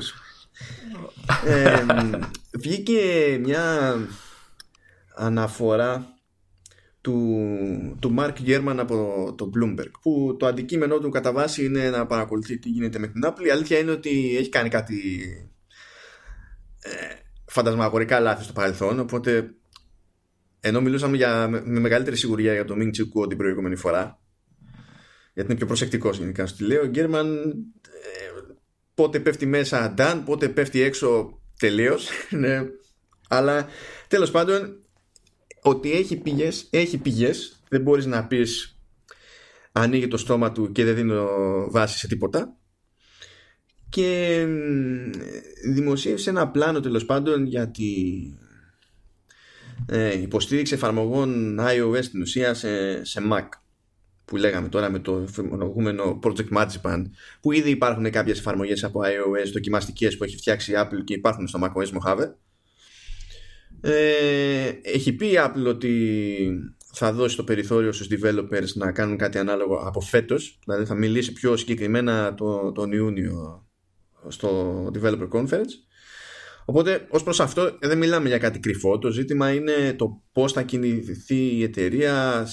[1.45, 1.85] ε,
[2.61, 3.01] βγήκε
[3.43, 3.95] μια
[5.15, 6.15] αναφορά
[7.01, 12.05] του, του Mark Gurman από το Bloomberg που το αντικείμενό του κατά βάση είναι να
[12.05, 13.45] παρακολουθεί τι γίνεται με την Apple.
[13.45, 14.99] Η αλήθεια είναι ότι έχει κάνει κάτι
[16.79, 17.24] ε,
[17.55, 18.99] φαντασμαγορικά λάθη στο παρελθόν.
[18.99, 19.53] Οπότε,
[20.59, 24.19] ενώ μιλούσαμε για, με μεγαλύτερη σιγουριά για το Ming Chiu την προηγούμενη φορά,
[25.33, 27.35] γιατί είναι πιο προσεκτικός γενικά στο λέει, ο Γκέρμαν
[27.87, 28.53] ε,
[28.93, 32.09] πότε πέφτει μέσα done, πότε πέφτει έξω τελείως.
[32.41, 32.61] ναι.
[33.29, 33.67] Αλλά
[34.07, 34.79] τέλος πάντων,
[35.61, 37.63] ότι έχει πηγές, έχει πηγές.
[37.69, 38.79] Δεν μπορείς να πεις
[39.71, 41.27] ανοίγει το στόμα του και δεν δίνω
[41.69, 42.57] βάση σε τίποτα
[43.95, 44.45] και
[45.73, 47.93] δημοσίευσε ένα πλάνο τέλος πάντων για τη
[49.85, 53.47] ε, υποστήριξη εφαρμογών iOS στην ουσία σε, σε Mac
[54.25, 57.03] που λέγαμε τώρα με το εφαρμογούμενο Project Marzipan
[57.41, 61.47] που ήδη υπάρχουν κάποιες εφαρμογές από iOS δοκιμαστικές που έχει φτιάξει η Apple και υπάρχουν
[61.47, 62.31] στο macOS Mojave.
[63.81, 65.95] Ε, έχει πει η Apple ότι
[66.93, 71.33] θα δώσει το περιθώριο στους developers να κάνουν κάτι ανάλογο από φέτος δηλαδή θα μιλήσει
[71.33, 73.64] πιο συγκεκριμένα το, τον Ιούνιο
[74.27, 75.71] στο Developer Conference.
[76.65, 78.99] Οπότε, ως προς αυτό, δεν μιλάμε για κάτι κρυφό.
[78.99, 82.47] Το ζήτημα είναι το πώς θα κινηθεί η εταιρεία,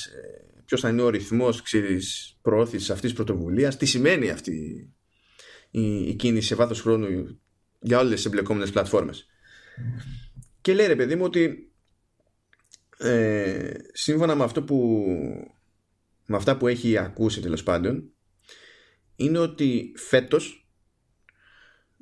[0.64, 4.89] ποιος θα είναι ο ρυθμός ξέρεις, προώθησης αυτής της πρωτοβουλίας, τι σημαίνει αυτή
[5.70, 7.41] η, κίνηση σε βάθος χρόνου
[7.81, 9.27] για όλες τις εμπλεκόμενες πλατφόρμες.
[10.61, 11.73] Και λέει ρε παιδί μου ότι
[12.99, 15.05] ε, σύμφωνα με αυτό που
[16.27, 18.12] με αυτά που έχει ακούσει τέλος πάντων
[19.16, 20.62] είναι ότι φέτος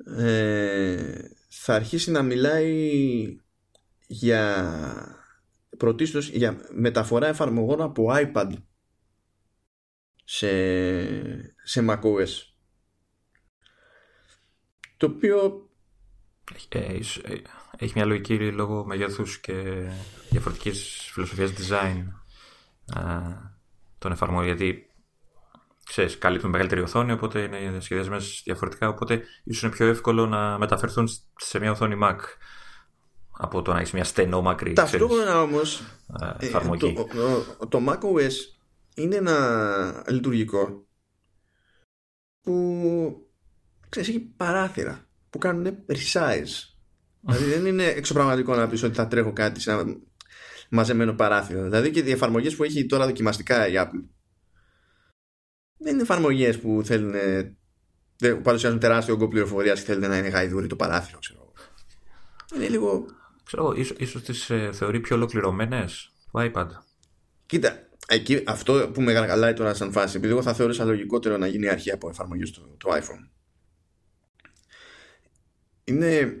[0.05, 3.37] ε, θα αρχίσει να μιλάει
[4.07, 4.65] για
[5.77, 8.51] πρωτίστως για μεταφορά εφαρμογών από iPad
[10.23, 10.47] σε,
[11.63, 12.29] σε macOS.
[14.97, 15.69] Το οποίο
[16.69, 17.41] ε, ε,
[17.77, 19.87] έχει μια λογική λόγω μεγέθους και
[20.29, 22.05] διαφορετικής φιλοσοφίας design
[23.97, 24.90] τον εφαρμογών γιατί
[25.91, 28.87] ξέρεις, καλύπτουν μεγαλύτερη οθόνη, οπότε είναι σχεδιασμένες διαφορετικά.
[28.87, 32.17] Οπότε ίσως είναι πιο εύκολο να μεταφερθούν σε μια οθόνη Mac
[33.37, 34.73] από το να έχεις μια στενό μακρύ.
[34.73, 35.83] Ταυτόχρονα όμως.
[36.21, 36.93] Ε, εφαρμογή.
[36.93, 37.07] το,
[37.59, 38.31] το, το macOS
[38.95, 40.87] είναι ένα λειτουργικό
[42.41, 43.27] που
[43.89, 46.53] ξέρεις, έχει παράθυρα που κάνουν resize.
[47.21, 49.97] δηλαδή δεν είναι εξωπραγματικό να πεις ότι θα τρέχω κάτι σε ένα
[50.69, 51.63] μαζεμένο παράθυρο.
[51.63, 54.20] Δηλαδή και οι εφαρμογές που έχει τώρα δοκιμαστικά η Apple
[55.81, 57.13] δεν είναι εφαρμογές που θέλουν.
[58.17, 61.53] Δεν παρουσιάζουν τεράστιο όγκο πληροφορίας και θέλουν να είναι γαϊδούρι το παράθυρο, ξέρω
[62.55, 63.05] Είναι λίγο.
[63.43, 66.67] Ξέρω, ίσως, ίσως τις ε, θεωρεί πιο ολοκληρωμένες το iPad.
[67.45, 71.47] Κοίτα, εκεί, αυτό που με γαργαλάει τώρα σαν φάση, επειδή εγώ θα θεωρούσα λογικότερο να
[71.47, 73.29] γίνει αρχή από εφαρμογή του, του iPhone.
[75.83, 76.35] Είναι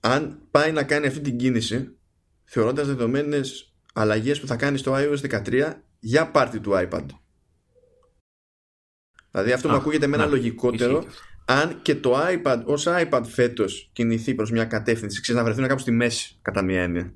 [0.00, 1.96] αν πάει να κάνει αυτή την κίνηση
[2.44, 7.06] θεωρώντας δεδομένες αλλαγές που θα κάνει στο iOS 13 για πάρτι του iPad.
[9.34, 11.04] Δηλαδή αυτό μου ακούγεται με ένα ναι, λογικότερο
[11.44, 15.80] αν και το iPad ως iPad φέτος κινηθεί προς μια κατεύθυνση ξέρεις να βρεθούν κάπου
[15.80, 17.14] στη μέση κατά μια εννοια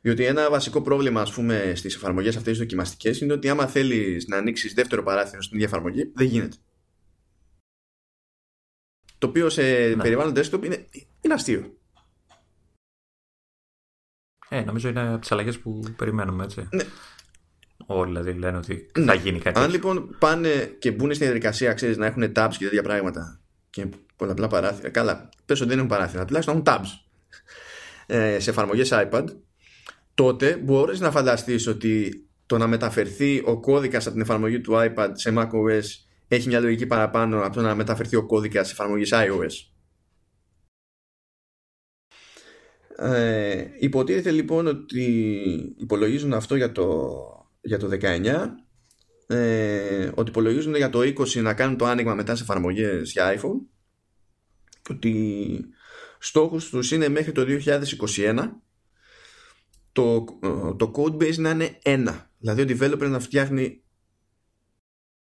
[0.00, 4.26] Διότι ένα βασικό πρόβλημα ας πούμε στις εφαρμογές αυτές τις δοκιμαστικές είναι ότι άμα θέλεις
[4.26, 6.56] να ανοίξεις δεύτερο παράθυρο στην ίδια εφαρμογή δεν γίνεται.
[9.18, 10.02] Το οποίο σε ναι.
[10.02, 10.86] περιβάλλον desktop είναι,
[11.20, 11.74] είναι αστείο.
[14.48, 16.68] Ε, νομίζω είναι από τις αλλαγές που περιμένουμε έτσι.
[16.70, 16.84] Ναι.
[17.92, 19.04] Όλοι δηλαδή λένε ότι ναι.
[19.04, 19.60] θα γίνει κάτι.
[19.60, 23.40] Αν λοιπόν πάνε και μπουν στην διαδικασία, ξέρεις να έχουν tabs και τέτοια πράγματα
[23.70, 23.86] και
[24.16, 24.88] πολλαπλά παράθυρα.
[24.88, 26.88] Καλά, πες ότι δεν έχουν παράθυρα, τουλάχιστον έχουν tabs
[28.06, 29.24] ε, σε εφαρμογές iPad,
[30.14, 35.10] τότε μπορείς να φανταστείς ότι το να μεταφερθεί ο κώδικας από την εφαρμογή του iPad
[35.12, 35.84] σε macOS
[36.28, 39.52] έχει μια λογική παραπάνω από το να μεταφερθεί ο κώδικας σε εφαρμογή iOS.
[42.96, 45.04] Ε, υποτίθεται λοιπόν ότι
[45.76, 47.14] υπολογίζουν αυτό για το
[47.60, 48.46] για το 19
[49.26, 53.58] ε, ότι υπολογίζουν για το 20 να κάνουν το άνοιγμα μετά σε εφαρμογές για iPhone
[54.82, 55.60] και ότι
[56.18, 58.50] στόχος τους είναι μέχρι το 2021
[59.92, 60.24] το,
[60.76, 63.82] το code base να είναι ένα Δηλαδή ο developer να φτιάχνει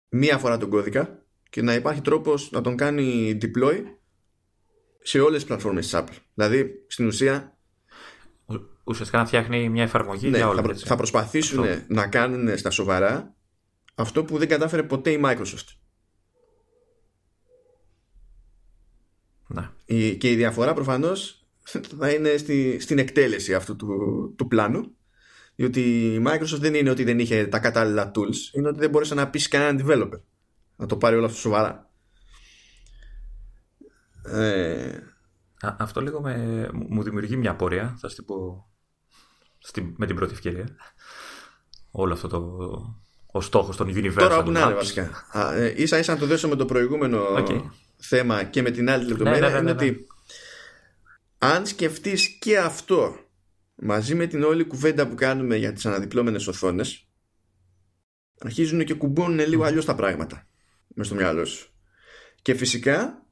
[0.09, 3.83] μία φορά τον κώδικα και να υπάρχει τρόπος να τον κάνει deploy
[5.03, 6.17] σε όλες τις πλατφόρμες της Apple.
[6.35, 7.59] Δηλαδή στην ουσία
[8.91, 10.63] ουσιαστικά να φτιάχνει μια εφαρμογή ναι, για όλα.
[10.63, 13.35] Θα, θα προσπαθήσουν να κάνουν στα σοβαρά
[13.95, 15.77] αυτό που δεν κατάφερε ποτέ η Microsoft.
[19.47, 19.71] Ναι.
[19.85, 21.47] Η, και η διαφορά προφανώς
[21.99, 23.89] θα είναι στη, στην εκτέλεση αυτού του,
[24.37, 24.95] του πλάνου
[25.55, 25.81] διότι
[26.15, 29.31] η Microsoft δεν είναι ότι δεν είχε τα κατάλληλα tools είναι ότι δεν μπορούσε να
[29.31, 30.21] πείσει κανέναν developer
[30.77, 31.91] να το πάρει όλο αυτό σοβαρά.
[34.25, 34.99] Ε...
[35.61, 38.70] αυτό λίγο με, μου δημιουργεί μια απορία θα σου πω
[39.61, 40.69] στη, με την πρώτη ευκαιρία.
[41.91, 42.39] Όλο αυτό το,
[43.27, 45.27] ο στόχος των Universal Τώρα που να είναι βασικά.
[45.55, 47.45] Ε, ίσα ίσα να το δέσω με το προηγούμενο
[47.97, 50.07] θέμα και με την άλλη ναι, λεπτομέρεια ναι, ναι, είναι ότι
[51.39, 53.17] αν σκεφτείς και αυτό
[53.75, 57.09] μαζί με την όλη κουβέντα που κάνουμε για τις αναδιπλώμενες οθόνες
[58.39, 60.47] αρχίζουν και κουμπώνουν λίγο αλλιώς τα πράγματα
[60.95, 61.73] μες στο μυαλό σου.
[62.43, 63.27] Και φυσικά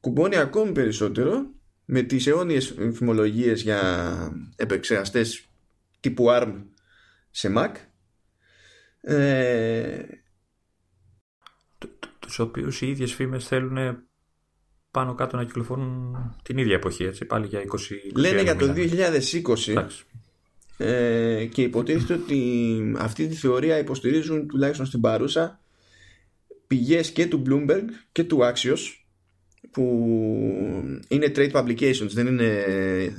[0.00, 1.46] κουμπώνει ακόμη περισσότερο
[1.84, 5.48] με τις αιώνιες φημολογίες για επεξεργαστές
[6.00, 6.54] τύπου ARM
[7.30, 7.72] σε Mac
[9.00, 10.02] ε...
[12.18, 14.04] τους οποίους οι ίδιες φήμες θέλουν
[14.90, 17.64] πάνω κάτω να κυκλοφορούν την ίδια εποχή έτσι πάλι για 20
[18.14, 19.88] Λένε για το 2020
[20.76, 25.60] ε, και υποτίθεται ότι αυτή τη θεωρία υποστηρίζουν τουλάχιστον στην παρούσα
[26.66, 29.03] πηγές και του Bloomberg και του Axios
[29.74, 30.08] που
[31.08, 32.64] είναι trade publications, δεν είναι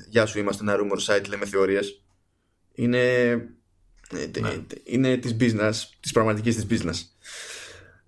[0.10, 2.03] γεια σου είμαστε ένα rumor site λέμε θεωρίες.
[2.73, 2.99] Είναι
[4.11, 4.65] ναι.
[4.84, 7.02] είναι της business της πραγματικής της business.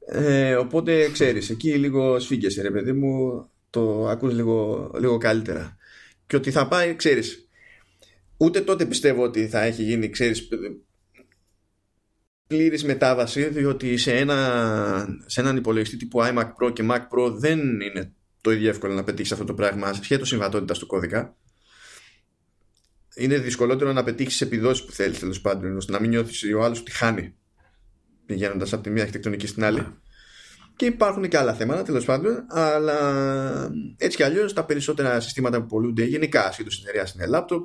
[0.10, 5.78] Ε, οπότε ξέρεις εκεί λίγο σφίγγεσαι ρε παιδί μου το ακούς λίγο, λίγο καλύτερα.
[6.28, 7.50] Και ότι θα πάει ξέρεις
[8.38, 10.48] ούτε τότε πιστεύω ότι θα έχει γίνει ξέρεις
[12.48, 17.60] πλήρης μετάβαση διότι σε, ένα, σε έναν υπολογιστή τύπου iMac Pro και Mac Pro δεν
[17.82, 18.14] είναι
[18.48, 21.36] το ίδιο εύκολο να πετύχεις αυτό το πράγμα σχέτω συμβατότητας του κώδικα.
[23.16, 26.80] Είναι δυσκολότερο να πετύχεις επιδόσεις που θέλεις τέλος πάντων, ώστε να μην νιώθεις ο άλλος
[26.80, 27.36] ότι χάνει
[28.26, 29.88] πηγαίνοντας από τη μία αρχιτεκτονική στην άλλη.
[30.76, 35.66] Και υπάρχουν και άλλα θέματα τέλος πάντων, αλλά έτσι κι αλλιώς τα περισσότερα συστήματα που
[35.66, 37.64] πολλούνται γενικά σχεδόν στην εταιρεία είναι laptop.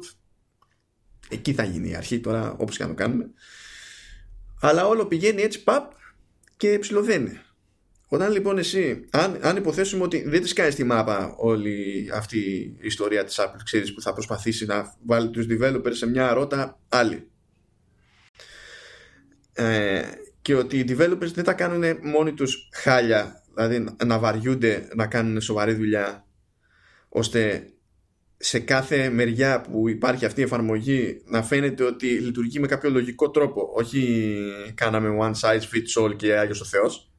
[1.28, 3.30] Εκεί θα γίνει η αρχή τώρα, όπως και να το κάνουμε.
[4.60, 5.92] Αλλά όλο πηγαίνει έτσι παπ
[6.56, 7.40] και ψηλοβαίνει.
[8.12, 12.76] Όταν λοιπόν εσύ, αν, αν υποθέσουμε ότι δεν της κάνει τη μάπα όλη αυτή η
[12.80, 17.30] ιστορία της Apple, ξέρεις, που θα προσπαθήσει να βάλει τους developers σε μια ρότα άλλη.
[19.52, 20.02] Ε,
[20.42, 25.40] και ότι οι developers δεν τα κάνουν μόνοι τους χάλια, δηλαδή να βαριούνται να κάνουν
[25.40, 26.26] σοβαρή δουλειά,
[27.08, 27.66] ώστε
[28.36, 33.30] σε κάθε μεριά που υπάρχει αυτή η εφαρμογή να φαίνεται ότι λειτουργεί με κάποιο λογικό
[33.30, 33.70] τρόπο.
[33.74, 34.34] Όχι
[34.74, 37.11] κάναμε one size fits all και Άγιος ο Θεός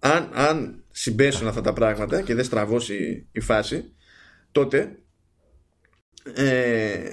[0.00, 3.92] αν, αν συμπέσουν αυτά τα πράγματα και δεν στραβώσει η φάση
[4.52, 4.98] τότε
[6.34, 7.10] ε,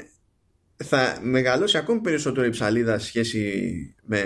[0.84, 4.24] θα μεγαλώσει ακόμη περισσότερο η ψαλίδα σχέση με,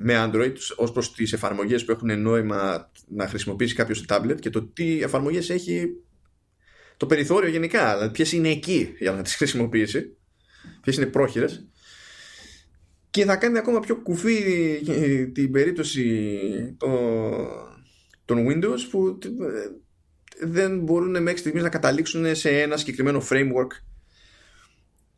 [0.00, 4.50] με Android ως προς τις εφαρμογές που έχουν νόημα να χρησιμοποιήσει κάποιος το tablet και
[4.50, 5.86] το τι εφαρμογές έχει
[6.96, 7.94] το περιθώριο γενικά.
[7.94, 10.16] Δηλαδή ποιες είναι εκεί για να τις χρησιμοποιήσει
[10.80, 11.66] ποιες είναι πρόχειρες.
[13.10, 14.42] Και θα κάνει ακόμα πιο κουφή
[15.32, 16.38] την περίπτωση
[16.78, 16.88] το,
[18.34, 23.70] των Windows που ε, δεν μπορούν μέχρι στιγμής να καταλήξουν σε ένα συγκεκριμένο framework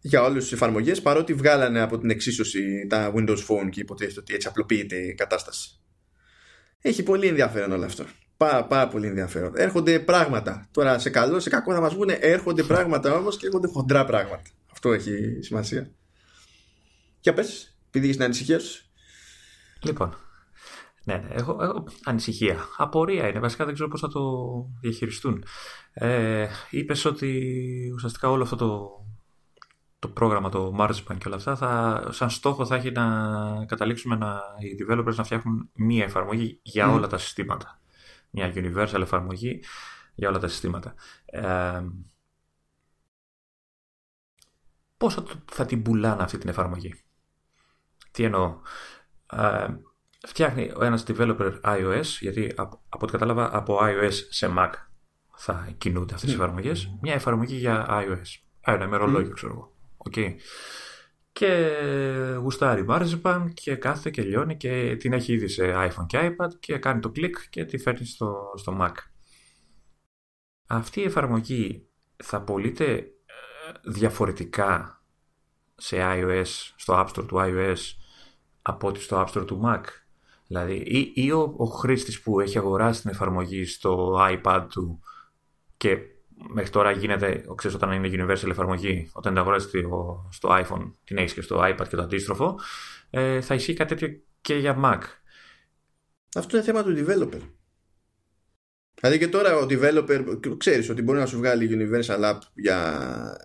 [0.00, 4.34] για όλες τις εφαρμογές παρότι βγάλανε από την εξίσωση τα Windows Phone και υποτίθεται ότι
[4.34, 5.80] έτσι απλοποιείται η κατάσταση.
[6.80, 8.04] Έχει πολύ ενδιαφέρον όλο αυτό.
[8.36, 9.52] Πάρα, πάρα πολύ ενδιαφέρον.
[9.56, 10.68] Έρχονται πράγματα.
[10.70, 14.50] Τώρα σε καλό, σε κακό θα μας πούνε έρχονται πράγματα όμως και έρχονται χοντρά πράγματα.
[14.72, 15.90] Αυτό έχει σημασία.
[17.20, 18.84] Για πες, επειδή έχεις την ανησυχία σου.
[19.82, 20.16] Λοιπόν,
[21.04, 21.28] ναι, ναι.
[21.34, 22.58] Έχω, έχω ανησυχία.
[22.76, 23.38] Απορία είναι.
[23.38, 24.20] Βασικά δεν ξέρω πώς θα το
[24.80, 25.44] διαχειριστούν.
[25.92, 28.88] Ε, Είπες ότι ουσιαστικά όλο αυτό το,
[29.98, 34.40] το πρόγραμμα, το Marzipan και όλα αυτά, θα, σαν στόχο θα έχει να καταλήξουμε να,
[34.58, 37.80] οι developers να φτιάχνουν μία εφαρμογή για όλα τα συστήματα.
[38.30, 39.62] Μια universal εφαρμογή
[40.14, 40.94] για όλα τα συστήματα.
[41.24, 41.82] Ε,
[44.96, 46.94] πώς θα, θα την πουλάνε αυτή την εφαρμογή;
[48.10, 48.60] Τι εννοώ;
[49.32, 49.66] Ε,
[50.26, 54.70] φτιάχνει ο ένας developer iOS, γιατί από, από ό,τι κατάλαβα από iOS σε Mac
[55.36, 58.42] θα κινούνται αυτές οι εφαρμογές, μια εφαρμογή για iOS.
[58.60, 59.34] Ένα ημερολόγιο, mm.
[59.34, 59.72] ξέρω εγώ.
[60.10, 60.34] Okay.
[61.32, 61.72] Και
[62.40, 66.78] γουστάρει Marzipan και κάθεται και λιώνει και την έχει ήδη σε iPhone και iPad και
[66.78, 68.92] κάνει το κλικ και τη φέρνει στο, στο Mac.
[70.66, 73.04] Αυτή η εφαρμογή θα πωλείται ε,
[73.84, 75.02] διαφορετικά
[75.74, 77.76] σε iOS, στο App Store του iOS
[78.62, 79.82] από ότι στο App Store του Mac;
[80.46, 85.00] Δηλαδή, ή, ή ο, ο χρήστης που έχει αγοράσει την εφαρμογή στο iPad του
[85.76, 85.98] και
[86.48, 91.16] μέχρι τώρα γίνεται, ξέρεις, όταν είναι universal εφαρμογή, όταν την αγοράζεις στο, στο iPhone, την
[91.16, 92.58] έχεις και στο iPad και το αντίστροφο,
[93.10, 95.00] ε, θα ισχύει κάτι τέτοιο και για Mac.
[96.36, 97.40] Αυτό είναι θέμα του developer.
[99.00, 103.00] Δηλαδή και τώρα ο developer ξέρεις ότι μπορεί να σου βγάλει Universal App για,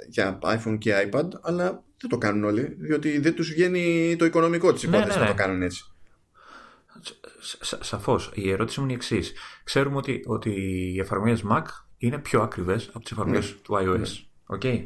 [0.07, 4.73] για iPhone και iPad αλλά δεν το κάνουν όλοι διότι δεν τους βγαίνει το οικονομικό
[4.73, 5.83] της ναι, υπόθεσης ναι, ναι, να το κάνουν έτσι.
[7.79, 8.31] Σαφώς.
[8.33, 9.33] Η ερώτηση μου είναι η εξής.
[9.63, 10.49] Ξέρουμε ότι, ότι
[10.93, 11.63] οι εφαρμογές Mac
[11.97, 13.57] είναι πιο ακριβές από τις εφαρμογές ναι.
[13.61, 14.07] του iOS.
[14.57, 14.85] Okay.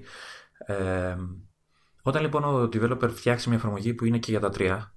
[0.65, 1.15] Ε,
[2.01, 4.93] όταν λοιπόν ο developer φτιάξει μια εφαρμογή που είναι και για τα τρία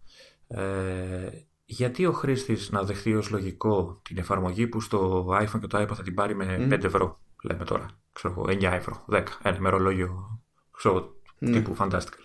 [0.48, 1.28] ε,
[1.64, 5.94] γιατί ο χρήστης να δεχθεί ως λογικό την εφαρμογή που στο iPhone και το iPad
[5.94, 7.86] θα την πάρει με 5 ευρώ, λέμε τώρα.
[8.12, 10.40] Ξέρω 9 ευρώ, 10, ένα ημερολόγιο
[10.76, 11.50] ξέρω, mm.
[11.52, 12.24] τύπου Fantastical.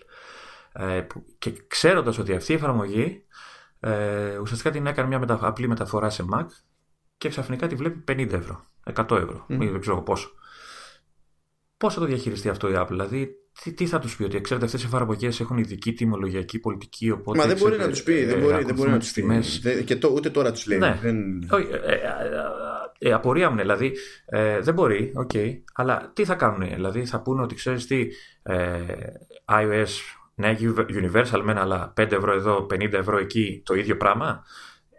[0.72, 1.06] Ε,
[1.38, 3.24] και ξέροντας ότι αυτή η εφαρμογή
[3.84, 5.38] ε, ουσιαστικά την έκανε μια μετα...
[5.42, 6.46] απλή μεταφορά σε Mac
[7.18, 8.64] και ξαφνικά τη βλέπει 50 ευρώ,
[8.94, 9.56] 100 ευρώ, μμ.
[9.58, 10.30] δεν ξέρω πόσο.
[11.76, 14.66] Πώς θα το διαχειριστεί αυτό η Apple, δηλαδή τι, τι θα τους πει, ότι ξέρετε
[14.66, 17.10] αυτές οι εφαρμογές έχουν ειδική τιμολογιακή πολιτική.
[17.10, 18.24] Οπότε, Μα δεν μπορεί να τους πει.
[18.24, 19.84] Δεν μπορεί, δεν μπορεί να τους πει.
[19.84, 20.78] Και το, ούτε τώρα τους λέει.
[20.78, 20.98] Ναι.
[21.02, 21.42] Δεν...
[21.42, 23.92] Ε, ε, ε, ε, απορία μου είναι, δηλαδή
[24.26, 28.08] ε, δεν μπορεί, OK, okay, αλλά τι θα κάνουν, δηλαδή θα πούνε ότι ξέρεις τι,
[28.42, 28.78] ε,
[29.48, 29.88] iOS,
[30.42, 30.56] ναι,
[30.88, 34.44] Universal μένα, αλλά 5 ευρώ εδώ, 50 ευρώ εκεί, το ίδιο πράγμα,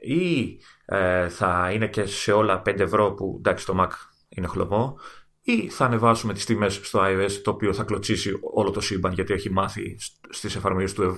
[0.01, 3.89] ή ε, θα είναι και σε όλα 5 ευρώ που εντάξει το Mac
[4.29, 4.99] είναι χλωμό,
[5.41, 9.33] ή θα ανεβάσουμε τις τιμές στο iOS το οποίο θα κλωτσίσει όλο το σύμπαν γιατί
[9.33, 9.97] έχει μάθει
[10.29, 11.17] στις εφαρμογές του, ευ...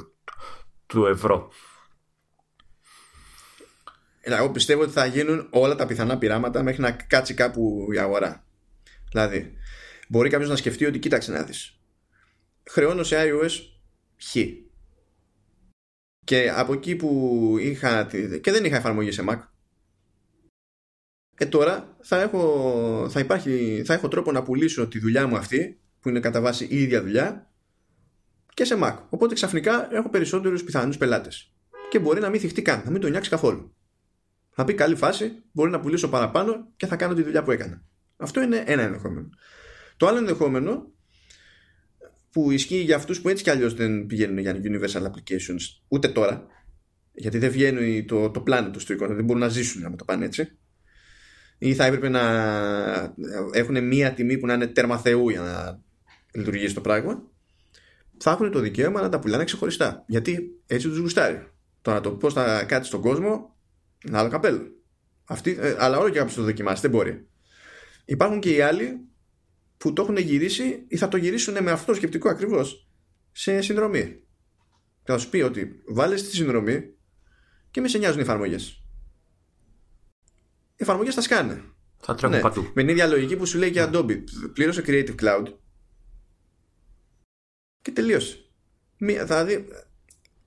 [0.85, 1.52] του ευρώ;
[4.22, 8.45] Εγώ πιστεύω ότι θα γίνουν όλα τα πιθανά πειράματα μέχρι να κάτσει κάπου η αγορά.
[9.10, 9.53] Δηλαδή,
[10.07, 11.80] μπορεί κάποιος να σκεφτεί ότι κοίταξε να δεις.
[12.69, 13.74] Χρεώνω σε iOS
[14.24, 14.36] χ.
[16.24, 18.04] Και από εκεί που είχα.
[18.42, 19.40] και δεν είχα εφαρμογή σε Mac
[21.38, 25.80] ε, τώρα θα έχω, θα, υπάρχει, θα έχω τρόπο να πουλήσω τη δουλειά μου αυτή,
[26.00, 27.52] που είναι κατά βάση η ίδια δουλειά,
[28.54, 28.96] και σε Mac.
[29.10, 31.54] Οπότε ξαφνικά έχω περισσότερους πιθανούς πελάτες.
[31.90, 33.76] Και μπορεί να μην θυχτεί καν, να μην τον νιάξει καθόλου.
[34.50, 37.84] Θα πει καλή φάση, μπορεί να πουλήσω παραπάνω και θα κάνω τη δουλειά που έκανα.
[38.18, 39.30] Αυτό είναι ένα ενδεχόμενο.
[39.98, 40.94] Το άλλο ενδεχόμενο
[42.36, 46.48] που ισχύει για αυτούς που έτσι κι αλλιώς δεν πηγαίνουν για universal applications ούτε τώρα,
[47.12, 50.06] γιατί δεν βγαίνει το, το πλάνο τους στο εικόνα, δεν μπορούν να ζήσουν να το
[50.06, 50.57] πάνε έτσι.
[51.57, 52.24] Ή θα έπρεπε να
[53.52, 55.82] έχουν μία τιμή που να είναι τέρμα θεού για να
[56.34, 57.24] λειτουργήσει το πράγμα.
[58.18, 61.48] Θα έχουν το δικαίωμα να τα πουλάνε ξεχωριστά γιατί έτσι τους γουστάρει.
[61.82, 63.56] Το το πώς θα κάτσει στον κόσμο
[64.07, 64.62] είναι άλλο καπέλο.
[65.26, 67.28] Αυτή, ε, αλλά όλο και κάποιος το δοκιμάσει δεν μπορεί.
[68.06, 69.05] Υπάρχουν και οι άλλοι
[69.86, 72.88] που το έχουν γυρίσει ή θα το γυρίσουν με αυτό το σκεπτικό ακριβώς
[73.32, 74.03] σε συνδρομή
[75.03, 76.94] και θα σου πει ότι βάλες τη συνδρομή
[77.72, 78.86] και μη σε νοιάζουν οι εφαρμογές
[80.76, 81.64] οι εφαρμογές θα σκάνε.
[81.99, 82.41] Θα τρέχουν ναι.
[82.41, 82.62] παντού.
[82.62, 84.24] Με την ίδια λογική που σου λέει και Adobe.
[84.53, 85.45] Πλήρωσε Creative Cloud.
[87.82, 88.38] Και τελείωσε.
[88.98, 89.68] Μία, θα δει.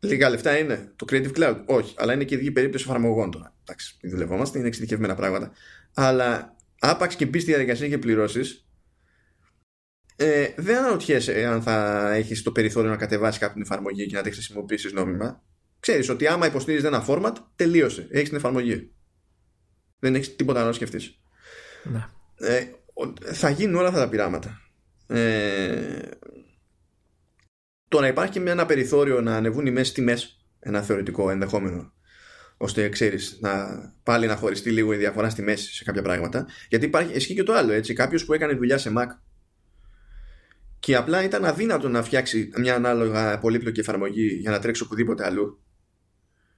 [0.00, 1.62] Λίγα λεφτά είναι το Creative Cloud.
[1.66, 3.54] Όχι, αλλά είναι και η περίπτωση εφαρμογών τώρα.
[3.62, 5.52] Εντάξει, δουλευόμαστε, είναι εξειδικευμένα πράγματα.
[5.94, 8.67] Αλλά άπαξ και μπεις στη διαδικασία και πληρώσεις,
[10.20, 14.30] ε, δεν αναρωτιέσαι αν θα έχεις το περιθώριο να κατεβάσεις κάποια εφαρμογή και να τη
[14.30, 15.42] χρησιμοποιήσεις νόμιμα.
[15.80, 18.08] Ξέρεις ότι άμα υποστηρίζεις ένα format, τελείωσε.
[18.10, 18.92] Έχεις την εφαρμογή.
[19.98, 21.20] Δεν έχεις τίποτα άλλο να σκεφτείς.
[21.82, 22.06] Ναι.
[22.34, 22.64] Ε,
[23.32, 24.60] θα γίνουν όλα αυτά τα πειράματα.
[25.06, 25.98] Ε,
[27.88, 30.46] τώρα υπάρχει και ένα περιθώριο να ανεβούν οι μέση τιμές.
[30.60, 31.92] Ένα θεωρητικό ενδεχόμενο.
[32.56, 36.46] ώστε ξέρεις να πάλι να χωριστεί λίγο η διαφορά στη μέση σε κάποια πράγματα.
[36.68, 37.92] Γιατί υπάρχει, ισχύει και το άλλο έτσι.
[37.92, 39.06] Κάποιος που έκανε δουλειά σε Mac
[40.88, 45.62] και απλά ήταν αδύνατο να φτιάξει μια ανάλογα πολύπλοκη εφαρμογή για να τρέξει οπουδήποτε αλλού.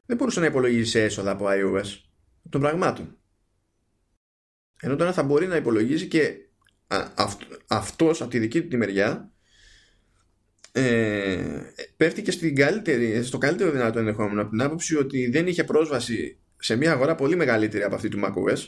[0.07, 1.87] Δεν μπορούσε να υπολογίσει έσοδα από iOS
[2.49, 3.19] των πραγμάτων.
[4.81, 6.35] Ενώ τώρα θα μπορεί να υπολογίζει και
[7.15, 9.33] αυτό, αυτός από τη δική του τη μεριά
[10.73, 11.61] ε,
[11.97, 16.39] πέφτει και στην καλύτερη, στο καλύτερο δυνατό ενδεχόμενο από την άποψη ότι δεν είχε πρόσβαση
[16.59, 18.59] σε μια αγορά πολύ μεγαλύτερη από αυτή του macOS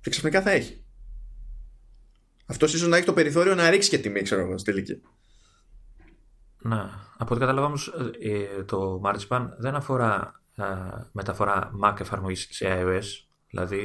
[0.00, 0.84] και ξαφνικά θα έχει.
[2.50, 5.00] Αυτός ίσως να έχει το περιθώριο να ρίξει και τιμή, ξέρω εγώ, στη τελική.
[6.62, 7.08] Να.
[7.18, 10.40] Από ό,τι κατάλαβα όμως, ε, το Marchban δεν αφορά
[11.12, 13.04] μεταφορά Mac εφαρμογής σε iOS.
[13.50, 13.80] Δηλαδή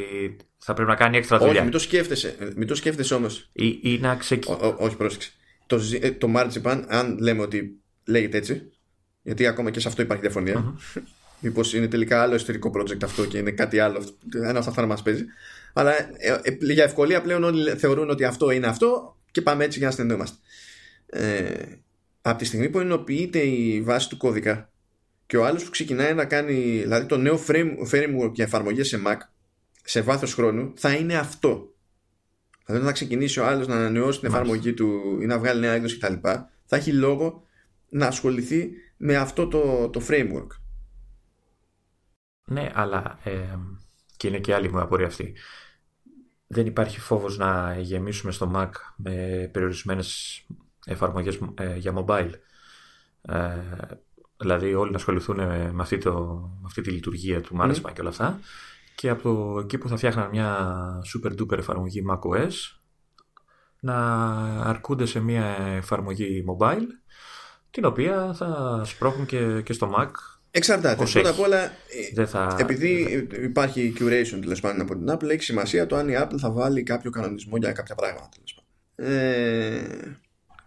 [0.57, 1.53] θα πρέπει να κάνει έξτρα δουλειά.
[1.53, 2.53] Όχι, μην το σκέφτεσαι.
[2.55, 3.49] Μην το σκέφτεσαι όμως.
[3.51, 4.75] Ή, ή, να ξεκινήσει.
[4.77, 5.31] Όχι, πρόσεξε.
[5.67, 8.71] Το, ε, το Marzipan, αν λέμε ότι λέγεται έτσι,
[9.21, 10.63] γιατί ακόμα και σε αυτό υπάρχει διαφωνία.
[10.65, 11.01] Mm-hmm.
[11.39, 14.03] Μήπως είναι τελικά άλλο εσωτερικό project αυτό και είναι κάτι άλλο.
[14.33, 15.25] Ένα από αυτά να μας παίζει.
[15.77, 19.77] Αλλά ε, ε, για ευκολία πλέον όλοι θεωρούν ότι αυτό είναι αυτό και πάμε έτσι
[19.77, 20.37] για να στενόμαστε.
[21.05, 21.65] Ε,
[22.21, 24.69] από τη στιγμή που ενοποιείται η βάση του κώδικα
[25.25, 27.39] και ο άλλος που ξεκινάει να κάνει δηλαδή το νέο
[27.91, 29.17] framework για εφαρμογές σε Mac
[29.83, 31.73] σε βάθος χρόνου θα είναι αυτό.
[32.65, 35.73] Δηλαδή όταν θα ξεκινήσει ο άλλος να ανανεώσει την εφαρμογή του ή να βγάλει νέα
[35.73, 36.13] έκδοση κτλ
[36.65, 37.43] θα έχει λόγο
[37.89, 40.47] να ασχοληθεί με αυτό το, το framework.
[42.45, 43.57] Ναι αλλά ε,
[44.17, 45.35] και είναι και άλλη μου απορία αυτή
[46.47, 50.41] δεν υπάρχει φόβος να γεμίσουμε στο Mac με περιορισμένες
[50.85, 52.31] εφαρμογές ε, για mobile
[53.21, 53.61] ε,
[54.37, 56.13] δηλαδή όλοι να ασχοληθούν με αυτή, το,
[56.53, 57.93] με αυτή τη λειτουργία του Management mm.
[57.93, 58.39] και όλα αυτά
[58.95, 60.79] και από το, εκεί που θα φτιάχναν μια
[61.13, 62.51] super duper εφαρμογή macOS
[63.79, 63.97] να
[64.61, 66.87] αρκούνται σε μια εφαρμογή mobile
[67.71, 70.09] την οποία θα σπρώχνουν και, και στο Mac
[70.57, 71.05] Εξαρτάται.
[71.11, 71.71] Πρώτα απ' όλα,
[72.25, 72.57] θα...
[72.59, 76.51] επειδή υπάρχει curation τέλος πάντων από την Apple, έχει σημασία το αν η Apple θα
[76.51, 78.29] βάλει κάποιο κανονισμό για κάποια πράγματα.
[78.95, 79.81] Ε,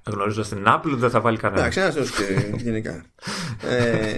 [0.06, 1.60] Γνωρίζοντας την Apple, δεν θα βάλει κανένα.
[1.60, 2.24] Εντάξει, ένας και
[2.65, 3.05] γενικά.
[3.69, 4.16] ε,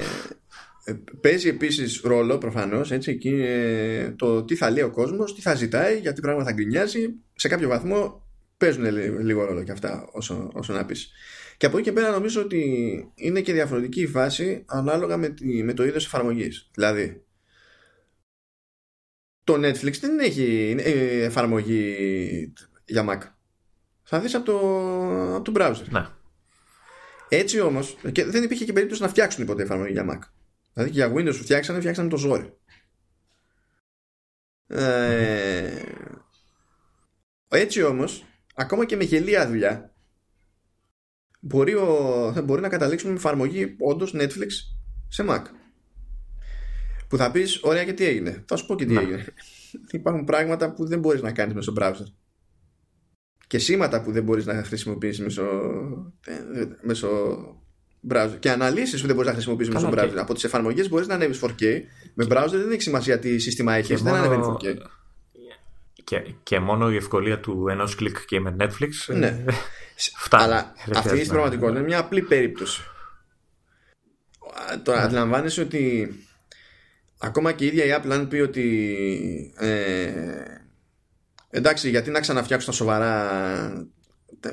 [1.21, 6.21] παίζει επίσης ρόλο προφανώς ε, το τι θα λέει ο κόσμος, τι θα ζητάει, γιατί
[6.21, 7.15] πράγμα θα γκρινιάζει.
[7.35, 8.27] Σε κάποιο βαθμό
[8.57, 8.85] παίζουν
[9.21, 11.11] λίγο ρόλο και αυτά όσο, όσο να πεις.
[11.61, 15.63] Και από εκεί και πέρα νομίζω ότι είναι και διαφορετική η φάση ανάλογα με, τη,
[15.63, 16.71] με το είδος εφαρμογής.
[16.75, 17.27] Δηλαδή,
[19.45, 22.53] το Netflix δεν έχει ε, εφαρμογή
[22.85, 23.31] για Mac
[24.03, 24.57] θα δεις από το,
[25.35, 25.89] από το browser.
[25.89, 26.07] Ναι.
[27.29, 30.19] Έτσι όμως, και δεν υπήρχε και περίπτωση να φτιάξουν ποτέ εφαρμογή για Mac.
[30.73, 32.59] Δηλαδή και για Windows που φτιάξανε, φτιάξανε το ζόρι.
[34.67, 35.83] Ε,
[37.49, 38.25] έτσι όμως,
[38.55, 39.90] ακόμα και με γελία δουλειά,
[41.41, 44.49] μπορεί, ο, μπορεί να καταλήξουμε με εφαρμογή όντως Netflix
[45.09, 45.43] σε Mac.
[47.09, 49.01] Που θα πεις, ωραία και τι έγινε; Θα σου πω και τι ναι.
[49.01, 49.25] έγινε.
[49.91, 52.13] Υπάρχουν πράγματα που δεν μπορείς να κάνεις μέσα στο browser
[53.51, 55.45] και σήματα που δεν μπορείς να χρησιμοποιήσεις μέσω,
[56.83, 57.09] μέσω
[58.11, 60.17] browser και αναλύσεις που δεν μπορείς να χρησιμοποιήσεις μέσω browser.
[60.17, 61.81] Από τις εφαρμογές μπορείς να ανέβεις 4K.
[62.15, 64.77] Με browser δεν έχει σημασία τι σύστημα έχεις, δεν ανεβαίνει 4K.
[66.05, 69.15] Και, και μόνο η ευκολία του ενός κλικ και με Netflix.
[69.15, 69.45] Ναι.
[70.25, 70.45] Φτάνει.
[70.45, 72.83] Αλλά αυτή στην πραγματικότητα είναι μια απλή περίπτωση.
[74.83, 75.05] Τώρα ναι.
[75.05, 76.15] αντιλαμβάνεσαι ότι
[77.19, 80.13] ακόμα και η ίδια η Apple αν πει ότι ε,
[81.51, 83.89] εντάξει γιατί να ξαναφτιάξω τα σοβαρά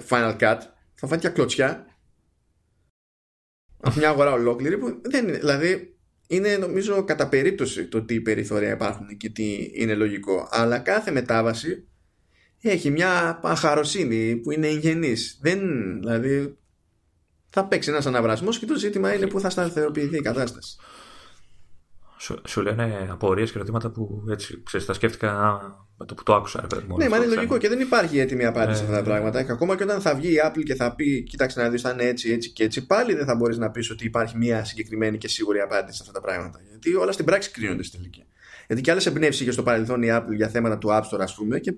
[0.10, 0.58] Final Cut
[0.94, 1.86] θα φάει και κλωτσιά
[3.84, 5.97] από μια αγορά ολόκληρη που δεν είναι δηλαδή
[6.28, 10.48] είναι νομίζω κατά περίπτωση το τι περιθώρια υπάρχουν και τι είναι λογικό.
[10.52, 11.88] Αλλά κάθε μετάβαση
[12.62, 15.40] έχει μια παχαροσύνη που είναι εγγενής.
[15.42, 15.60] Δεν
[16.00, 16.58] δηλαδή
[17.50, 20.78] θα παίξει ένας αναβρασμός και το ζήτημα είναι που θα σταθεροποιηθεί η κατάσταση
[22.18, 25.60] σου, σου λένε απορίες και ερωτήματα που έτσι ξέρεις, τα σκέφτηκα
[25.98, 26.68] με το που το άκουσα.
[26.98, 29.44] ναι, μα είναι λογικό και δεν υπάρχει έτοιμη απάντηση σε αυτά τα ε, πράγματα.
[29.44, 31.90] Και ακόμα και όταν θα βγει η Apple και θα πει, κοίταξε να δεις, θα
[31.90, 35.18] είναι έτσι, έτσι και έτσι, πάλι δεν θα μπορείς να πεις ότι υπάρχει μια συγκεκριμένη
[35.18, 36.60] και σίγουρη απάντηση σε αυτά τα πράγματα.
[36.70, 38.26] Γιατί όλα στην πράξη κρίνονται στη τελική.
[38.68, 41.36] Γιατί και άλλες εμπνεύσεις είχε στο παρελθόν η Apple για θέματα του App Store, ας
[41.36, 41.74] πούμε, και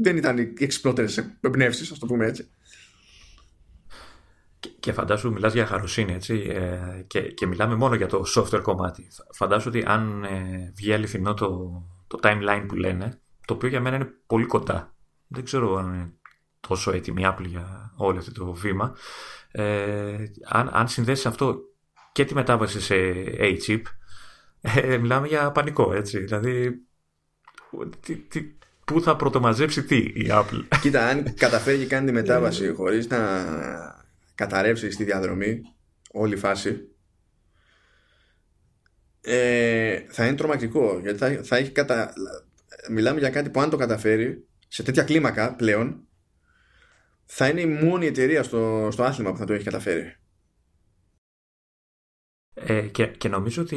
[0.00, 1.06] δεν ήταν οι εξυπνότερε
[1.40, 2.48] εμπνεύσεις, ας το πούμε έτσι.
[4.80, 9.08] Και φαντάσου, μιλάς για χαροσύνη, έτσι, ε, και, και μιλάμε μόνο για το software κομμάτι.
[9.32, 13.96] Φαντάσου ότι αν ε, βγει αληθινό το, το timeline που λένε, το οποίο για μένα
[13.96, 14.94] είναι πολύ κοντά.
[15.26, 16.12] Δεν ξέρω αν είναι
[16.60, 18.96] τόσο έτοιμη η Apple για όλο αυτό το βήμα.
[19.50, 20.16] Ε,
[20.48, 21.58] αν, αν συνδέσεις αυτό
[22.12, 22.94] και τη μετάβαση σε
[23.38, 23.82] A-chip,
[24.60, 26.18] ε, μιλάμε για πανικό, έτσι.
[26.18, 26.82] Δηλαδή,
[28.00, 28.42] τι, τι,
[28.84, 30.64] πού θα πρωτομαζέψει τι η Apple.
[30.80, 33.18] Κοίτα, αν καταφέρει και κάνει τη μετάβαση χωρίς να
[34.38, 35.60] καταρρεύσει στη διαδρομή
[36.12, 36.88] όλη η φάση.
[39.20, 42.12] Ε, θα είναι τρομακτικό γιατί θα, θα έχει κατα...
[42.90, 46.06] μιλάμε για κάτι που αν το καταφέρει σε τέτοια κλίμακα πλέον
[47.24, 50.16] θα είναι η μόνη εταιρεία στο, στο άθλημα που θα το έχει καταφέρει.
[52.54, 53.76] Ε, και, και νομίζω ότι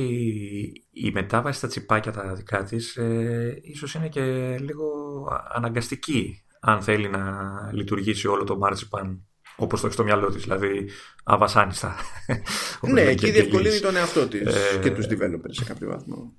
[0.92, 4.88] η μετάβαση στα τσιπάκια τα δικά της ε, ίσως είναι και λίγο
[5.50, 7.24] αναγκαστική αν θέλει να
[7.74, 9.18] λειτουργήσει όλο το marzipan
[9.56, 10.90] Όπως το έχεις στο μυαλό της, δηλαδή
[11.24, 11.96] αβασάνιστα.
[12.94, 16.34] ναι, εκεί διευκολύνει τον εαυτό της ε, και τους developers σε κάποιο βαθμό.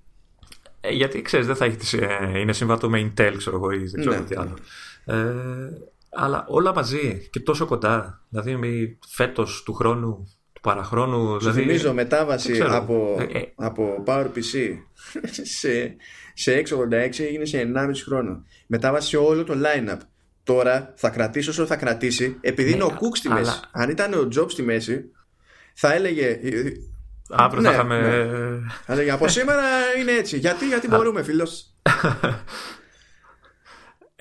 [0.80, 3.78] Ε, γιατί ξέρεις, δεν θα έχεις τις, ε, είναι συμβατό με Intel, ξέρω εγώ, ή
[3.78, 4.24] δεν ξέρω ναι.
[4.24, 4.56] τι άλλο.
[5.04, 5.24] Ε,
[6.10, 8.20] αλλά όλα μαζί και τόσο κοντά.
[8.28, 11.32] Δηλαδή, φέτος του χρόνου, του παραχρόνου.
[11.32, 14.76] Σου δηλαδή, θυμίζω μετάβαση από, ε, ε, από PowerPC
[15.58, 15.96] σε,
[16.34, 18.44] σε 686 έγινε σε 1,5 χρόνο.
[18.66, 19.98] Μετάβαση σε όλο το lineup
[20.42, 23.38] τώρα θα κρατήσει όσο θα κρατήσει επειδή ναι, είναι ο Cook στη αλλά...
[23.38, 23.60] μέση.
[23.72, 25.04] Αν ήταν ο Job στη μέση
[25.74, 26.38] θα έλεγε
[27.34, 28.00] Αύριο ναι, θα είχαμε.
[28.00, 28.58] Ναι.
[28.84, 29.62] Θα έλεγε από σήμερα
[30.00, 30.38] είναι έτσι.
[30.38, 31.66] Γιατί, γιατί μπορούμε, φίλος;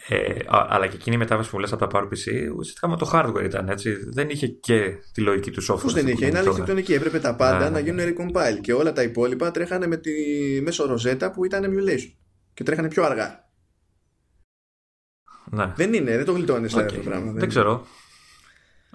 [0.07, 3.43] Ε, αλλά και εκείνη η μετάβαση που λες από τα PowerPC ουσιαστικά με το hardware
[3.43, 3.97] ήταν έτσι.
[4.13, 5.81] Δεν είχε και τη λογική του software.
[5.81, 6.93] Πώς δεν είχε, είναι αρχιτεκτονική.
[6.93, 10.11] Έπρεπε τα πάντα να γίνουν recompile και όλα τα υπόλοιπα τρέχανε με τη
[10.61, 12.13] μέσω ροζέτα που ήταν emulation
[12.53, 13.49] και τρέχανε πιο αργά.
[15.51, 15.73] Ναι.
[15.75, 16.79] Δεν είναι, δεν το γλιτώνεις okay.
[16.79, 17.31] αυτό το πράγμα.
[17.31, 17.87] Δεν, ξέρω.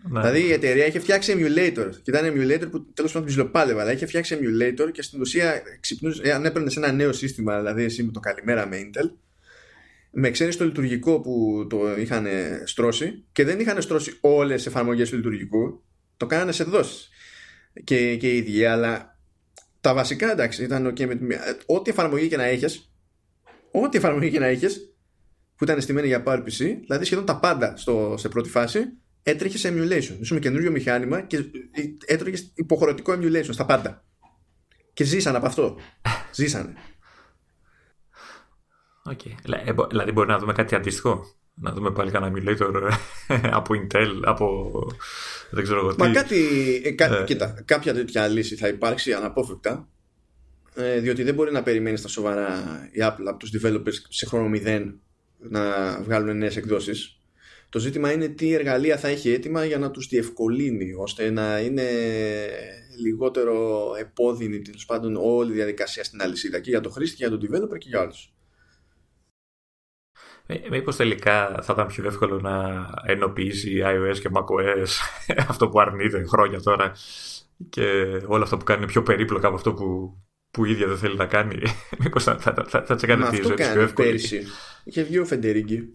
[0.09, 0.20] Ναι.
[0.20, 4.07] Δηλαδή η εταιρεία είχε φτιάξει emulator και ήταν emulator που τέλος πάντων ψιλοπάλευε, αλλά είχε
[4.07, 8.20] φτιάξει emulator και στην ουσία ξυπνούσε, αν έπαιρνες ένα νέο σύστημα, δηλαδή εσύ με το
[8.20, 9.11] καλημέρα με Intel,
[10.11, 12.27] με εξαίρεση το λειτουργικό που το είχαν
[12.65, 15.83] στρώσει και δεν είχαν στρώσει όλες τις εφαρμογές του λειτουργικού,
[16.16, 17.09] το κάνανε σε δόσεις
[17.85, 19.19] και, και οι ίδιοι, αλλά
[19.81, 22.91] τα βασικά εντάξει ήταν ok με ό,τι εφαρμογή και να έχεις,
[23.70, 24.95] ό,τι εφαρμογή και να έχεις,
[25.57, 28.81] που ήταν στημένη για PowerPC, δηλαδή σχεδόν τα πάντα στο, σε πρώτη φάση,
[29.23, 30.16] έτρεχε σε emulation.
[30.20, 31.45] Ήσουν καινούριο μηχάνημα και
[32.07, 34.05] έτρεχε υποχρεωτικό emulation στα πάντα.
[34.93, 35.77] Και ζήσαν από αυτό.
[36.35, 36.74] Ζήσανε.
[39.11, 39.55] Okay.
[39.89, 41.24] Δηλαδή μπορεί να δούμε κάτι αντίστοιχο;
[41.55, 42.91] Να δούμε πάλι κανένα emulator
[43.28, 44.73] ε, από Intel, από
[45.51, 46.03] δεν ξέρω εγώ τι.
[46.03, 46.37] Μα κάτι,
[46.85, 47.24] ε, κα, ε.
[47.24, 49.89] κοίτα, κάποια τέτοια λύση θα υπάρξει αναπόφευκτα
[50.74, 52.62] ε, διότι δεν μπορεί να περιμένεις στα σοβαρά
[52.93, 54.93] η Apple από τους developers σε χρόνο 0
[55.39, 55.63] να
[56.03, 57.17] βγάλουν νέες εκδόσεις
[57.69, 61.85] το ζήτημα είναι τι εργαλεία θα έχει έτοιμα για να τους διευκολύνει ώστε να είναι
[63.03, 67.39] λιγότερο επώδυνη τέλος πάντων όλη η διαδικασία στην αλυσίδα και για το χρήστη και για
[67.39, 68.31] τον developer και για όλους.
[70.71, 74.89] Μήπως τελικά θα ήταν πιο εύκολο να ενοποιήσει iOS και macOS
[75.51, 76.93] αυτό που αρνείται χρόνια τώρα
[77.69, 77.83] και
[78.27, 80.17] όλα αυτά που κάνει είναι πιο περίπλοκα από αυτό που,
[80.51, 81.63] που η ίδια δεν θέλει να κάνει.
[82.03, 84.09] Μήπως θα, θα, θα, θα τη ζωή πιο εύκολη.
[84.09, 84.47] Πέρυσι
[84.87, 85.93] είχε βγει ο Φεντερίγκη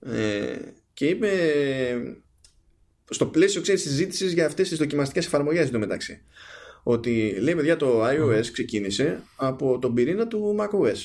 [0.00, 0.56] ε,
[0.92, 1.30] και είπε
[3.10, 6.22] στο πλαίσιο ξέρεις, συζήτησης για αυτές τις δοκιμαστικές εφαρμογές μεταξύ
[6.82, 10.96] ότι λέει παιδιά το iOS ξεκίνησε από τον πυρήνα του macOS.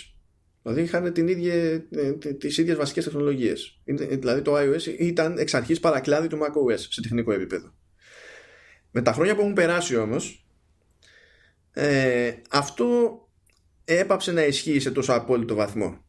[0.61, 3.79] Δηλαδή είχαν την ίδια, ε, τις ίδιες βασικές τεχνολογίες.
[3.83, 7.73] Δηλαδή το iOS ήταν εξ αρχής παρακλάδι του macOS σε τεχνικό επίπεδο.
[8.91, 10.45] Με τα χρόνια που έχουν περάσει όμως
[11.71, 13.19] ε, αυτό
[13.85, 16.03] έπαψε να ισχύει σε τόσο απόλυτο βαθμό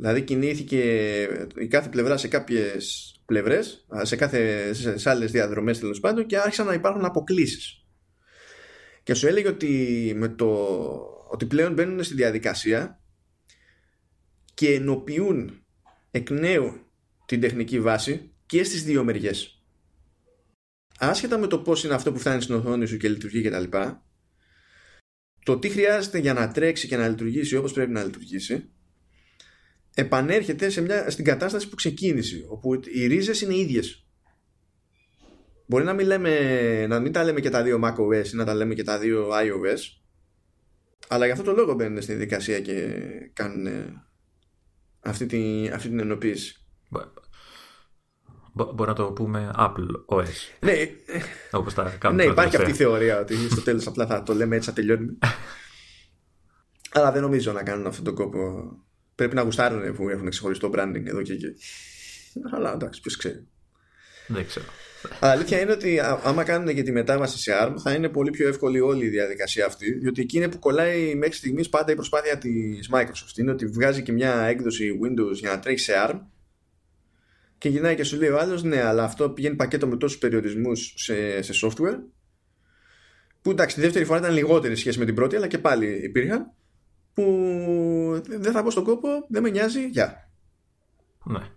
[0.00, 0.82] Δηλαδή κινήθηκε
[1.56, 6.66] η κάθε πλευρά σε κάποιες πλευρές, σε, κάθε, σε άλλες διαδρομές τέλος πάντων και άρχισαν
[6.66, 7.86] να υπάρχουν αποκλήσεις.
[9.02, 10.54] Και σου έλεγε ότι, με το,
[11.30, 13.00] ότι πλέον μπαίνουν στη διαδικασία
[14.54, 15.66] και ενοποιούν
[16.10, 16.72] εκ νέου
[17.26, 19.62] την τεχνική βάση και στις δύο μεριές.
[20.98, 23.78] Άσχετα με το πώς είναι αυτό που φτάνει στην οθόνη σου και λειτουργεί κτλ.
[25.44, 28.70] Το τι χρειάζεται για να τρέξει και να λειτουργήσει όπως πρέπει να λειτουργήσει
[29.98, 34.06] επανέρχεται σε μια, στην κατάσταση που ξεκίνησε όπου οι ρίζες είναι ίδιες
[35.66, 38.54] μπορεί να μην, λέμε, να μην τα λέμε και τα δύο macOS ή να τα
[38.54, 39.78] λέμε και τα δύο iOS
[41.08, 43.00] αλλά για αυτό το λόγο μπαίνουν στην δικασία και
[43.32, 43.66] κάνουν
[45.00, 46.62] αυτή, τη, αυτή την ενοποίηση
[48.52, 50.24] Μπορεί να το πούμε Apple OS.
[50.60, 50.72] Ναι,
[51.50, 54.68] Όπως τα ναι υπάρχει αυτή η θεωρία ότι στο τέλος απλά θα το λέμε έτσι
[54.68, 55.18] θα τελειώνουμε.
[56.94, 58.70] Αλλά δεν νομίζω να κάνουν αυτόν τον κόπο
[59.18, 61.46] πρέπει να γουστάρουν που έχουν ξεχωριστό branding εδώ και εκεί.
[62.52, 63.46] Αλλά εντάξει, ποιος ξέρει.
[64.26, 64.66] Δεν ξέρω.
[65.20, 68.48] Αλλά αλήθεια είναι ότι άμα κάνουν και τη μετάβαση σε ARM θα είναι πολύ πιο
[68.48, 69.92] εύκολη όλη η διαδικασία αυτή.
[69.92, 73.38] Διότι εκεί είναι που κολλάει μέχρι στιγμής πάντα η προσπάθεια της Microsoft.
[73.38, 76.20] Είναι ότι βγάζει και μια έκδοση Windows για να τρέχει σε ARM
[77.58, 80.94] και γυρνάει και σου λέει ο άλλος, ναι, αλλά αυτό πηγαίνει πακέτο με τόσους περιορισμούς
[80.96, 81.98] σε, σε software.
[83.42, 86.52] Που εντάξει, τη δεύτερη φορά ήταν λιγότερη σχέση με την πρώτη, αλλά και πάλι υπήρχαν
[87.18, 90.30] που δεν θα πω στον κόπο, δεν με νοιάζει, γεια.
[91.24, 91.50] Ναι.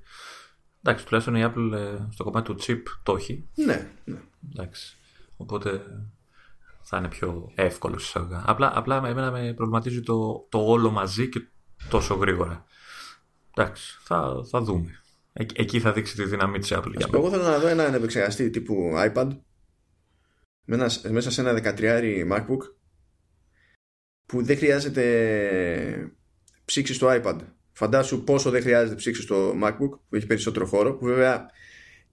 [0.84, 3.50] Εντάξει, τουλάχιστον η Apple ε, στο κομμάτι του chip το έχει.
[3.56, 4.22] Ναι, ναι.
[4.52, 4.98] Εντάξει.
[5.38, 5.82] Οπότε
[6.82, 8.44] θα είναι πιο εύκολο εισαγωγικά.
[8.48, 11.42] Απλά, απλά εμένα με προβληματίζει το, το όλο μαζί και
[11.90, 12.66] τόσο γρήγορα.
[13.56, 15.02] Εντάξει, θα, θα δούμε.
[15.34, 16.94] Ε, εκεί θα δείξει τη δύναμή της Apple.
[16.98, 19.28] Ας εγώ θέλω να δω έναν επεξεργαστή τύπου iPad
[21.10, 22.60] μέσα σε ένα 13 MacBook
[24.32, 26.12] που δεν χρειάζεται
[26.66, 27.36] ψήξη στο iPad.
[27.72, 30.94] Φαντάσου πόσο δεν χρειάζεται ψήξη στο MacBook που έχει περισσότερο χώρο.
[30.94, 31.46] Που βέβαια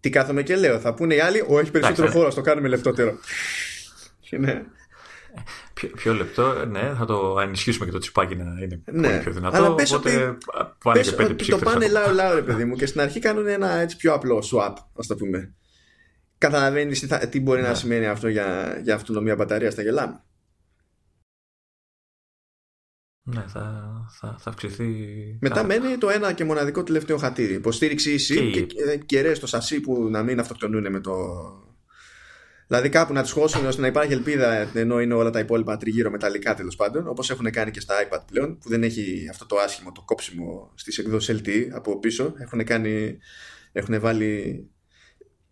[0.00, 0.78] τι κάθομαι και λέω.
[0.78, 3.18] Θα πούνε οι άλλοι, ο έχει περισσότερο χώρο, το κάνουμε λεπτότερο.
[4.30, 4.62] ναι.
[5.74, 9.08] Πιο, πιο, λεπτό, ναι, θα το ενισχύσουμε και το τσιπάκι να είναι ναι.
[9.08, 9.56] πολύ πιο δυνατό.
[9.56, 10.36] Αλλά πες οπότε
[10.84, 13.74] πάνε και πέντε Το πάνε λάω λάω ρε παιδί μου και στην αρχή κάνουν ένα
[13.74, 15.54] έτσι πιο απλό swap, ας το πούμε.
[16.38, 17.68] Καταλαβαίνεις τι, τι μπορεί ναι.
[17.68, 20.22] να σημαίνει αυτό για, για αυτονομία μπαταρία στα γελάμε.
[23.34, 24.86] Ναι, θα, θα, θα αυξηθεί.
[25.40, 27.54] Μετά μένει το ένα και μοναδικό τελευταίο χατήρι.
[27.54, 31.14] Υποστήριξη eSIM και, και, και, και το σασί που να μην αυτοκτονούν με το,
[32.68, 36.10] Δηλαδή κάπου να τους χώσουν ώστε να υπάρχει ελπίδα ενώ είναι όλα τα υπόλοιπα τριγύρω
[36.10, 39.56] μεταλλικά τέλος πάντων, όπως έχουν κάνει και στα iPad πλέον, που δεν έχει αυτό το
[39.56, 42.34] άσχημο, το κόψιμο στις εκδόσεις LTE από πίσω.
[42.38, 43.18] Έχουν, κάνει,
[43.72, 44.64] έχουν βάλει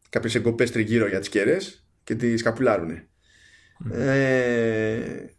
[0.08, 1.56] κάποιες εγκοπές τριγύρω για τις κέρε
[2.04, 2.90] και τις καπουλάρουν.
[2.90, 3.92] Mm.
[3.92, 5.35] Ε,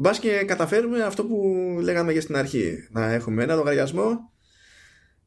[0.00, 2.88] Μπας και καταφέρουμε αυτό που λέγαμε για στην αρχή.
[2.90, 4.32] Να έχουμε ένα λογαριασμό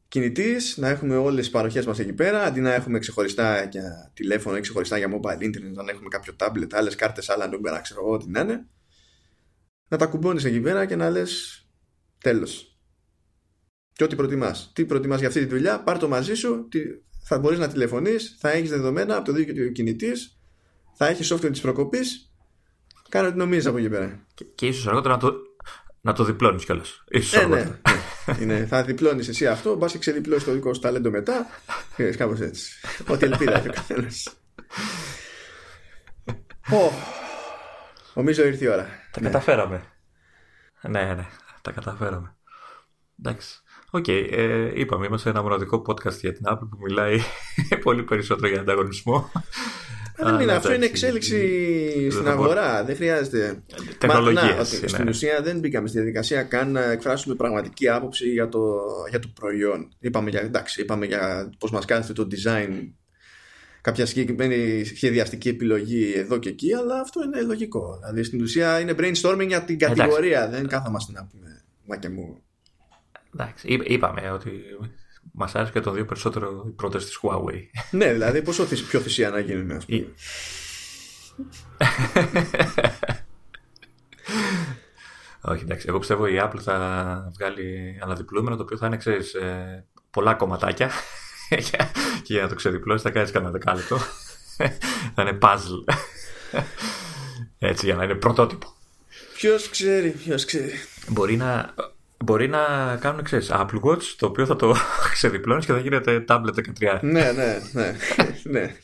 [0.08, 4.56] κινητής, να έχουμε όλες τις παροχές μας εκεί πέρα, αντί να έχουμε ξεχωριστά για τηλέφωνο
[4.56, 8.12] ή ξεχωριστά για mobile internet, να έχουμε κάποιο tablet, άλλες κάρτες, άλλα νούμερα, ξέρω εγώ,
[8.12, 8.66] ό,τι να είναι.
[9.88, 11.64] Να τα κουμπώνεις εκεί πέρα και να λες
[12.18, 12.78] τέλος.
[13.92, 14.72] Και ό,τι προτιμάς.
[14.74, 16.68] Τι προτιμάς για αυτή τη δουλειά, πάρ το μαζί σου,
[17.22, 20.40] θα μπορείς να τηλεφωνείς, θα έχεις δεδομένα από το δίκτυο κινητής,
[20.94, 22.31] θα έχεις software της προκοπής.
[23.12, 24.26] Κάνε ό,τι νομίζεις από εκεί πέρα.
[24.34, 25.34] Και, και ίσως αργότερα να το,
[26.00, 27.04] να το διπλώνεις κιόλας.
[27.08, 27.78] Ε, ναι, ναι.
[28.40, 31.46] Είναι, θα διπλώνεις εσύ αυτό, μπας και ξεδιπλώσει το δικό σου ταλέντο μετά.
[31.96, 32.72] Ε, Κάπως έτσι.
[33.08, 34.36] Ό,τι ελπίδα έχει ο καθένας.
[38.14, 38.86] Νομίζω ήρθε η ώρα.
[39.10, 39.26] Τα ναι.
[39.26, 39.82] καταφέραμε.
[40.82, 41.26] Ναι, ναι,
[41.62, 42.36] τα καταφέραμε.
[43.18, 43.60] Εντάξει.
[43.90, 47.20] OK, okay, ε, είπαμε, είμαστε ένα μοναδικό podcast για την Apple που μιλάει
[47.84, 49.30] πολύ περισσότερο για ανταγωνισμό
[50.16, 52.84] δεν είναι, αυτό είναι εξέλιξη στην αγορά.
[52.84, 53.62] Δεν χρειάζεται.
[53.98, 54.64] Τεχνολογία.
[54.64, 58.80] Στην ουσία δεν μπήκαμε στη διαδικασία καν να εκφράσουμε πραγματική άποψη για το,
[59.10, 59.88] για το προϊόν.
[59.98, 62.92] Είπαμε για, εντάξει, είπαμε για πώς μας κάθεται το design
[63.80, 67.96] κάποια συγκεκριμένη σχεδιαστική επιλογή εδώ και εκεί, αλλά αυτό είναι λογικό.
[68.00, 70.48] Δηλαδή στην ουσία είναι brainstorming για την κατηγορία.
[70.48, 72.42] Δεν κάθαμαστε να πούμε μα και μου.
[73.34, 74.50] Εντάξει, είπαμε ότι
[75.32, 77.62] Μας άρεσε και το δύο περισσότερο οι πρώτες της Huawei.
[77.90, 80.06] ναι, δηλαδή πόσο πιο θυσία να γίνει, ας πούμε.
[85.44, 85.86] Όχι, εντάξει.
[85.88, 86.76] Εγώ πιστεύω η Apple θα
[87.38, 90.90] βγάλει αναδιπλούμενο το οποίο θα είναι, ξέρεις, ε, πολλά κομματάκια.
[92.22, 93.98] και για να το ξεδιπλώσει θα κάνεις κανένα δεκάλεπτο.
[95.14, 95.94] θα είναι puzzle.
[97.58, 98.76] Έτσι, για να είναι πρωτότυπο.
[99.34, 100.72] Ποιος ξέρει, ποιος ξέρει.
[101.08, 101.74] Μπορεί να,
[102.22, 104.76] Μπορεί να κάνουν, ξέρεις, Apple Watch, το οποίο θα το
[105.14, 106.98] ξεδιπλώνεις και θα γίνεται tablet 13.
[107.00, 107.96] ναι, ναι, ναι,
[108.42, 108.74] ναι.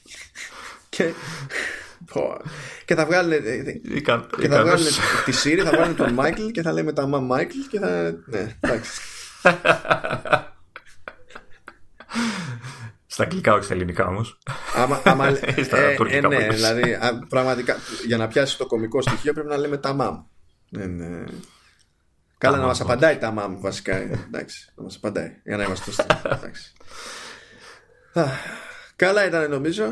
[0.88, 1.12] και,
[2.84, 3.32] και θα βγάλουν,
[4.40, 4.86] και θα βγάλουν
[5.24, 8.18] τη Siri, θα βγάλουν τον Michael και θα λέει μετά μα Michael και θα...
[8.26, 9.00] Ναι, εντάξει.
[13.06, 14.38] Στα αγγλικά, όχι στα ελληνικά όμως.
[14.74, 15.36] Άμα, άμα, ε,
[16.08, 16.98] ε, ναι, δηλαδή
[17.28, 20.22] πραγματικά για να πιάσει το κομικό στοιχείο πρέπει να λέμε τα μαμ.
[20.68, 21.24] Ναι, ναι.
[22.38, 23.96] Καλά να μας απαντάει τα μάμ βασικά.
[23.96, 26.72] Εντάξει, να μας απαντάει για να είμαστε στο Εντάξει.
[28.96, 29.84] Καλά ήταν νομίζω.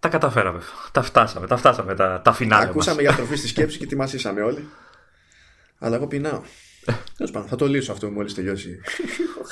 [0.00, 0.62] Τα καταφέραμε.
[0.92, 1.46] Τα φτάσαμε.
[1.46, 1.94] Τα φτάσαμε.
[1.94, 4.68] Τα, τα φινάλια Ακούσαμε για τροφή στη σκέψη και τιμασίσαμε όλοι.
[5.78, 6.42] Αλλά εγώ πεινάω.
[7.16, 8.80] Τέλος πάντων, θα το λύσω αυτό μόλις τελειώσει
[9.42, 9.48] ο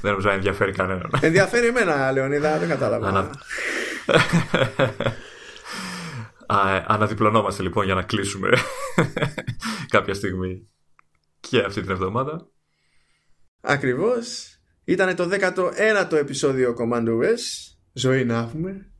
[0.00, 1.10] Δεν νομίζω να ενδιαφέρει κανέναν.
[1.20, 3.30] Ενδιαφέρει εμένα, Λεωνίδα, δεν κατάλαβα.
[6.52, 8.50] Α, αναδιπλωνόμαστε λοιπόν για να κλείσουμε
[9.94, 10.68] κάποια στιγμή
[11.40, 12.50] και αυτή την εβδομάδα.
[13.60, 14.56] Ακριβώς.
[14.84, 17.72] Ήταν το 19ο επεισόδιο Commando S.
[17.92, 18.92] Ζωή να έχουμε.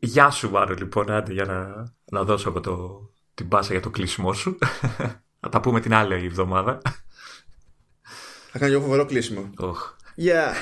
[0.00, 3.00] Γεια σου Μάρο λοιπόν, άντε για να, να δώσω από το,
[3.34, 4.58] την πάσα για το κλείσιμό σου.
[5.40, 6.80] Θα τα πούμε την άλλη εβδομάδα.
[8.50, 9.50] Θα κάνω εγώ φοβερό κλείσιμο.
[9.58, 9.72] Oh.
[10.16, 10.54] Yeah.